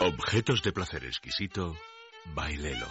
[0.01, 1.77] Objetos de placer exquisito,
[2.35, 2.89] bailelo.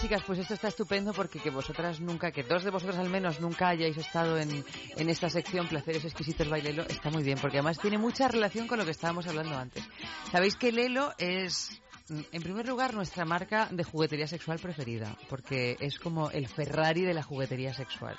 [0.00, 3.40] Chicas, pues esto está estupendo porque que vosotras nunca, que dos de vosotras al menos
[3.40, 4.64] nunca hayáis estado en,
[4.96, 8.78] en esta sección Placeres Exquisitos Bailelo, está muy bien, porque además tiene mucha relación con
[8.78, 9.84] lo que estábamos hablando antes.
[10.30, 15.76] Sabéis que Lelo es, mm, en primer lugar, nuestra marca de juguetería sexual preferida, porque
[15.80, 18.16] es como el Ferrari de la juguetería sexual.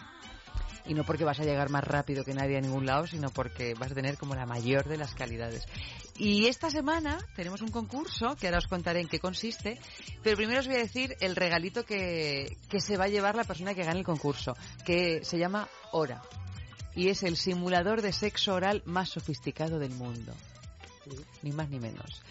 [0.85, 3.75] Y no porque vas a llegar más rápido que nadie a ningún lado, sino porque
[3.75, 5.65] vas a tener como la mayor de las calidades.
[6.17, 9.79] Y esta semana tenemos un concurso, que ahora os contaré en qué consiste,
[10.23, 13.43] pero primero os voy a decir el regalito que, que se va a llevar la
[13.43, 14.55] persona que gane el concurso,
[14.85, 16.21] que se llama Hora.
[16.95, 20.33] Y es el simulador de sexo oral más sofisticado del mundo.
[21.41, 22.21] Ni más ni menos.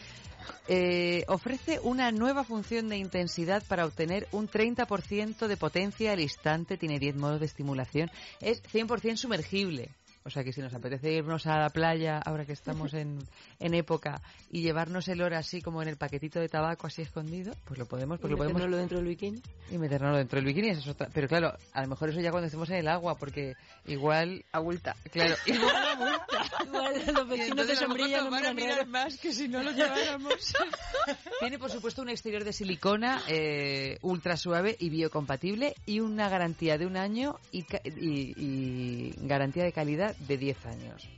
[0.68, 6.76] Eh, ofrece una nueva función de intensidad para obtener un 30% de potencia al instante,
[6.76, 8.10] tiene 10 modos de estimulación,
[8.40, 9.90] es 100% sumergible.
[10.24, 13.18] O sea que si nos apetece irnos a la playa, ahora que estamos en,
[13.60, 14.20] en época,
[14.50, 17.86] y llevarnos el hora así como en el paquetito de tabaco así escondido, pues lo
[17.86, 19.40] podemos, pues ¿Y lo podemos metérnoslo dentro del bikini?
[19.70, 20.68] y meternoslo dentro del bikini.
[20.70, 23.16] esa es otra- Pero claro, a lo mejor eso ya cuando estemos en el agua,
[23.16, 23.54] porque
[23.86, 24.44] igual...
[24.52, 24.94] Abulta.
[25.12, 26.64] Claro, igual abulta.
[26.64, 28.90] Igual los vecinos de entonces a lo mejor sombrilla nos van a miran mirar raro.
[28.90, 30.54] más que si no lo lleváramos.
[31.40, 36.76] Tiene, por supuesto, un exterior de silicona eh, ultra suave y biocompatible y una garantía
[36.78, 41.08] de un año y, ca- y- y garantía de calidad de 10 años.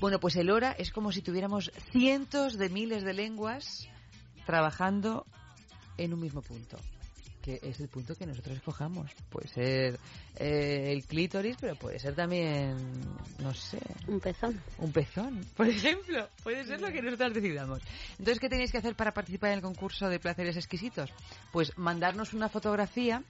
[0.00, 3.88] Bueno, pues el hora es como si tuviéramos cientos de miles de lenguas
[4.44, 5.26] trabajando
[5.96, 6.78] en un mismo punto
[7.44, 9.10] que es el punto que nosotros escojamos.
[9.28, 10.00] Puede ser
[10.36, 12.74] eh, el clítoris, pero puede ser también,
[13.38, 13.78] no sé,
[14.08, 14.62] Un pezón.
[14.78, 16.26] un pezón, por ejemplo.
[16.42, 17.82] Puede ser lo que nosotros decidamos.
[18.12, 21.10] Entonces, ¿qué tenéis que hacer para participar en el concurso de placeres exquisitos?
[21.52, 23.22] Pues mandarnos una fotografía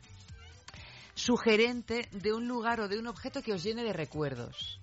[1.14, 4.78] sugerente de un lugar o de un objeto que os llene de recuerdos.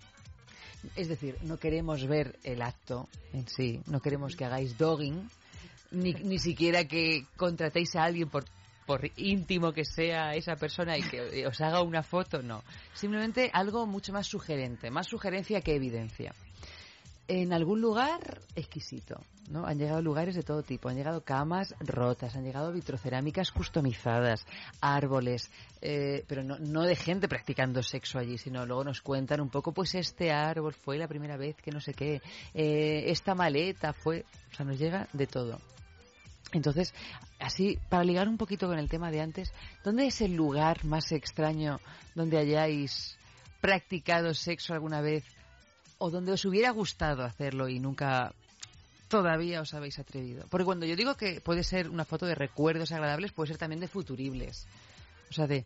[0.96, 5.30] Es decir, no queremos ver el acto en sí, no queremos que hagáis dogging,
[5.92, 8.46] ni, ni siquiera que contratéis a alguien por,
[8.86, 12.64] por íntimo que sea esa persona y que os haga una foto, no.
[12.94, 16.34] Simplemente algo mucho más sugerente, más sugerencia que evidencia.
[17.34, 19.66] En algún lugar exquisito, ¿no?
[19.66, 24.46] Han llegado lugares de todo tipo, han llegado camas rotas, han llegado vitrocerámicas customizadas,
[24.82, 25.50] árboles,
[25.82, 29.96] eh, pero no, de gente practicando sexo allí, sino luego nos cuentan un poco, pues
[29.96, 32.22] este árbol fue la primera vez que no sé qué,
[32.54, 35.58] eh, esta maleta fue, o sea, nos llega de todo.
[36.52, 36.94] Entonces,
[37.40, 39.54] así, para ligar un poquito con el tema de antes,
[39.86, 41.80] ¿dónde es el lugar más extraño
[42.14, 43.18] donde hayáis
[43.62, 45.24] practicado sexo alguna vez
[46.02, 48.34] o donde os hubiera gustado hacerlo y nunca
[49.08, 50.46] todavía os habéis atrevido?
[50.50, 53.80] Porque cuando yo digo que puede ser una foto de recuerdos agradables, puede ser también
[53.80, 54.66] de futuribles.
[55.30, 55.64] O sea, de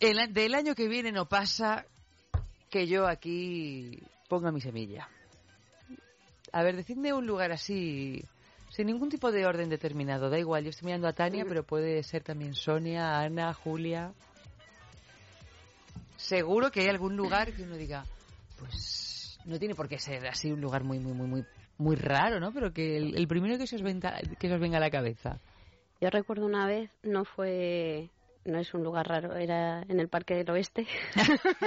[0.00, 1.86] el, del año que viene no pasa
[2.70, 5.08] que yo aquí ponga mi semilla.
[6.52, 8.22] A ver, decidme un lugar así,
[8.70, 10.28] sin ningún tipo de orden determinado.
[10.28, 14.12] Da igual, yo estoy mirando a Tania, pero puede ser también Sonia, Ana, Julia.
[16.16, 18.04] Seguro que hay algún lugar que uno diga,
[18.58, 19.05] pues
[19.46, 21.44] no tiene por qué ser así un lugar muy, muy, muy, muy,
[21.78, 22.52] muy raro, ¿no?
[22.52, 24.90] Pero que el, el primero que se, os venga, que se os venga a la
[24.90, 25.40] cabeza.
[26.00, 28.10] Yo recuerdo una vez, no fue,
[28.44, 30.86] no es un lugar raro, era en el Parque del Oeste.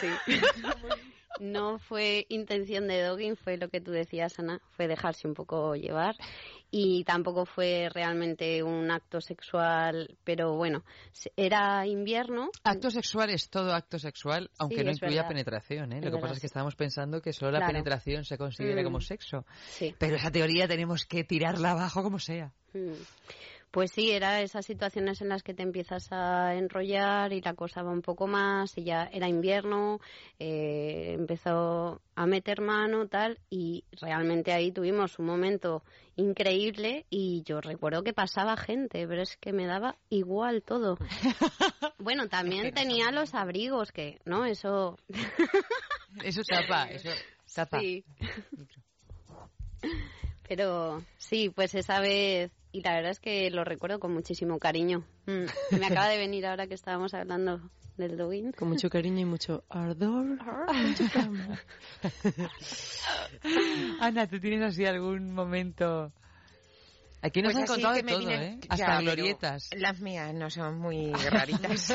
[0.00, 0.08] Sí.
[1.40, 5.76] No fue intención de dogging, fue lo que tú decías, Ana, fue dejarse un poco
[5.76, 6.16] llevar.
[6.70, 10.84] Y tampoco fue realmente un acto sexual, pero bueno,
[11.34, 12.50] era invierno.
[12.62, 15.28] Acto sexual es todo acto sexual, aunque Sí, no incluya verdad.
[15.28, 15.92] penetración.
[15.94, 15.98] ¿eh?
[16.00, 17.72] Es Lo que pasa es que estábamos pensando que solo la Claro.
[17.72, 18.84] penetración se considera Mm.
[18.84, 19.46] como sexo.
[19.70, 19.94] Sí.
[19.98, 22.52] Pero esa teoría tenemos que tirarla abajo como sea.
[22.74, 22.92] Mm.
[23.70, 27.82] Pues sí, era esas situaciones en las que te empiezas a enrollar y la cosa
[27.82, 30.00] va un poco más, y ya era invierno,
[30.38, 35.82] eh, empezó a meter mano, tal, y realmente ahí tuvimos un momento
[36.16, 40.98] increíble y yo recuerdo que pasaba gente, pero es que me daba igual todo.
[42.00, 44.44] Bueno, también tenía los abrigos, que, ¿no?
[44.44, 44.96] Eso...
[46.24, 47.10] Eso tapa, eso
[47.54, 47.80] tapa.
[47.80, 48.04] Sí.
[50.48, 55.04] Pero sí, pues esa vez, y la verdad es que lo recuerdo con muchísimo cariño.
[55.26, 55.44] Mm,
[55.80, 58.52] Me acaba de venir ahora que estábamos hablando del dogging.
[58.52, 60.38] Con mucho cariño y mucho ardor.
[64.00, 66.12] Ana, ¿tú tienes así algún momento?
[67.22, 68.60] Aquí nos Pues han contado que de me todo, vienen- ¿eh?
[68.76, 69.70] Ya, Hasta glorietas.
[69.76, 71.94] Las mías no son muy raritas.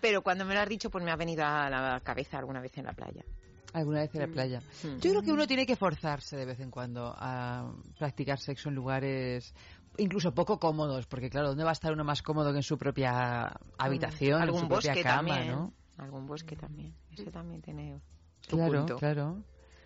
[0.00, 2.76] pero cuando me lo has dicho, pues me ha venido a la cabeza alguna vez
[2.78, 3.24] en la playa.
[3.72, 4.32] Alguna vez en la Mm.
[4.32, 4.60] playa.
[4.82, 4.96] Mm.
[5.00, 8.74] Yo creo que uno tiene que forzarse de vez en cuando a practicar sexo en
[8.74, 9.54] lugares
[9.98, 12.78] incluso poco cómodos, porque claro, ¿dónde va a estar uno más cómodo que en su
[12.78, 15.48] propia habitación, en Algún su propia bosque cama, también.
[15.52, 15.72] ¿no?
[15.98, 16.94] Algún bosque también.
[17.12, 18.00] Ese también tiene
[18.48, 18.96] Claro, punto.
[18.96, 19.42] claro.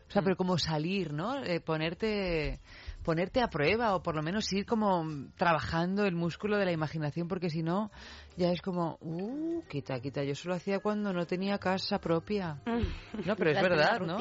[0.06, 1.42] O sea, pero como salir, ¿no?
[1.42, 2.60] Eh, ponerte,
[3.04, 5.04] ponerte a prueba o por lo menos ir como
[5.36, 7.90] trabajando el músculo de la imaginación, porque si no,
[8.36, 10.24] ya es como, uh, quita, quita.
[10.24, 12.60] Yo eso lo hacía cuando no tenía casa propia.
[13.26, 14.16] No, pero es verdad, ¿no?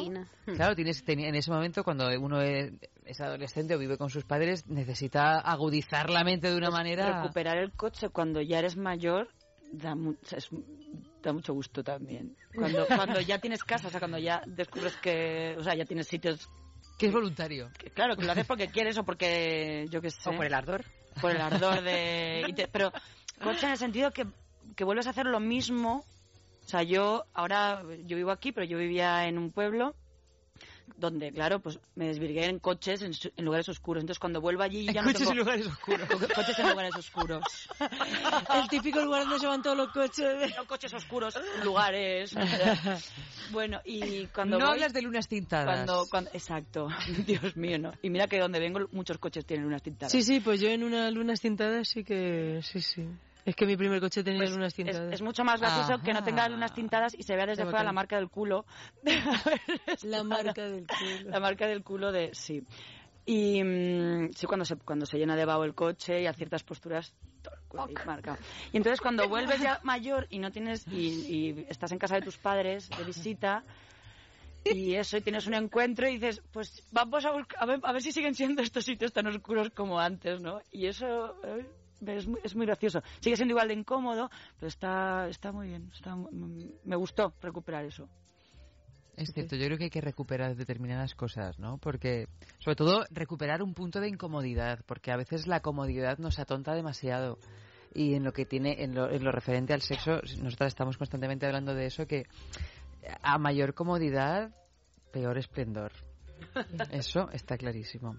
[0.45, 2.71] Claro, tienes, tenía- en ese momento cuando uno es,
[3.05, 7.21] es adolescente o vive con sus padres, necesita agudizar la mente de una Pues manera.
[7.21, 9.29] Recuperar el coche cuando ya eres mayor
[9.71, 10.49] da, mu- o sea, es-
[11.23, 12.35] da mucho gusto también.
[12.53, 16.07] Cuando, cuando ya tienes casa, o sea, cuando ya descubres que, o sea, ya tienes
[16.07, 16.49] sitios
[16.97, 17.69] Que es voluntario.
[17.77, 20.29] que, claro, que lo haces porque quieres o porque, yo qué sé.
[20.29, 20.85] O por el ardor.
[21.21, 22.45] Por el ardor de...
[22.47, 22.91] y te- pero
[23.43, 24.25] coche en el sentido que,
[24.75, 26.03] que vuelves a hacer lo mismo.
[26.65, 29.95] O sea, yo ahora, yo vivo aquí, pero yo vivía en un pueblo
[30.97, 34.01] donde, claro, pues me desvirgué en coches en, su- en lugares oscuros.
[34.01, 36.07] Entonces, cuando vuelvo allí ya En no coches tengo- en lugares oscuros.
[36.09, 37.43] Co- Coches en lugares oscuros.
[38.61, 40.53] El típico lugar donde se van todos los coches.
[40.57, 42.33] No coches oscuros, lugares.
[43.51, 45.65] bueno, y cuando no voy- hablas de lunas tintadas.
[45.85, 46.87] Cuando, cuando, exacto,
[47.25, 47.93] Dios mío, ¿no?
[48.01, 50.11] Y mira que donde vengo muchos coches tienen unas tintadas.
[50.11, 52.59] Sí, sí, pues yo en unas lunas tintadas sí que...
[52.63, 53.05] Sí, sí.
[53.45, 55.13] Es que mi primer coche tenía Pues lunas tintadas.
[55.13, 57.91] es mucho más gracioso que no tenga lunas tintadas y se vea desde fuera la
[57.91, 58.65] marca del culo.
[60.03, 61.29] La marca del culo.
[61.29, 62.29] La marca del culo de...
[62.33, 62.63] Sí.
[63.25, 66.63] Y mm, sí, cuando se, cuando se llena de vaho el coche y a ciertas
[66.63, 67.13] posturas
[68.05, 68.37] marcado.
[68.71, 70.87] Y entonces cuando vuelves ya mayor y no tienes...
[70.87, 73.63] Y, y estás en casa de tus padres de visita...
[74.65, 77.91] Y eso, y tienes un encuentro y dices, pues vamos a, buscar, a, ver, a
[77.91, 80.61] ver si siguen siendo estos sitios tan oscuros como antes, ¿no?
[80.71, 81.65] Y eso eh,
[82.07, 83.01] es, muy, es muy gracioso.
[83.19, 85.89] Sigue siendo igual de incómodo, pero está, está muy bien.
[85.93, 88.09] Está, me gustó recuperar eso.
[89.15, 91.77] Es cierto, yo creo que hay que recuperar determinadas cosas, ¿no?
[91.77, 92.27] Porque,
[92.57, 97.37] sobre todo, recuperar un punto de incomodidad, porque a veces la comodidad nos atonta demasiado.
[97.93, 101.45] Y en lo que tiene, en lo, en lo referente al sexo, nosotras estamos constantemente
[101.45, 102.25] hablando de eso, que
[103.21, 104.51] a mayor comodidad,
[105.11, 105.91] peor esplendor.
[106.91, 108.17] Eso está clarísimo.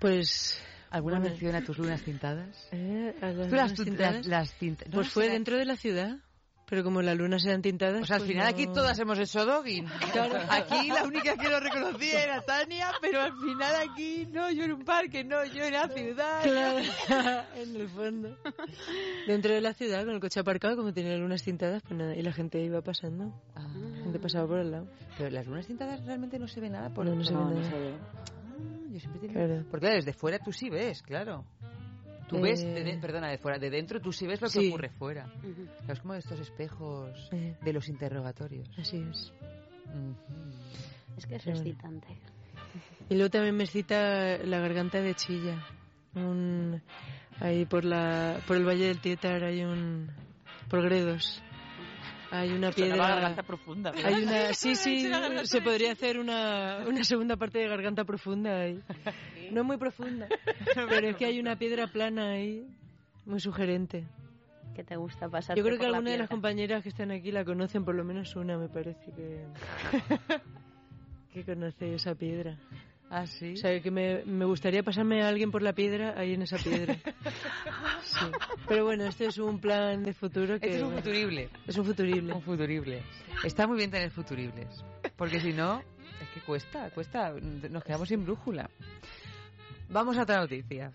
[0.00, 0.62] Pues...
[0.90, 1.30] ¿Alguna bueno.
[1.30, 2.68] mención a tus lunas tintadas?
[2.72, 4.14] Eh, a las Tú las tintadas.
[4.16, 6.16] las- las tinta- no Pues fue dentro de la ciudad.
[6.70, 8.02] Pero como las lunas eran tintadas...
[8.02, 9.86] O sea, al pues final no- aquí todas hemos hecho dogging.
[10.50, 14.72] Aquí la única que lo reconocía era Tania, pero al final aquí no, yo en
[14.72, 16.42] un parque, no, yo en la ciudad.
[16.42, 16.78] Claro,
[17.56, 18.36] en el fondo.
[19.26, 22.14] Dentro de la ciudad, con el coche aparcado, como tenía las lunas tintadas, pues nada,
[22.14, 23.32] y la gente iba pasando.
[23.56, 24.88] La gente pasaba por el lado.
[25.16, 27.98] Pero las lunas tintadas realmente no se ve nada por No, no se ve nada.
[28.98, 29.64] Yo siempre tenía- Claro.
[29.70, 31.44] Porque claro, desde fuera tú sí ves, claro.
[32.28, 34.60] Tú Eh, ves, de de- perdona, de fuera, de dentro tú sí ves lo que
[34.60, 34.68] Sí.
[34.68, 35.24] ocurre fuera.
[35.78, 37.56] Claro, es como estos espejos Eh.
[37.62, 38.68] de los interrogatorios.
[38.78, 39.32] Así es.
[41.16, 41.64] Es que es Qué bueno.
[41.66, 42.06] excitante.
[43.08, 45.64] Y luego también me excita la garganta de Chilla.
[46.14, 46.82] Un,
[47.40, 50.10] ahí por la por el Valle del Tietar hay un...
[50.68, 51.42] Por Gredos.
[52.30, 52.96] Hay una piedra...
[52.96, 53.92] garganta profunda.
[54.04, 55.10] Hay una, sí, sí,
[55.44, 58.82] se podría hacer una, una segunda parte de garganta profunda ahí.
[59.50, 60.28] No muy profunda,
[60.88, 62.66] pero es que hay una piedra plana ahí,
[63.24, 64.06] muy sugerente.
[64.74, 65.56] Que te gusta pasar.
[65.56, 68.36] Yo creo que alguna de las compañeras que están aquí la conocen, por lo menos
[68.36, 69.44] una me parece que,
[71.32, 72.58] que conoce esa piedra.
[73.10, 73.54] Ah, sí.
[73.54, 76.58] O sea, que me, me gustaría pasarme a alguien por la piedra ahí en esa
[76.58, 76.96] piedra.
[78.02, 78.26] Sí.
[78.66, 80.66] Pero bueno, este es un plan de futuro que...
[80.66, 81.50] Este es un futurible.
[81.66, 82.32] Es un futurible.
[82.32, 83.02] Un futurible.
[83.44, 84.84] Está muy bien tener futuribles.
[85.16, 85.80] Porque si no,
[86.22, 87.32] es que cuesta, cuesta.
[87.32, 88.70] Nos quedamos sin brújula.
[89.90, 90.92] Vamos a otra noticia.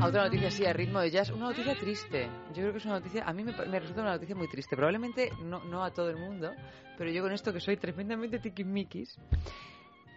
[0.00, 2.26] A otra noticia así a ritmo de jazz, una noticia triste.
[2.54, 4.74] Yo creo que es una noticia, a mí me, me resulta una noticia muy triste.
[4.74, 6.52] Probablemente no, no a todo el mundo,
[6.96, 9.18] pero yo con esto que soy tremendamente tiquismiquis.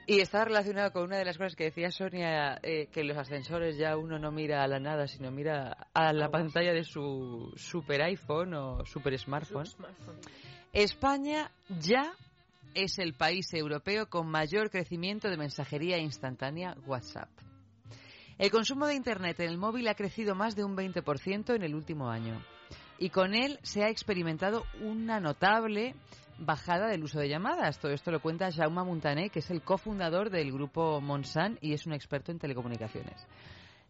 [0.08, 3.18] Y está relacionado con una de las cosas que decía Sonia, eh, que en los
[3.18, 7.52] ascensores ya uno no mira a la nada, sino mira a la pantalla de su
[7.58, 9.68] super iPhone o super smartphone.
[10.72, 11.52] España
[11.82, 12.14] ya
[12.74, 17.30] es el país europeo con mayor crecimiento de mensajería instantánea WhatsApp.
[18.40, 21.76] El consumo de Internet en el móvil ha crecido más de un 20% en el
[21.76, 22.44] último año.
[22.98, 25.96] Y con él se ha experimentado una notable
[26.40, 27.80] bajada del uso de llamadas.
[27.80, 31.86] Todo esto lo cuenta Jaume Montané, que es el cofundador del grupo Monsan y es
[31.86, 33.28] un experto en telecomunicaciones.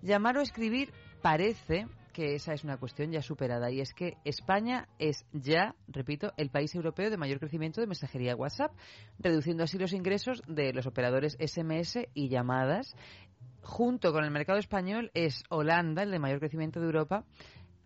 [0.02, 0.92] Llamar o escribir
[1.22, 6.32] parece que esa es una cuestión ya superada y es que España es ya, repito,
[6.38, 8.72] el país europeo de mayor crecimiento de mensajería WhatsApp,
[9.20, 12.96] reduciendo así los ingresos de los operadores SMS y llamadas.
[13.64, 17.24] Junto con el mercado español es Holanda, el de mayor crecimiento de Europa,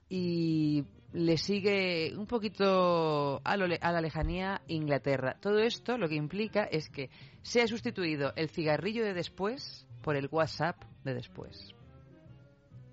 [0.09, 0.83] y
[1.13, 5.37] le sigue un poquito a, lo le- a la lejanía Inglaterra.
[5.39, 7.09] Todo esto lo que implica es que
[7.41, 11.73] se ha sustituido el cigarrillo de después por el WhatsApp de después.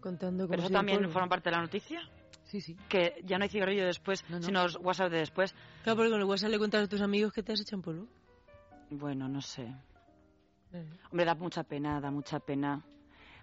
[0.01, 1.13] Contando Pero eso también polvo.
[1.13, 2.01] forma parte de la noticia.
[2.45, 2.77] Sí, sí.
[2.89, 5.55] Que ya no hay cigarrillo después, sino WhatsApp de después.
[5.83, 7.83] Claro, porque con el WhatsApp le cuentas a tus amigos que te has hecho en
[7.83, 8.07] polvo.
[8.91, 9.75] Bueno, no sé.
[11.11, 12.83] Hombre, da mucha pena, da mucha pena.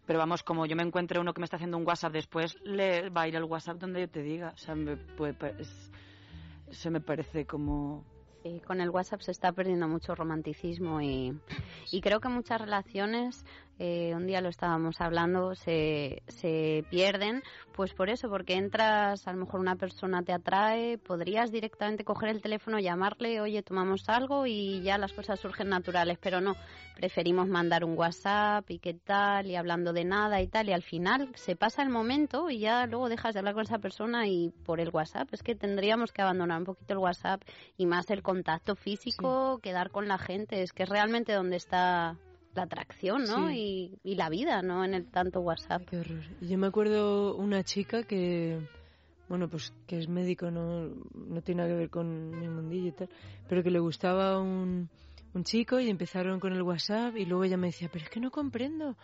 [0.05, 3.09] Pero vamos, como yo me encuentre uno que me está haciendo un WhatsApp después, le
[3.09, 4.51] va a ir al WhatsApp donde yo te diga.
[4.53, 5.91] O sea, me puede, pa- es-
[6.69, 8.03] eso me parece como...
[8.43, 11.39] Sí, con el WhatsApp se está perdiendo mucho romanticismo y,
[11.91, 13.45] y creo que muchas relaciones
[13.79, 17.41] eh, un día lo estábamos hablando, se, se pierden,
[17.73, 22.29] pues por eso, porque entras, a lo mejor una persona te atrae, podrías directamente coger
[22.29, 26.55] el teléfono, llamarle, oye, tomamos algo y ya las cosas surgen naturales, pero no,
[26.95, 30.83] preferimos mandar un WhatsApp y qué tal, y hablando de nada y tal, y al
[30.83, 34.51] final se pasa el momento y ya luego dejas de hablar con esa persona y
[34.63, 37.41] por el WhatsApp, es que tendríamos que abandonar un poquito el WhatsApp
[37.77, 42.17] y más el contacto físico, quedar con la gente, es que es realmente donde está
[42.53, 43.49] la atracción, ¿no?
[43.49, 43.97] Sí.
[44.03, 44.83] Y, y la vida, ¿no?
[44.83, 45.83] En el tanto WhatsApp.
[45.89, 46.23] Qué horror.
[46.41, 48.59] Yo me acuerdo una chica que,
[49.29, 52.91] bueno, pues que es médico, no, no tiene nada que ver con mi mundillo y
[52.91, 53.09] tal,
[53.47, 54.89] pero que le gustaba un,
[55.33, 58.19] un chico y empezaron con el WhatsApp y luego ella me decía, pero es que
[58.19, 58.97] no comprendo.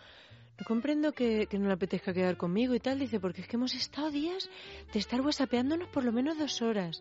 [0.58, 2.98] No comprendo que, que no le apetezca quedar conmigo y tal.
[2.98, 4.50] Dice, porque es que hemos estado días
[4.92, 7.00] de estar whatsappeándonos por lo menos dos horas.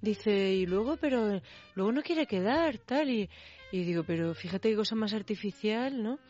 [0.00, 1.40] Dice, y luego, pero
[1.74, 3.10] luego no quiere quedar, tal.
[3.10, 3.28] Y,
[3.74, 6.20] y digo, pero fíjate qué cosa más artificial, ¿no?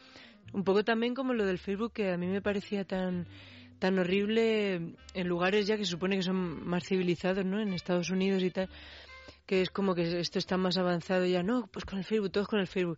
[0.55, 3.27] Un poco también como lo del Facebook, que a mí me parecía tan
[3.79, 7.61] tan horrible en lugares ya que se supone que son más civilizados, ¿no?
[7.61, 8.71] En Estados Unidos y tal,
[9.45, 11.43] que es como que esto está más avanzado ya.
[11.43, 12.97] No, pues con el Facebook, todos con el Facebook.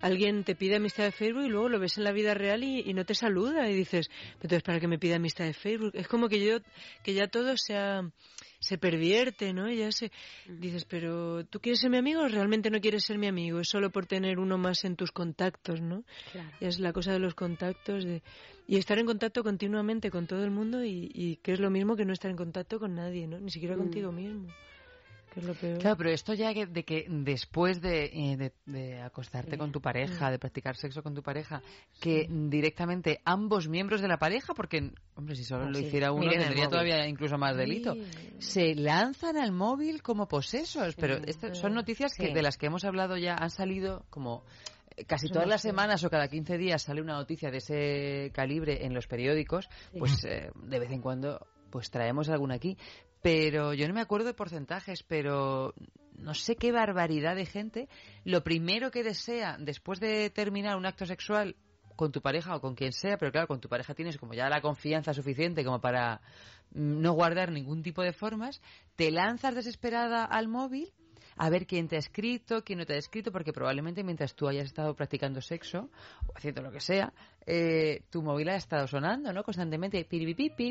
[0.00, 2.80] Alguien te pide amistad de Facebook y luego lo ves en la vida real y,
[2.88, 5.92] y no te saluda y dices, entonces para que me pida amistad de Facebook.
[5.94, 6.58] Es como que yo,
[7.02, 8.02] que ya todo se ha-
[8.60, 9.70] se pervierte, ¿no?
[9.70, 10.10] Y ya se
[10.48, 13.68] dices, pero tú quieres ser mi amigo o realmente no quieres ser mi amigo, es
[13.68, 16.04] solo por tener uno más en tus contactos, ¿no?
[16.32, 16.50] Claro.
[16.60, 18.22] Y es la cosa de los contactos de
[18.66, 21.96] y estar en contacto continuamente con todo el mundo y, y que es lo mismo
[21.96, 23.40] que no estar en contacto con nadie, ¿no?
[23.40, 23.78] Ni siquiera Mm.
[23.78, 24.46] contigo mismo.
[25.32, 25.78] Que es lo peor.
[25.78, 29.80] Claro, pero esto ya que- de que después de, eh, de- de acostarte con tu
[29.80, 31.62] pareja, de practicar sexo con tu pareja,
[32.00, 35.84] que directamente ambos miembros de la pareja, porque, hombre, si solo Ah, lo sí.
[35.86, 37.94] hiciera uno, Miren tendría todavía incluso más delito,
[38.38, 40.94] se lanzan al móvil como posesos.
[40.96, 44.44] Pero estas son noticias que de las que hemos hablado ya han salido como
[44.96, 48.84] eh, casi todas las semanas o cada 15 días sale una noticia de ese calibre
[48.84, 52.76] en los periódicos, pues eh, de vez en cuando pues traemos alguna aquí.
[53.22, 55.74] Pero yo no me acuerdo de porcentajes, pero
[56.16, 57.88] no sé qué barbaridad de gente.
[58.24, 61.56] Lo primero que desea después de terminar un acto sexual
[61.96, 64.48] con tu pareja o con quien sea, pero claro, con tu pareja tienes como ya
[64.48, 66.22] la confianza suficiente como para
[66.72, 68.62] mm, no guardar ningún tipo de formas,
[68.96, 70.94] te lanzas desesperada al móvil
[71.36, 74.48] a ver quién te ha escrito, quién no te ha escrito, porque probablemente mientras tú
[74.48, 75.90] hayas estado practicando sexo
[76.26, 77.12] o haciendo lo que sea,
[77.46, 79.42] eh, tu móvil ha estado sonando, ¿no?
[79.42, 80.04] Constantemente.
[80.04, 80.70] Piripipipi,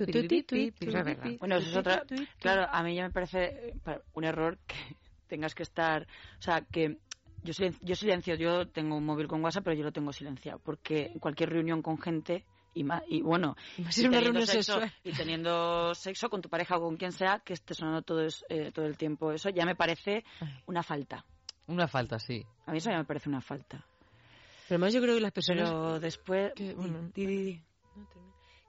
[0.72, 1.38] piripipipi.
[1.40, 2.04] Bueno, eso es otra.
[2.40, 4.76] Claro, a mí ya me parece eh, un error que
[5.28, 6.04] tengas que estar.
[6.04, 6.98] O sea, que
[7.44, 10.60] yo, silen- yo silencio, yo tengo un móvil con WhatsApp, pero yo lo tengo silenciado.
[10.60, 12.46] Porque en cualquier reunión con gente.
[12.80, 14.94] Y, ma- y bueno, Y más y teniendo reunión sexo, sexual.
[15.04, 18.46] y teniendo sexo con tu pareja o con quien sea, que esté sonando todo, es-
[18.48, 20.24] eh, todo el tiempo, eso ya me parece
[20.66, 21.26] una falta.
[21.68, 22.42] Una falta, sí.
[22.68, 23.78] A mí eso ya me parece una falta.
[24.70, 26.54] Pero además yo creo que las personas Pero después.
[26.56, 27.64] que, di- bueno, di- di- di.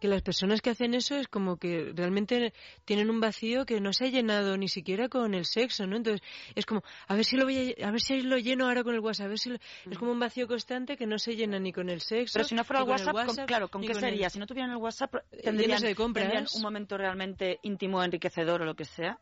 [0.00, 2.52] Que las personas que hacen eso es como que realmente
[2.84, 5.96] tienen un vacío que no se ha llenado ni siquiera con el sexo, ¿no?
[5.96, 8.82] Entonces es como a ver si lo voy a, a ver si lo lleno ahora
[8.82, 9.58] con el WhatsApp, a ver si lo-
[9.90, 12.32] es como un vacío constante que no se llena ni con el sexo.
[12.38, 14.30] Pero si no fuera el WhatsApp, ¿con- claro, ¿con qué sería?
[14.30, 16.24] Si no tuvieran el WhatsApp, tendrían, de compras.
[16.24, 19.18] tendrían un momento realmente íntimo, enriquecedor o lo que sea.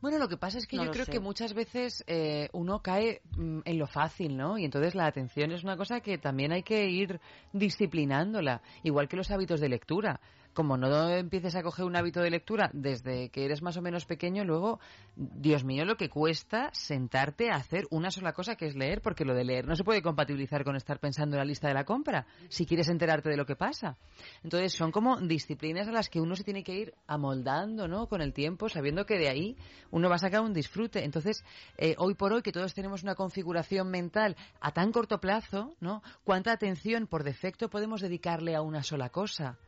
[0.00, 1.12] Bueno, lo que pasa es que No yo creo sé.
[1.12, 4.58] que muchas veces eh, uno cae mm, en lo fácil, ¿no?
[4.58, 7.20] Y entonces la atención es una cosa que también hay que ir
[7.52, 10.20] disciplinándola, igual que los hábitos de lectura.
[10.56, 14.06] Como no empieces a coger un hábito de lectura desde que eres más o menos
[14.06, 14.80] pequeño, luego,
[15.14, 19.26] Dios mío, lo que cuesta sentarte a hacer una sola cosa que es leer, porque
[19.26, 21.84] lo de leer no se puede compatibilizar con estar pensando en la lista de la
[21.84, 23.98] compra, si quieres enterarte de lo que pasa.
[24.42, 28.08] Entonces son como disciplinas a las que uno se tiene que ir amoldando, ¿no?
[28.08, 29.58] Con el tiempo, sabiendo que de ahí
[29.90, 31.04] uno va a sacar un disfrute.
[31.04, 31.44] Entonces,
[31.76, 36.02] eh, hoy por hoy que todos tenemos una configuración mental a tan corto plazo, ¿no?
[36.24, 39.58] ¿Cuánta atención por defecto podemos dedicarle a una sola cosa?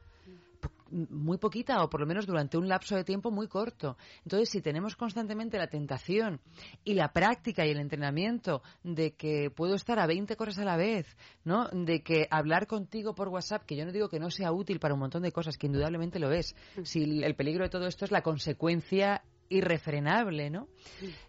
[0.90, 3.96] Muy poquita o por lo menos durante un lapso de tiempo muy corto.
[4.24, 6.40] Entonces, si tenemos constantemente la tentación
[6.84, 10.76] y la práctica y el entrenamiento de que puedo estar a 20 cosas a la
[10.76, 11.68] vez, ¿no?
[11.68, 14.94] De que hablar contigo por WhatsApp, que yo no digo que no sea útil para
[14.94, 16.56] un montón de cosas, que indudablemente lo es.
[16.82, 20.68] Si el el peligro de todo esto es la consecuencia irrefrenable, ¿no?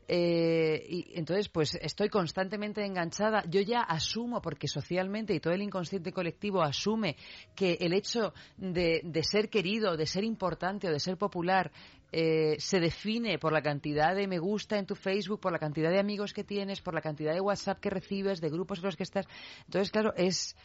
[0.08, 3.44] Eh, y entonces, pues estoy constantemente enganchada.
[3.50, 7.16] Yo ya asumo, porque socialmente y todo el inconsciente colectivo asume
[7.56, 11.72] que el hecho de, de ser querido, de ser importante o de ser popular
[12.12, 15.92] eh, se define por la cantidad de me gusta en tu Facebook, por la cantidad
[15.92, 18.96] de amigos que tienes, por la cantidad de WhatsApp que recibes, de grupos en los
[18.96, 19.28] que estás.
[19.66, 20.56] Entonces, claro, es.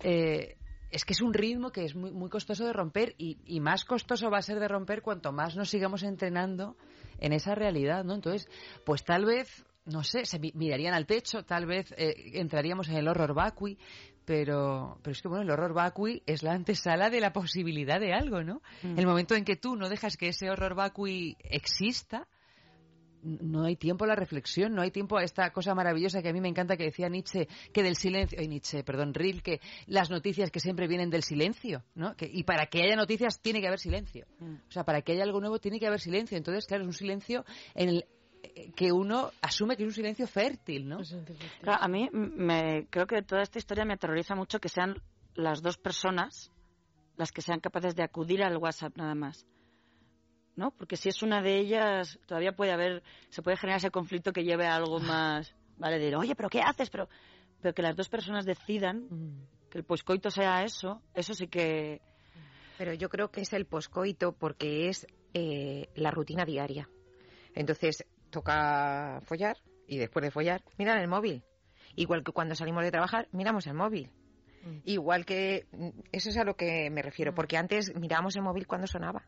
[0.00, 0.56] eh,
[0.92, 3.84] es que es un ritmo que es muy, muy costoso de romper y, y más
[3.84, 6.76] costoso va a ser de romper cuanto más nos sigamos entrenando
[7.18, 8.14] en esa realidad, ¿no?
[8.14, 8.48] Entonces,
[8.84, 12.96] pues tal vez, no sé, se mi- mirarían al techo, tal vez eh, entraríamos en
[12.96, 13.76] el horror vacui,
[14.24, 18.12] Pero, pero es que bueno, el horror vacui es la antesala de la posibilidad de
[18.12, 18.62] algo, ¿no?
[18.96, 22.28] El momento en que tú no dejas que ese horror vacui exista,
[23.22, 26.32] no hay tiempo a la reflexión, no hay tiempo a esta cosa maravillosa que a
[26.32, 30.50] mí me encanta que decía Nietzsche, que del silencio, ay Nietzsche, perdón, Rilke, las noticias
[30.50, 32.16] que siempre vienen del silencio, ¿no?
[32.16, 34.26] Que, y para que haya noticias tiene que haber silencio.
[34.68, 36.36] O sea, para que haya algo nuevo tiene que haber silencio.
[36.36, 37.44] Entonces, claro, es un silencio
[37.74, 38.04] en el
[38.42, 40.98] eh, que uno asume que es un silencio fértil, ¿no?
[41.60, 45.00] Claro, a mí me, creo que toda esta historia me aterroriza mucho que sean
[45.34, 46.50] las dos personas
[47.16, 49.46] las que sean capaces de acudir al WhatsApp nada más.
[50.54, 50.70] ¿No?
[50.72, 54.44] Porque si es una de ellas, todavía puede haber, se puede generar ese conflicto que
[54.44, 55.98] lleve a algo más, ¿vale?
[55.98, 56.90] De, oye, ¿pero qué haces?
[56.90, 57.08] Pero,
[57.60, 59.08] pero que las dos personas decidan
[59.70, 62.02] que el poscoito sea eso, eso sí que...
[62.76, 66.88] Pero yo creo que es el poscoito porque es eh, la rutina diaria.
[67.54, 69.56] Entonces toca follar
[69.86, 71.44] y después de follar mirar el móvil.
[71.96, 74.10] Igual que cuando salimos de trabajar miramos el móvil.
[74.84, 78.66] Igual que mm, eso es a lo que me refiero, porque antes mirábamos el móvil
[78.66, 79.26] cuando sonaba.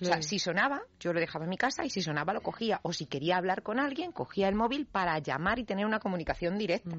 [0.00, 2.80] O sea, si sonaba, yo lo dejaba en mi casa y si sonaba lo cogía.
[2.82, 6.58] O si quería hablar con alguien, cogía el móvil para llamar y tener una comunicación
[6.58, 6.96] directa.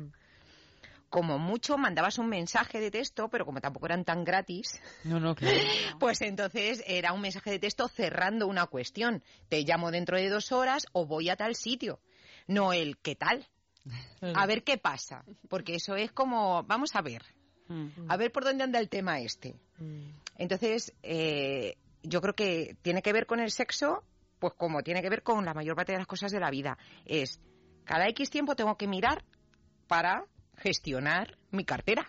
[1.10, 5.34] Como mucho mandabas un mensaje de texto, pero como tampoco eran tan gratis, No, no,
[5.34, 5.57] claro.
[5.99, 9.24] pues entonces era un mensaje de texto cerrando una cuestión.
[9.48, 11.99] Te llamo dentro de dos horas o voy a tal sitio.
[12.48, 13.48] No el qué tal.
[14.22, 15.24] A ver qué pasa.
[15.48, 17.24] Porque eso es como, vamos a ver.
[18.07, 19.56] A ver por dónde anda el tema este.
[20.38, 24.04] Entonces, eh, yo creo que tiene que ver con el sexo,
[24.40, 26.78] pues como tiene que ver con la mayor parte de las cosas de la vida.
[27.06, 27.40] Es,
[27.86, 29.24] cada X tiempo tengo que mirar
[29.88, 30.26] para
[30.58, 32.08] gestionar mi cartera.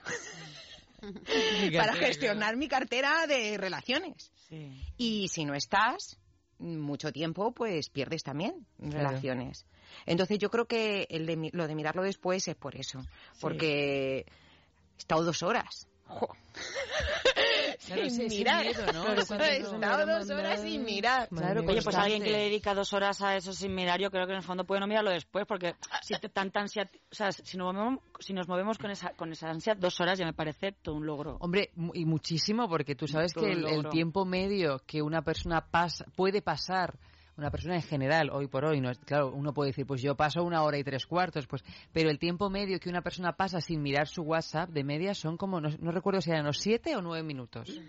[1.76, 4.32] para gestionar mi cartera de relaciones.
[4.96, 6.18] Y si no estás
[6.58, 9.08] mucho tiempo, pues pierdes también Claro.
[9.08, 9.64] relaciones.
[10.06, 13.00] Entonces yo creo que el de mi- lo de mirarlo después es por eso.
[13.40, 14.26] Porque he
[14.98, 15.88] estado dos horas.
[16.06, 16.28] Jo.
[17.86, 18.64] Claro, sin mirar.
[18.66, 19.02] miedo, ¿no?
[19.04, 21.28] Claro, he estado dos horas sin mirar.
[21.28, 24.26] Claro, Oye, pues alguien que le dedica dos horas a eso sin mirar, yo creo
[24.26, 27.32] que en el fondo puede no mirarlo después, porque si te, tanta ansia, o sea,
[27.32, 30.32] si nos movemos, si nos movemos con esa, con esa ansia, dos horas ya me
[30.34, 31.36] parece todo un logro.
[31.40, 35.60] Hombre, mu- y muchísimo, porque tú sabes Todo que el, tiempo medio que una persona
[35.70, 36.98] pasa, puede pasar,
[37.40, 40.14] una persona en general, hoy por hoy, no es, claro, uno puede decir, pues yo
[40.14, 43.60] paso una hora y tres cuartos, pues, pero el tiempo medio que una persona pasa
[43.60, 46.94] sin mirar su WhatsApp de media son como, no, no recuerdo si eran los siete
[46.96, 47.80] o nueve minutos.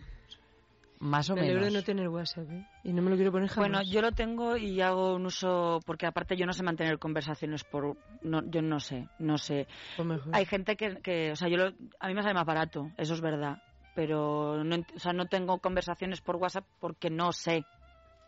[1.00, 1.82] Más o Me alegro de menos.
[1.82, 2.64] no tener WhatsApp, ¿eh?
[2.84, 3.70] Y no me lo quiero poner jamás.
[3.70, 7.64] Bueno, yo lo tengo y hago un uso, porque aparte yo no sé mantener conversaciones
[7.64, 9.68] por, no, yo no sé, no sé.
[9.96, 10.36] Pues mejor.
[10.36, 13.16] Hay gente que, que o sea, yo lo- a mí me sale más barato, eso
[13.16, 13.58] es verdad,
[13.96, 17.66] pero no, o sea, no tengo conversaciones por WhatsApp porque no sé.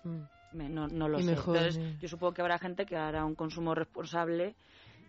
[0.03, 0.23] Me-
[0.53, 1.21] no, no lo Mm.
[1.21, 1.29] Y sé.
[1.31, 4.55] mejor, Entonces, yo supongo que habrá gente que hará un consumo responsable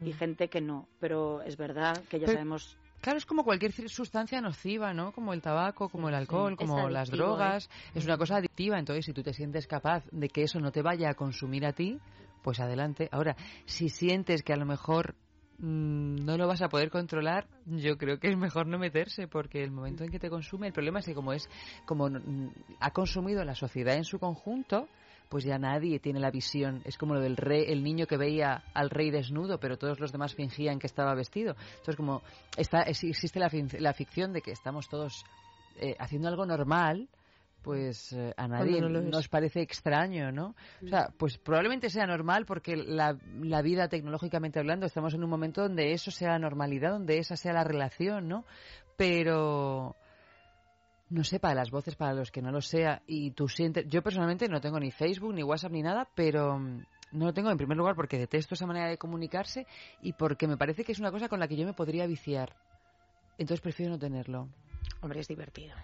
[0.04, 3.70] y gente que no, pero es verdad que ya Pero- sabemos Claro, es como cualquier
[3.70, 5.12] ci- sustancia nociva, ¿no?
[5.12, 7.66] Como el tabaco, como el alcohol, como las drogas.
[7.66, 7.98] ¿eh?
[7.98, 8.78] Es una cosa adictiva.
[8.78, 11.74] Entonces, si tú te sientes capaz de que eso no te vaya a consumir a
[11.74, 11.98] ti,
[12.42, 13.10] pues adelante.
[13.12, 15.14] Ahora, si sientes que a lo mejor
[15.58, 19.62] mm, no lo vas a poder controlar, yo creo que es mejor no meterse, porque
[19.62, 21.48] el momento en que te consume, el problema es que como es,
[21.84, 22.48] como mm,
[22.80, 24.88] ha consumido la sociedad en su conjunto,
[25.28, 26.82] pues ya nadie tiene la visión.
[26.84, 30.12] Es como lo del rey, el niño que veía al rey desnudo, pero todos los
[30.12, 31.56] demás fingían que estaba vestido.
[31.70, 32.22] Entonces, como
[32.56, 35.24] está, es- existe la, la ficción de que estamos todos
[35.80, 37.08] eh, haciendo algo normal,
[37.62, 40.54] pues eh, a nadie no nos parece extraño, ¿no?
[40.84, 45.30] O sea, pues probablemente sea normal porque la, la vida tecnológicamente hablando estamos en un
[45.30, 48.44] momento donde eso sea la normalidad, donde esa sea la relación, ¿no?
[48.98, 49.96] Pero
[51.14, 53.86] no sé, para las voces, para los que no lo sea, y tú sientes...
[53.88, 56.82] Yo personalmente no tengo ni Facebook, ni WhatsApp, ni nada, pero mm,
[57.12, 59.66] no lo tengo en primer lugar porque detesto esa manera de comunicarse
[60.02, 62.54] y porque me parece que es una cosa con la que yo me podría viciar.
[63.38, 64.48] Entonces prefiero no tenerlo.
[65.00, 65.74] Hombre, es divertido.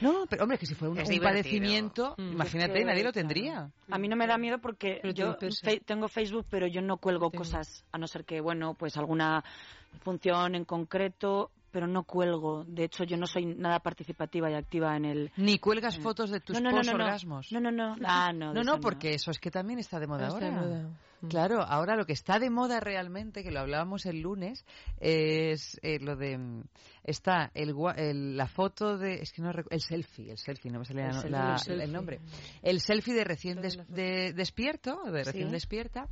[0.00, 3.70] No, pero hombre, que si fuera un, padecimiento, Mm, imagínate, es que, nadie lo tendría.
[3.90, 6.96] A mí no me da miedo porque Pero yo fe- tengo Facebook, pero yo no
[6.96, 9.44] cuelgo cosas, a no ser que, bueno, pues alguna
[10.00, 12.64] función en concreto, pero no cuelgo.
[12.66, 15.32] De hecho, yo no soy nada participativa y activa en el...
[15.36, 17.40] Ni cuelgas fotos de tus No, no, no, no, no.
[17.50, 17.96] No, no, no.
[18.04, 20.50] Ah, no, No, no, porque eso es que también está de moda Ah, ahora.
[20.50, 20.88] moda.
[21.22, 21.28] Mm.
[21.28, 24.64] Claro, ahora lo que está de moda realmente, que lo hablábamos el lunes,
[24.98, 26.64] es eh, lo de mm,
[27.04, 30.84] está el, el- la foto de es que no el selfie, el selfie, no me
[30.84, 31.86] sale El la- selfie.
[31.86, 32.20] nombre,
[32.62, 35.52] el selfie de recién des- de- despierto, de recién Sí.
[35.52, 36.08] despierta,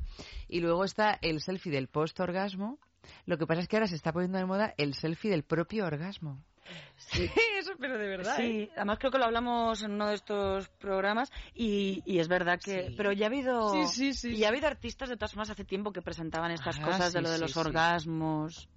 [0.49, 2.79] y luego está el selfie del post orgasmo.
[3.27, 5.87] Lo que pasa es que ahora se está poniendo de moda el selfie del propio
[5.87, 6.43] orgasmo.
[6.97, 7.29] Sí.
[7.59, 8.37] Eso, pero de verdad.
[8.37, 8.71] Sí, ¿eh?
[8.77, 12.95] además creo que lo hablamos en uno de estos programas y, y es verdad que...
[12.97, 13.71] Pero ya ha habido...
[13.73, 16.79] Sí, sí, sí, Y ha habido artistas de todas formas hace tiempo que presentaban estas
[16.79, 17.59] Ah, cosas de lo de sí, los sí.
[17.59, 18.69] orgasmos.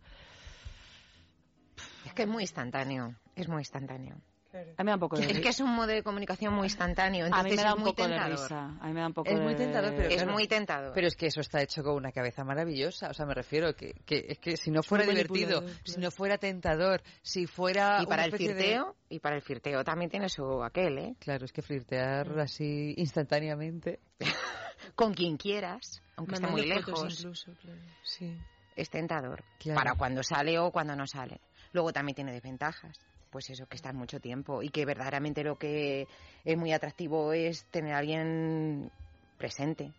[2.06, 4.18] Es que es muy instantáneo, es muy instantáneo.
[4.54, 6.66] A mí me da un poco de Es que es un modo de comunicación muy
[6.66, 8.32] instantáneo, A entonces mí me da es un muy poco de tentador.
[8.40, 8.78] risa.
[8.80, 10.92] A mí me da un poco Es muy de- tentador, pero Es claro, muy tentador.
[10.94, 13.10] Pero es que eso está hecho con una cabeza maravillosa.
[13.10, 16.38] O sea, me refiero que, que es que si no fuera divertido, si no fuera
[16.38, 20.64] tentador, si fuera Y para el de- flirteo, y para el flirteo también tiene su
[20.64, 21.16] aquel, ¿eh?
[21.20, 24.00] Claro, es que flirtear así instantáneamente.
[24.96, 27.20] Con quien quieras, aunque esté muy lejos.
[27.20, 27.80] incluso, claro.
[28.04, 28.38] Sí.
[28.76, 29.44] Es tentador.
[29.60, 29.78] Claro.
[29.78, 31.40] Para cuando sale o cuando no sale.
[31.74, 33.00] Luego también tiene desventajas.
[33.34, 36.08] Pues eso, que estás mucho tiempo y que verdaderamente lo que
[36.46, 38.92] es muy atractivo es tener a alguien
[39.40, 39.92] presente.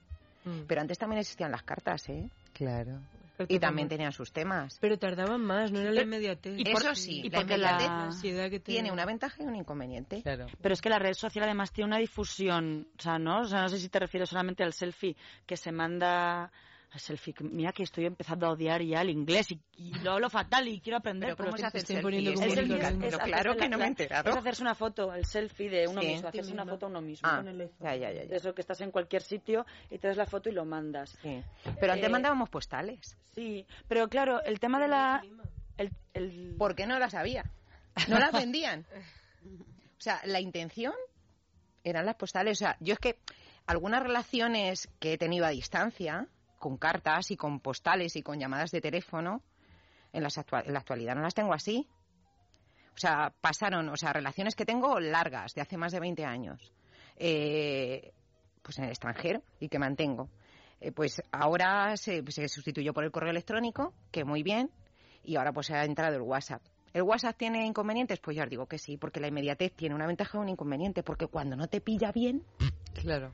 [0.45, 0.61] Mm.
[0.69, 2.29] Pero antes también existían las cartas, ¿eh?
[2.53, 3.01] Claro.
[3.49, 4.79] Y también tenían sus temas.
[4.81, 6.55] Pero tardaban más, no era la inmediatez.
[6.57, 9.57] y por- Eso sí, y la porque la- ansiedad que tiene una ventaja y un
[9.57, 10.23] inconveniente.
[10.23, 10.47] Claro.
[10.63, 13.41] Pero es que la red social además tiene una difusión, o sea, ¿no?
[13.41, 16.53] O sea, no sé si te refieres solamente al selfie que se manda
[16.99, 17.33] selfie.
[17.35, 20.69] que- Mira que estoy empezando a odiar ya el inglés y, y lo hablo fatal
[20.69, 21.35] y quiero aprender.
[21.37, 22.03] Pero ¿cómo se hace el selfie?
[22.03, 23.21] poniendo Es como El el selfie es- indicador.
[23.21, 24.31] es claro que no me he enterado.
[24.31, 26.07] Es hacerse una foto, el selfie de uno Sí.
[26.09, 27.29] mismo, hacerse una foto a uno mismo.
[27.29, 28.37] Ah, ya, ya, ya, ya.
[28.37, 31.17] Eso que estás en cualquier sitio y te das la foto y lo mandas.
[31.23, 31.43] Sí.
[31.81, 33.17] Pero antes Eh, mandábamos postales.
[33.35, 35.23] Sí, pero claro, el tema de la...
[35.77, 37.51] El, el- ¿Por qué no las había?
[38.09, 38.87] No las vendían.
[39.45, 40.93] O sea, la intención
[41.83, 42.59] eran las postales.
[42.59, 43.19] O sea, yo es que
[43.67, 46.27] algunas relaciones que he tenido a distancia,
[46.65, 49.43] con cartas y con postales y con llamadas de teléfono,
[50.15, 51.87] en, las en la actualidad no las tengo así.
[52.95, 56.73] O sea, pasaron, o sea, relaciones que tengo largas, de hace más de 20 años,
[57.17, 58.15] eh,
[58.63, 60.31] pues en el extranjero y que mantengo.
[60.81, 64.71] Eh, pues ahora se, sustituyó por el correo electrónico, que muy bien,
[65.23, 66.63] y ahora pues ha entrado el WhatsApp.
[66.95, 68.21] ¿El WhatsApp tiene inconvenientes?
[68.21, 71.03] Pues ya os digo que sí, porque la inmediatez tiene una ventaja y un inconveniente,
[71.03, 72.43] porque cuando no te pilla bien,
[73.03, 73.33] Claro.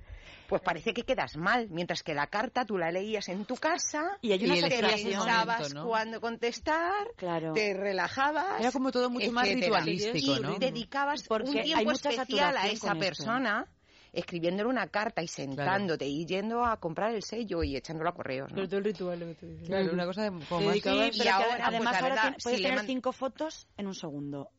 [0.48, 4.18] pues parece que quedas mal, mientras que la carta tú la leías en tu casa
[4.20, 5.12] Y hay una te saturación.
[5.12, 5.86] pensabas ¿no?
[5.86, 7.52] cuándo contestar, Claro.
[7.52, 8.60] te relajabas.
[8.60, 10.58] Era como todo mucho más ritualístico, y ¿no?
[10.58, 13.66] dedicabas Porque un tiempo especial a esa persona
[14.12, 18.50] escribiéndole una carta y sentándote y yendo a comprar el sello y echándolo a correos.
[18.50, 18.56] ¿no?
[18.56, 19.36] Pero todo el ritual.
[19.66, 20.74] Claro, una cosa de, como Te más-
[21.14, 23.86] Sí, Y ahora, pues, además la ahora verdad, puedes si tener man- cinco fotos en
[23.86, 24.50] un segundo.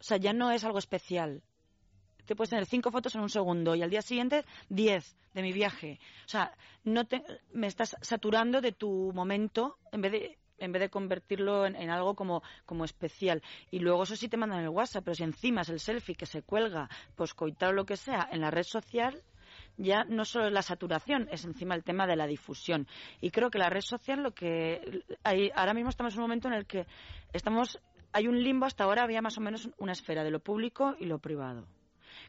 [0.00, 1.42] O sea, ya no es algo especial.
[2.26, 5.52] Te puedes tener cinco fotos en un segundo y al día siguiente diez de mi
[5.52, 5.98] viaje.
[6.24, 6.52] O sea,
[6.84, 7.22] no te,
[7.52, 12.14] me estás saturando de tu momento en vez de en vez de convertirlo en, algo
[12.14, 13.42] como, como especial.
[13.72, 16.26] Y luego eso sí te mandan el WhatsApp, pero si encima es el selfie que
[16.26, 19.20] se cuelga, pues coitar o lo que sea, en la red social,
[19.76, 22.86] ya no solo es la saturación, es encima el tema de la difusión.
[23.20, 26.48] Y creo que la red social lo que hay, ahora mismo estamos en un momento
[26.48, 26.86] en el que
[27.32, 27.78] estamos
[28.12, 31.06] hay un limbo hasta ahora había más o menos una esfera de lo público y
[31.06, 31.66] lo privado.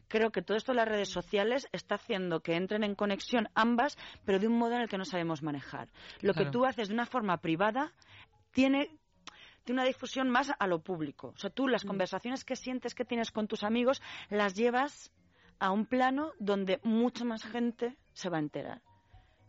[0.08, 3.96] Creo que todo esto de las redes sociales está haciendo que entren en conexión ambas,
[4.24, 5.88] pero de un modo en el que no sabemos manejar.
[6.20, 6.46] Lo Claro.
[6.46, 7.92] que tú haces de una forma privada
[8.52, 8.90] tiene
[9.64, 11.32] tiene una difusión más a lo público.
[11.34, 14.00] O sea, tú las conversaciones que sientes que tienes con tus amigos
[14.30, 15.12] las llevas
[15.58, 18.82] a un plano donde mucha más gente se va a enterar.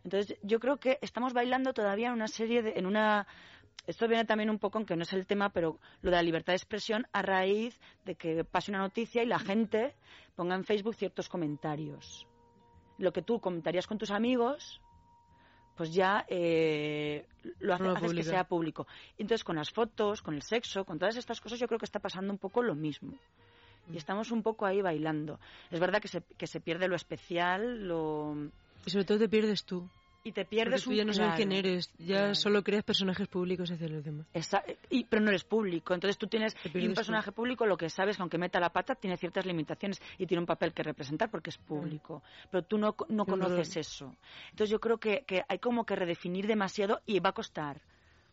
[0.02, 3.28] Entonces, yo creo que estamos bailando todavía en una serie de, en una
[3.86, 6.52] esto viene también un poco, aunque no es el tema, pero lo de la libertad
[6.52, 9.94] de expresión a raíz de que pase una noticia y la gente
[10.36, 12.26] ponga en Facebook ciertos comentarios.
[12.98, 14.80] Lo que tú comentarías con tus amigos,
[15.76, 17.26] pues ya eh,
[17.60, 18.86] lo hace- haces que sea público.
[19.16, 22.00] Entonces, con las fotos, con el sexo, con todas estas cosas, yo creo que está
[22.00, 23.12] pasando un poco lo mismo.
[23.90, 25.40] Y estamos un poco ahí bailando.
[25.70, 28.34] Es verdad que se, que se pierde lo especial, lo...
[28.84, 29.88] Y sobre todo te pierdes tú.
[30.24, 33.28] Y te pierdes Porque tú ya un no sabes quién eres, ya solo creas personajes
[33.28, 34.26] públicos hacia los demás.
[34.34, 35.94] Esa- y, pero no eres público.
[35.94, 38.94] Entonces tú tienes y un personaje público, lo que sabes que aunque meta la pata,
[38.94, 42.22] tiene ciertas limitaciones y tiene un papel que representar porque es público.
[42.50, 44.14] Pero tú no, no conoces eso.
[44.50, 47.80] Entonces yo creo que, que hay como que redefinir demasiado y va a costar.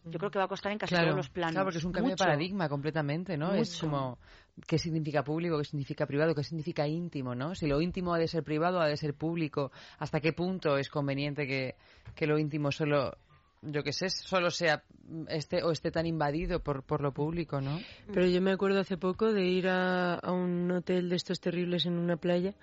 [0.05, 1.53] Yo creo que va a costar en casi Claro, todos los planos.
[1.53, 2.23] claro, porque es un cambio Mucho.
[2.23, 3.53] de paradigma completamente, ¿no?
[3.55, 4.19] Es como
[4.67, 7.55] qué significa público, qué significa privado, qué significa íntimo, ¿no?
[7.55, 10.89] Si lo íntimo ha de ser privado, ha de ser público, hasta qué punto es
[10.89, 11.75] conveniente que,
[12.15, 13.17] que lo íntimo solo,
[13.63, 14.83] yo qué sé, solo sea
[15.27, 17.79] este o esté tan invadido por, por lo público, ¿no?
[18.13, 21.85] Pero yo me acuerdo hace poco de ir a, a un hotel de estos terribles
[21.87, 22.53] en una playa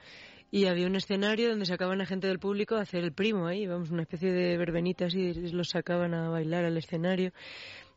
[0.52, 3.66] y había un escenario donde sacaban a gente del público a hacer el primo ahí,
[3.66, 7.32] vamos, una especie de verbenitas y los sacaban a bailar al escenario.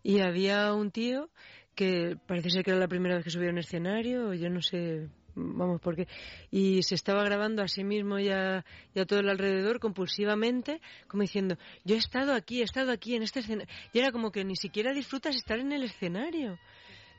[0.02, 1.30] Y había un tío
[1.76, 4.62] que parece ser que era la primera vez que subía a un escenario, yo no
[4.62, 6.08] sé, vamos, por qué.
[6.50, 8.64] Y se estaba grabando a sí mismo y a,
[8.94, 10.80] y a todo el alrededor compulsivamente,
[11.10, 13.68] como diciendo, yo he estado aquí, he estado aquí en este escenario.
[13.92, 16.58] Y era como que ni siquiera disfrutas estar en el escenario.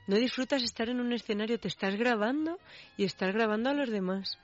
[0.07, 2.59] No disfrutas estar en un escenario, te estás grabando
[2.97, 4.39] y estás grabando a los demás.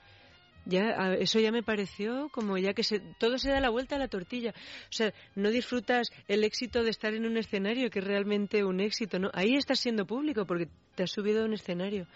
[0.65, 3.99] Ya eso ya me pareció como ya que se, todo se da la vuelta a
[3.99, 4.53] la tortilla.
[4.89, 8.79] O sea, no disfrutas el éxito de estar en un escenario, que es realmente un
[8.79, 9.29] éxito, ¿no?
[9.33, 12.07] Ahí estás siendo público porque te has subido a un escenario.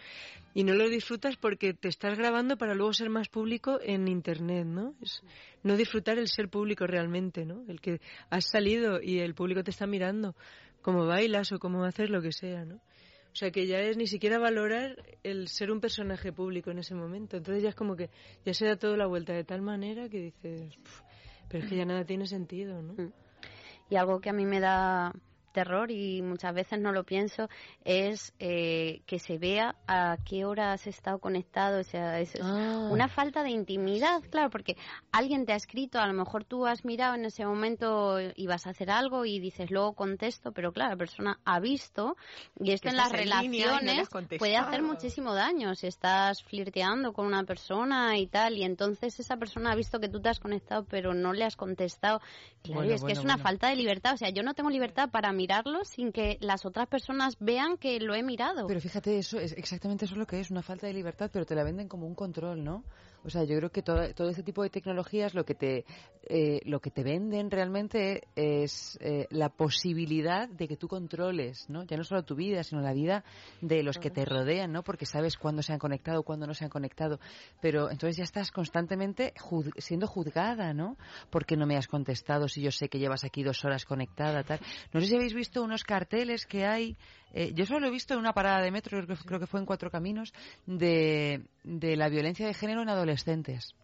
[0.54, 4.66] Y no lo disfrutas porque te estás grabando para luego ser más público en Internet,
[4.66, 4.96] ¿no?
[5.64, 7.64] No disfrutar el ser público realmente, ¿no?
[7.68, 8.00] El que
[8.30, 10.36] has salido y el público te está mirando,
[10.82, 12.80] cómo bailas o cómo haces lo que sea, ¿no?
[13.38, 16.96] O sea, que ya es ni siquiera valorar el ser un personaje público en ese
[16.96, 17.38] momento.
[17.38, 18.10] Entonces ya es como que
[18.44, 21.02] ya se da toda la vuelta de tal manera que dices, "Puf,
[21.48, 22.96] pero es que ya nada tiene sentido, ¿no?
[23.92, 25.14] Y algo que a mí me da
[25.52, 27.50] terror y muchas veces no lo pienso
[27.84, 31.80] es eh, que se vea a qué hora has estado conectado.
[31.80, 32.88] O sea, es, Ah.
[32.92, 34.76] una falta de intimidad, claro, porque
[35.12, 38.68] alguien te ha escrito, a lo mejor tú has mirado en ese momento y vas
[38.68, 42.16] a hacer algo y dices luego contesto, pero claro, la persona ha visto
[42.60, 44.40] y esto Que en las en no relaciones contestado.
[44.40, 49.38] puede hacer muchísimo daño si estás flirteando con una persona y tal y entonces esa
[49.38, 52.20] persona ha visto que tú te has conectado pero no le has contestado.
[52.64, 54.70] Claro, Bueno, es que bueno, es una falta de libertad, o sea, yo no tengo
[54.70, 58.68] libertad para mirarlo sin que las otras personas vean que lo he mirado.
[58.68, 61.46] Pero fíjate, eso es exactamente eso es lo que es, una falta de libertad, pero
[61.46, 62.84] te la venden como un control, ¿no?
[63.24, 65.86] O sea, yo creo que todo, todo este tipo de tecnologías lo que te,
[66.30, 71.84] eh, lo que te venden realmente es eh, la posibilidad de que tú controles, ¿no?
[71.84, 73.24] Ya no solo tu vida, sino la vida
[73.62, 74.84] de los que te rodean, ¿no?
[74.84, 77.20] Porque sabes cuándo se han conectado, cuándo no se han conectado.
[77.62, 80.98] Pero entonces ya estás constantemente juz- siendo juzgada, ¿no?
[81.30, 84.60] Porque no me has contestado si yo sé que llevas aquí dos horas conectada, tal.
[84.94, 86.96] No sé si habéis visto unos carteles que hay
[87.34, 89.66] eh, yo solo he visto en una parada de metro, creo creo que fue en
[89.66, 90.34] Cuatro Caminos,
[90.66, 93.76] de, de la violencia de género en adolescentes.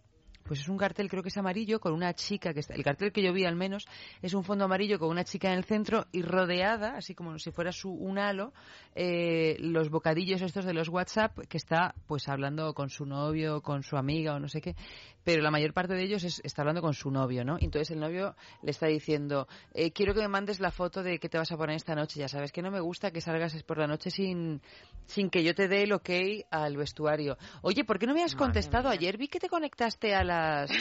[0.44, 3.12] Pues es un cartel, creo que es amarillo, con una chica, que está, el cartel
[3.12, 3.86] que yo vi al menos,
[4.22, 7.52] es un fondo amarillo con una chica en el centro y rodeada, así como si
[7.52, 8.54] fuera su, un halo,
[8.96, 13.84] eh, los bocadillos estos de los WhatsApp, que está pues hablando con su novio, con
[13.84, 14.76] su amiga o no sé qué,
[15.24, 17.58] pero la mayor parte de ellos es- está hablando con su novio, ¿no?
[17.60, 21.30] Entonces el novio le está diciendo, eh, quiero que me mandes la foto de qué
[21.30, 23.78] te vas a poner esta noche, ya sabes que no me gusta que salgas por
[23.78, 24.62] la noche sin,
[25.06, 26.10] sin que yo te dé el ok
[26.52, 27.38] al vestuario.
[27.62, 29.18] Oye, ¿por qué no me has contestado ayer?
[29.18, 30.72] Vi que te conectaste a las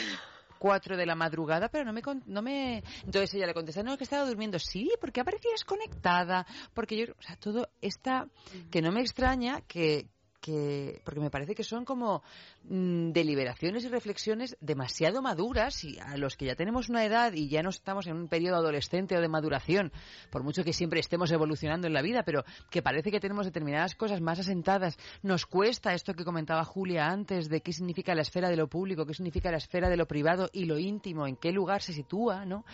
[0.59, 2.83] 4 de la madrugada, pero no me, no me...
[3.03, 4.59] Entonces ella le contesta, no, que estaba durmiendo.
[4.59, 7.13] Sí, porque aparecías conectada, porque yo...
[7.19, 8.27] O sea, todo está...
[8.71, 10.07] Que no me extraña que
[10.43, 12.21] que porque me parece que son como
[12.69, 17.49] mm, deliberaciones y reflexiones demasiado maduras y a los que ya tenemos una edad y
[17.49, 19.91] ya no estamos en un periodo adolescente o de maduración,
[20.29, 23.95] por mucho que siempre estemos evolucionando en la vida, pero que parece que tenemos determinadas
[23.95, 28.49] cosas más asentadas, nos cuesta esto que comentaba Julia antes de qué significa la esfera
[28.49, 31.51] de lo público, qué significa la esfera de lo privado y lo íntimo, en qué
[31.51, 32.65] lugar se sitúa, ¿no?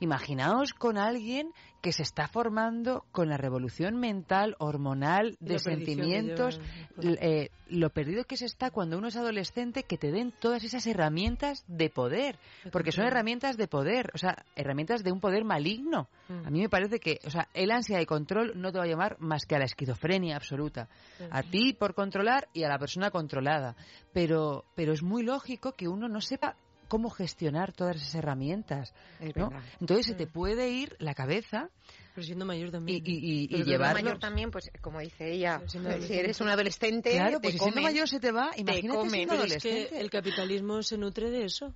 [0.00, 6.60] Imaginaos con alguien que se está formando con la revolución mental, hormonal, de sentimientos,
[7.02, 10.64] l- eh, lo perdido que se está cuando uno es adolescente, que te den todas
[10.64, 12.38] esas herramientas de poder,
[12.72, 16.08] porque son herramientas de poder, o sea, herramientas de un poder maligno.
[16.28, 16.46] Mm.
[16.46, 18.88] A mí me parece que, o sea, el ansia de control no te va a
[18.88, 20.88] llamar más que a la esquizofrenia absoluta.
[21.30, 23.76] A ti por controlar y a la persona controlada.
[24.12, 26.56] Pero, pero es muy lógico que uno no sepa
[26.88, 28.94] cómo gestionar todas esas herramientas.
[29.20, 29.48] Es ¿no?
[29.50, 29.64] verdad.
[29.80, 31.70] Entonces se te puede ir la cabeza
[32.14, 33.02] Pero siendo mayor también.
[33.04, 36.20] y, y, mayor también, pues como dice ella, siendo si adolescente.
[36.20, 39.34] eres un adolescente, Claro, te pues si siendo mayor se te va, te imagínate siendo
[39.34, 40.00] es que adolescente.
[40.00, 41.74] el capitalismo se nutre de eso.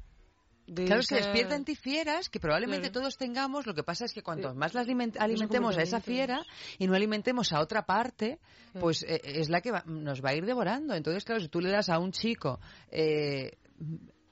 [0.70, 3.00] De Claro, es que esa- despierta en ti fieras que probablemente Claro.
[3.00, 3.64] todos tengamos.
[3.66, 4.54] Lo que pasa es que cuanto Sí.
[4.58, 6.44] más las aliment- alimentemos a esa fiera
[6.78, 8.38] y no alimentemos a otra parte,
[8.72, 8.80] Claro.
[8.82, 10.92] pues eh, es la que va- nos va a ir devorando.
[10.94, 12.60] Entonces, claro, si tú le das a un chico.
[12.90, 13.52] eh,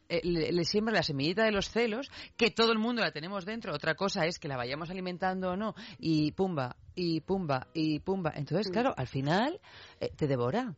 [0.09, 3.45] eh, le, le siembra la semillita de los celos, que todo el mundo la tenemos
[3.45, 3.75] dentro.
[3.75, 8.33] Otra cosa es que la vayamos alimentando o no, y pumba, y pumba, y pumba.
[8.35, 9.61] Entonces, claro, al final
[10.01, 10.75] eh, te devora.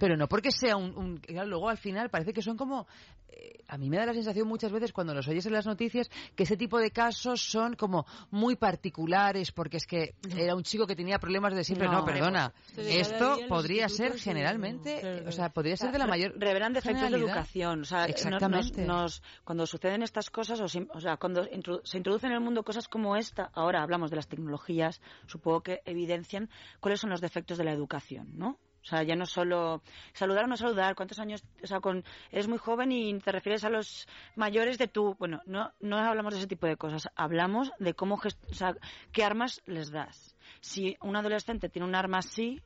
[0.00, 0.96] Pero no porque sea un...
[0.96, 2.86] un- luego al final parece que son como...
[3.28, 6.08] eh, a mí me da la sensación muchas veces cuando los oyes en las noticias
[6.34, 10.86] que ese tipo de casos son como muy particulares porque es que era un chico
[10.86, 11.86] que tenía problemas de siempre.
[11.88, 12.52] No, No, perdona.
[12.76, 15.24] esto podría ser generalmente...
[15.26, 16.32] O sea, podría ser de la mayor...
[16.38, 17.82] revelan defectos de educación.
[17.82, 18.84] O sea, Exactamente.
[18.86, 20.64] nos- nos- cuando suceden estas cosas, o,
[20.94, 24.16] o sea, cuando introdu- se introducen en el mundo cosas como esta, ahora hablamos de
[24.16, 26.48] las tecnologías, supongo que evidencian
[26.80, 28.58] cuáles son los defectos de la educación, ¿no?
[28.82, 29.82] O sea, ya no solo
[30.14, 33.64] saludar o no saludar, cuántos años, o sea, con, eres muy joven y te refieres
[33.64, 34.06] a los
[34.36, 35.14] mayores de tú.
[35.18, 38.74] Bueno, no, no hablamos de ese tipo de cosas, hablamos de cómo, gest- o sea,
[39.12, 40.36] qué armas les das.
[40.60, 42.62] Si un adolescente tiene un arma así,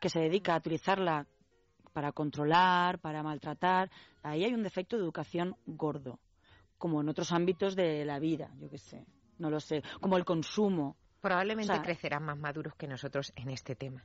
[0.00, 1.26] que se dedica a utilizarla
[1.92, 3.90] para controlar, para maltratar,
[4.22, 6.18] ahí hay un defecto de educación gordo,
[6.76, 9.06] como en otros ámbitos de la vida, yo qué sé,
[9.38, 10.96] no lo sé, como el consumo.
[11.20, 14.04] Probablemente O sea, crecerán más maduros que nosotros en este tema.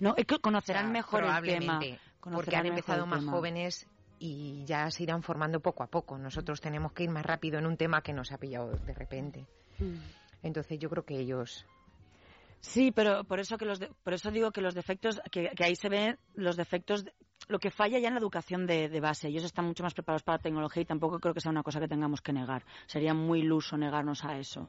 [0.00, 1.80] No, es que conocerán O sea, mejor el tema.
[2.20, 3.32] porque han empezado más tema.
[3.32, 3.86] jóvenes
[4.18, 6.18] y ya se irán formando poco a poco.
[6.18, 9.46] Nosotros tenemos que ir más rápido en un tema que nos ha pillado de repente.
[10.42, 11.66] Entonces yo creo que ellos
[12.62, 15.64] Sí, pero por eso que los de- por eso digo que los defectos que, que
[15.64, 17.14] ahí se ven los defectos de-
[17.48, 19.28] lo que falla ya en la educación de, de base.
[19.28, 21.80] Ellos están mucho más preparados para la tecnología y tampoco creo que sea una cosa
[21.80, 22.62] que tengamos que negar.
[22.86, 24.68] Sería muy iluso negarnos a eso.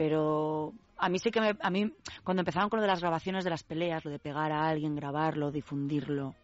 [0.00, 1.92] Pero a mí sí que me, a mí
[2.24, 4.96] cuando empezaron con lo de las grabaciones de las peleas, lo de pegar a alguien,
[4.96, 6.34] grabarlo, difundirlo.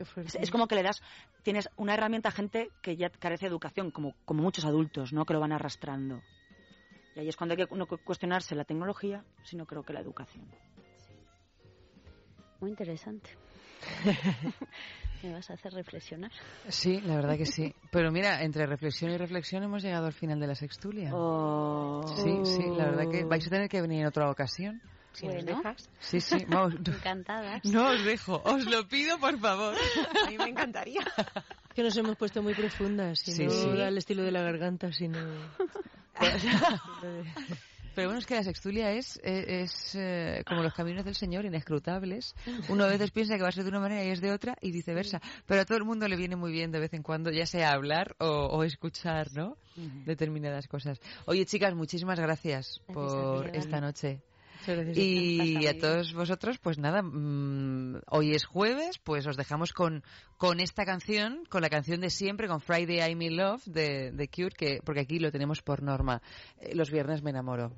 [0.00, 1.00] Es, es como que le das,
[1.44, 5.24] tienes una herramienta a gente que ya carece de educación, como, como muchos adultos, ¿no?
[5.26, 6.22] Que lo van arrastrando.
[7.14, 10.50] Y ahí es cuando hay que no cuestionarse la tecnología, sino creo que la educación.
[12.58, 13.30] Muy interesante.
[15.22, 16.30] Me vas a hacer reflexionar.
[16.68, 17.74] Sí, la verdad que sí.
[17.90, 21.10] Pero mira, entre reflexión y reflexión hemos llegado al final de la sextulia.
[22.16, 24.82] Sí, sí, la verdad que vais a tener que venir en otra ocasión.
[25.12, 25.56] Si nos Bueno.
[25.56, 25.88] dejas.
[26.00, 26.74] Sí, sí, vamos.
[26.86, 27.64] Encantadas.
[27.64, 29.74] No os dejo, os lo pido por favor.
[30.26, 31.00] A mí me encantaría.
[31.74, 33.80] Que nos hemos puesto muy profundas, y Sí, no sí.
[33.80, 35.18] al estilo de la garganta, sino...
[37.94, 41.44] Pero bueno, es que la sextulia es, eh, es eh, como los caminos del Señor,
[41.44, 42.34] inescrutables.
[42.68, 44.56] Uno a veces piensa que va a ser de una manera y es de otra
[44.60, 45.20] y viceversa.
[45.46, 47.72] Pero a todo el mundo le viene muy bien de vez en cuando, ya sea
[47.72, 49.56] hablar o, o escuchar, ¿no?
[50.04, 51.00] Determinadas cosas.
[51.26, 54.20] Oye, chicas, muchísimas gracias, por esta noche.
[54.94, 60.02] Y a todos vosotros, pues nada, mm, hoy es jueves, pues os dejamos con,
[60.36, 64.28] con esta canción, con la canción de siempre, con Friday I'm in Love de, de
[64.28, 66.22] Cure, que, porque aquí lo tenemos por norma.
[66.58, 67.72] Eh, los viernes me enamoro.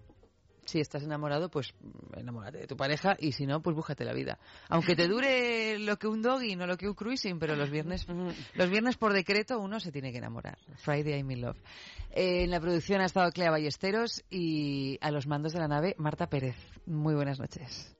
[0.66, 4.12] Si estás enamorado, pues mm, enamórate de tu pareja y si no, pues búscate la
[4.12, 4.38] vida.
[4.68, 8.06] Aunque te dure lo que un doggy, no lo que un cruising, pero los viernes,
[8.54, 10.58] los viernes por decreto uno se tiene que enamorar.
[10.76, 11.58] Friday I'm in Love.
[12.10, 15.94] Eh, en la producción ha estado Clea Ballesteros y a los mandos de la nave
[15.98, 16.56] Marta Pérez.
[16.86, 17.96] Muy buenas noches.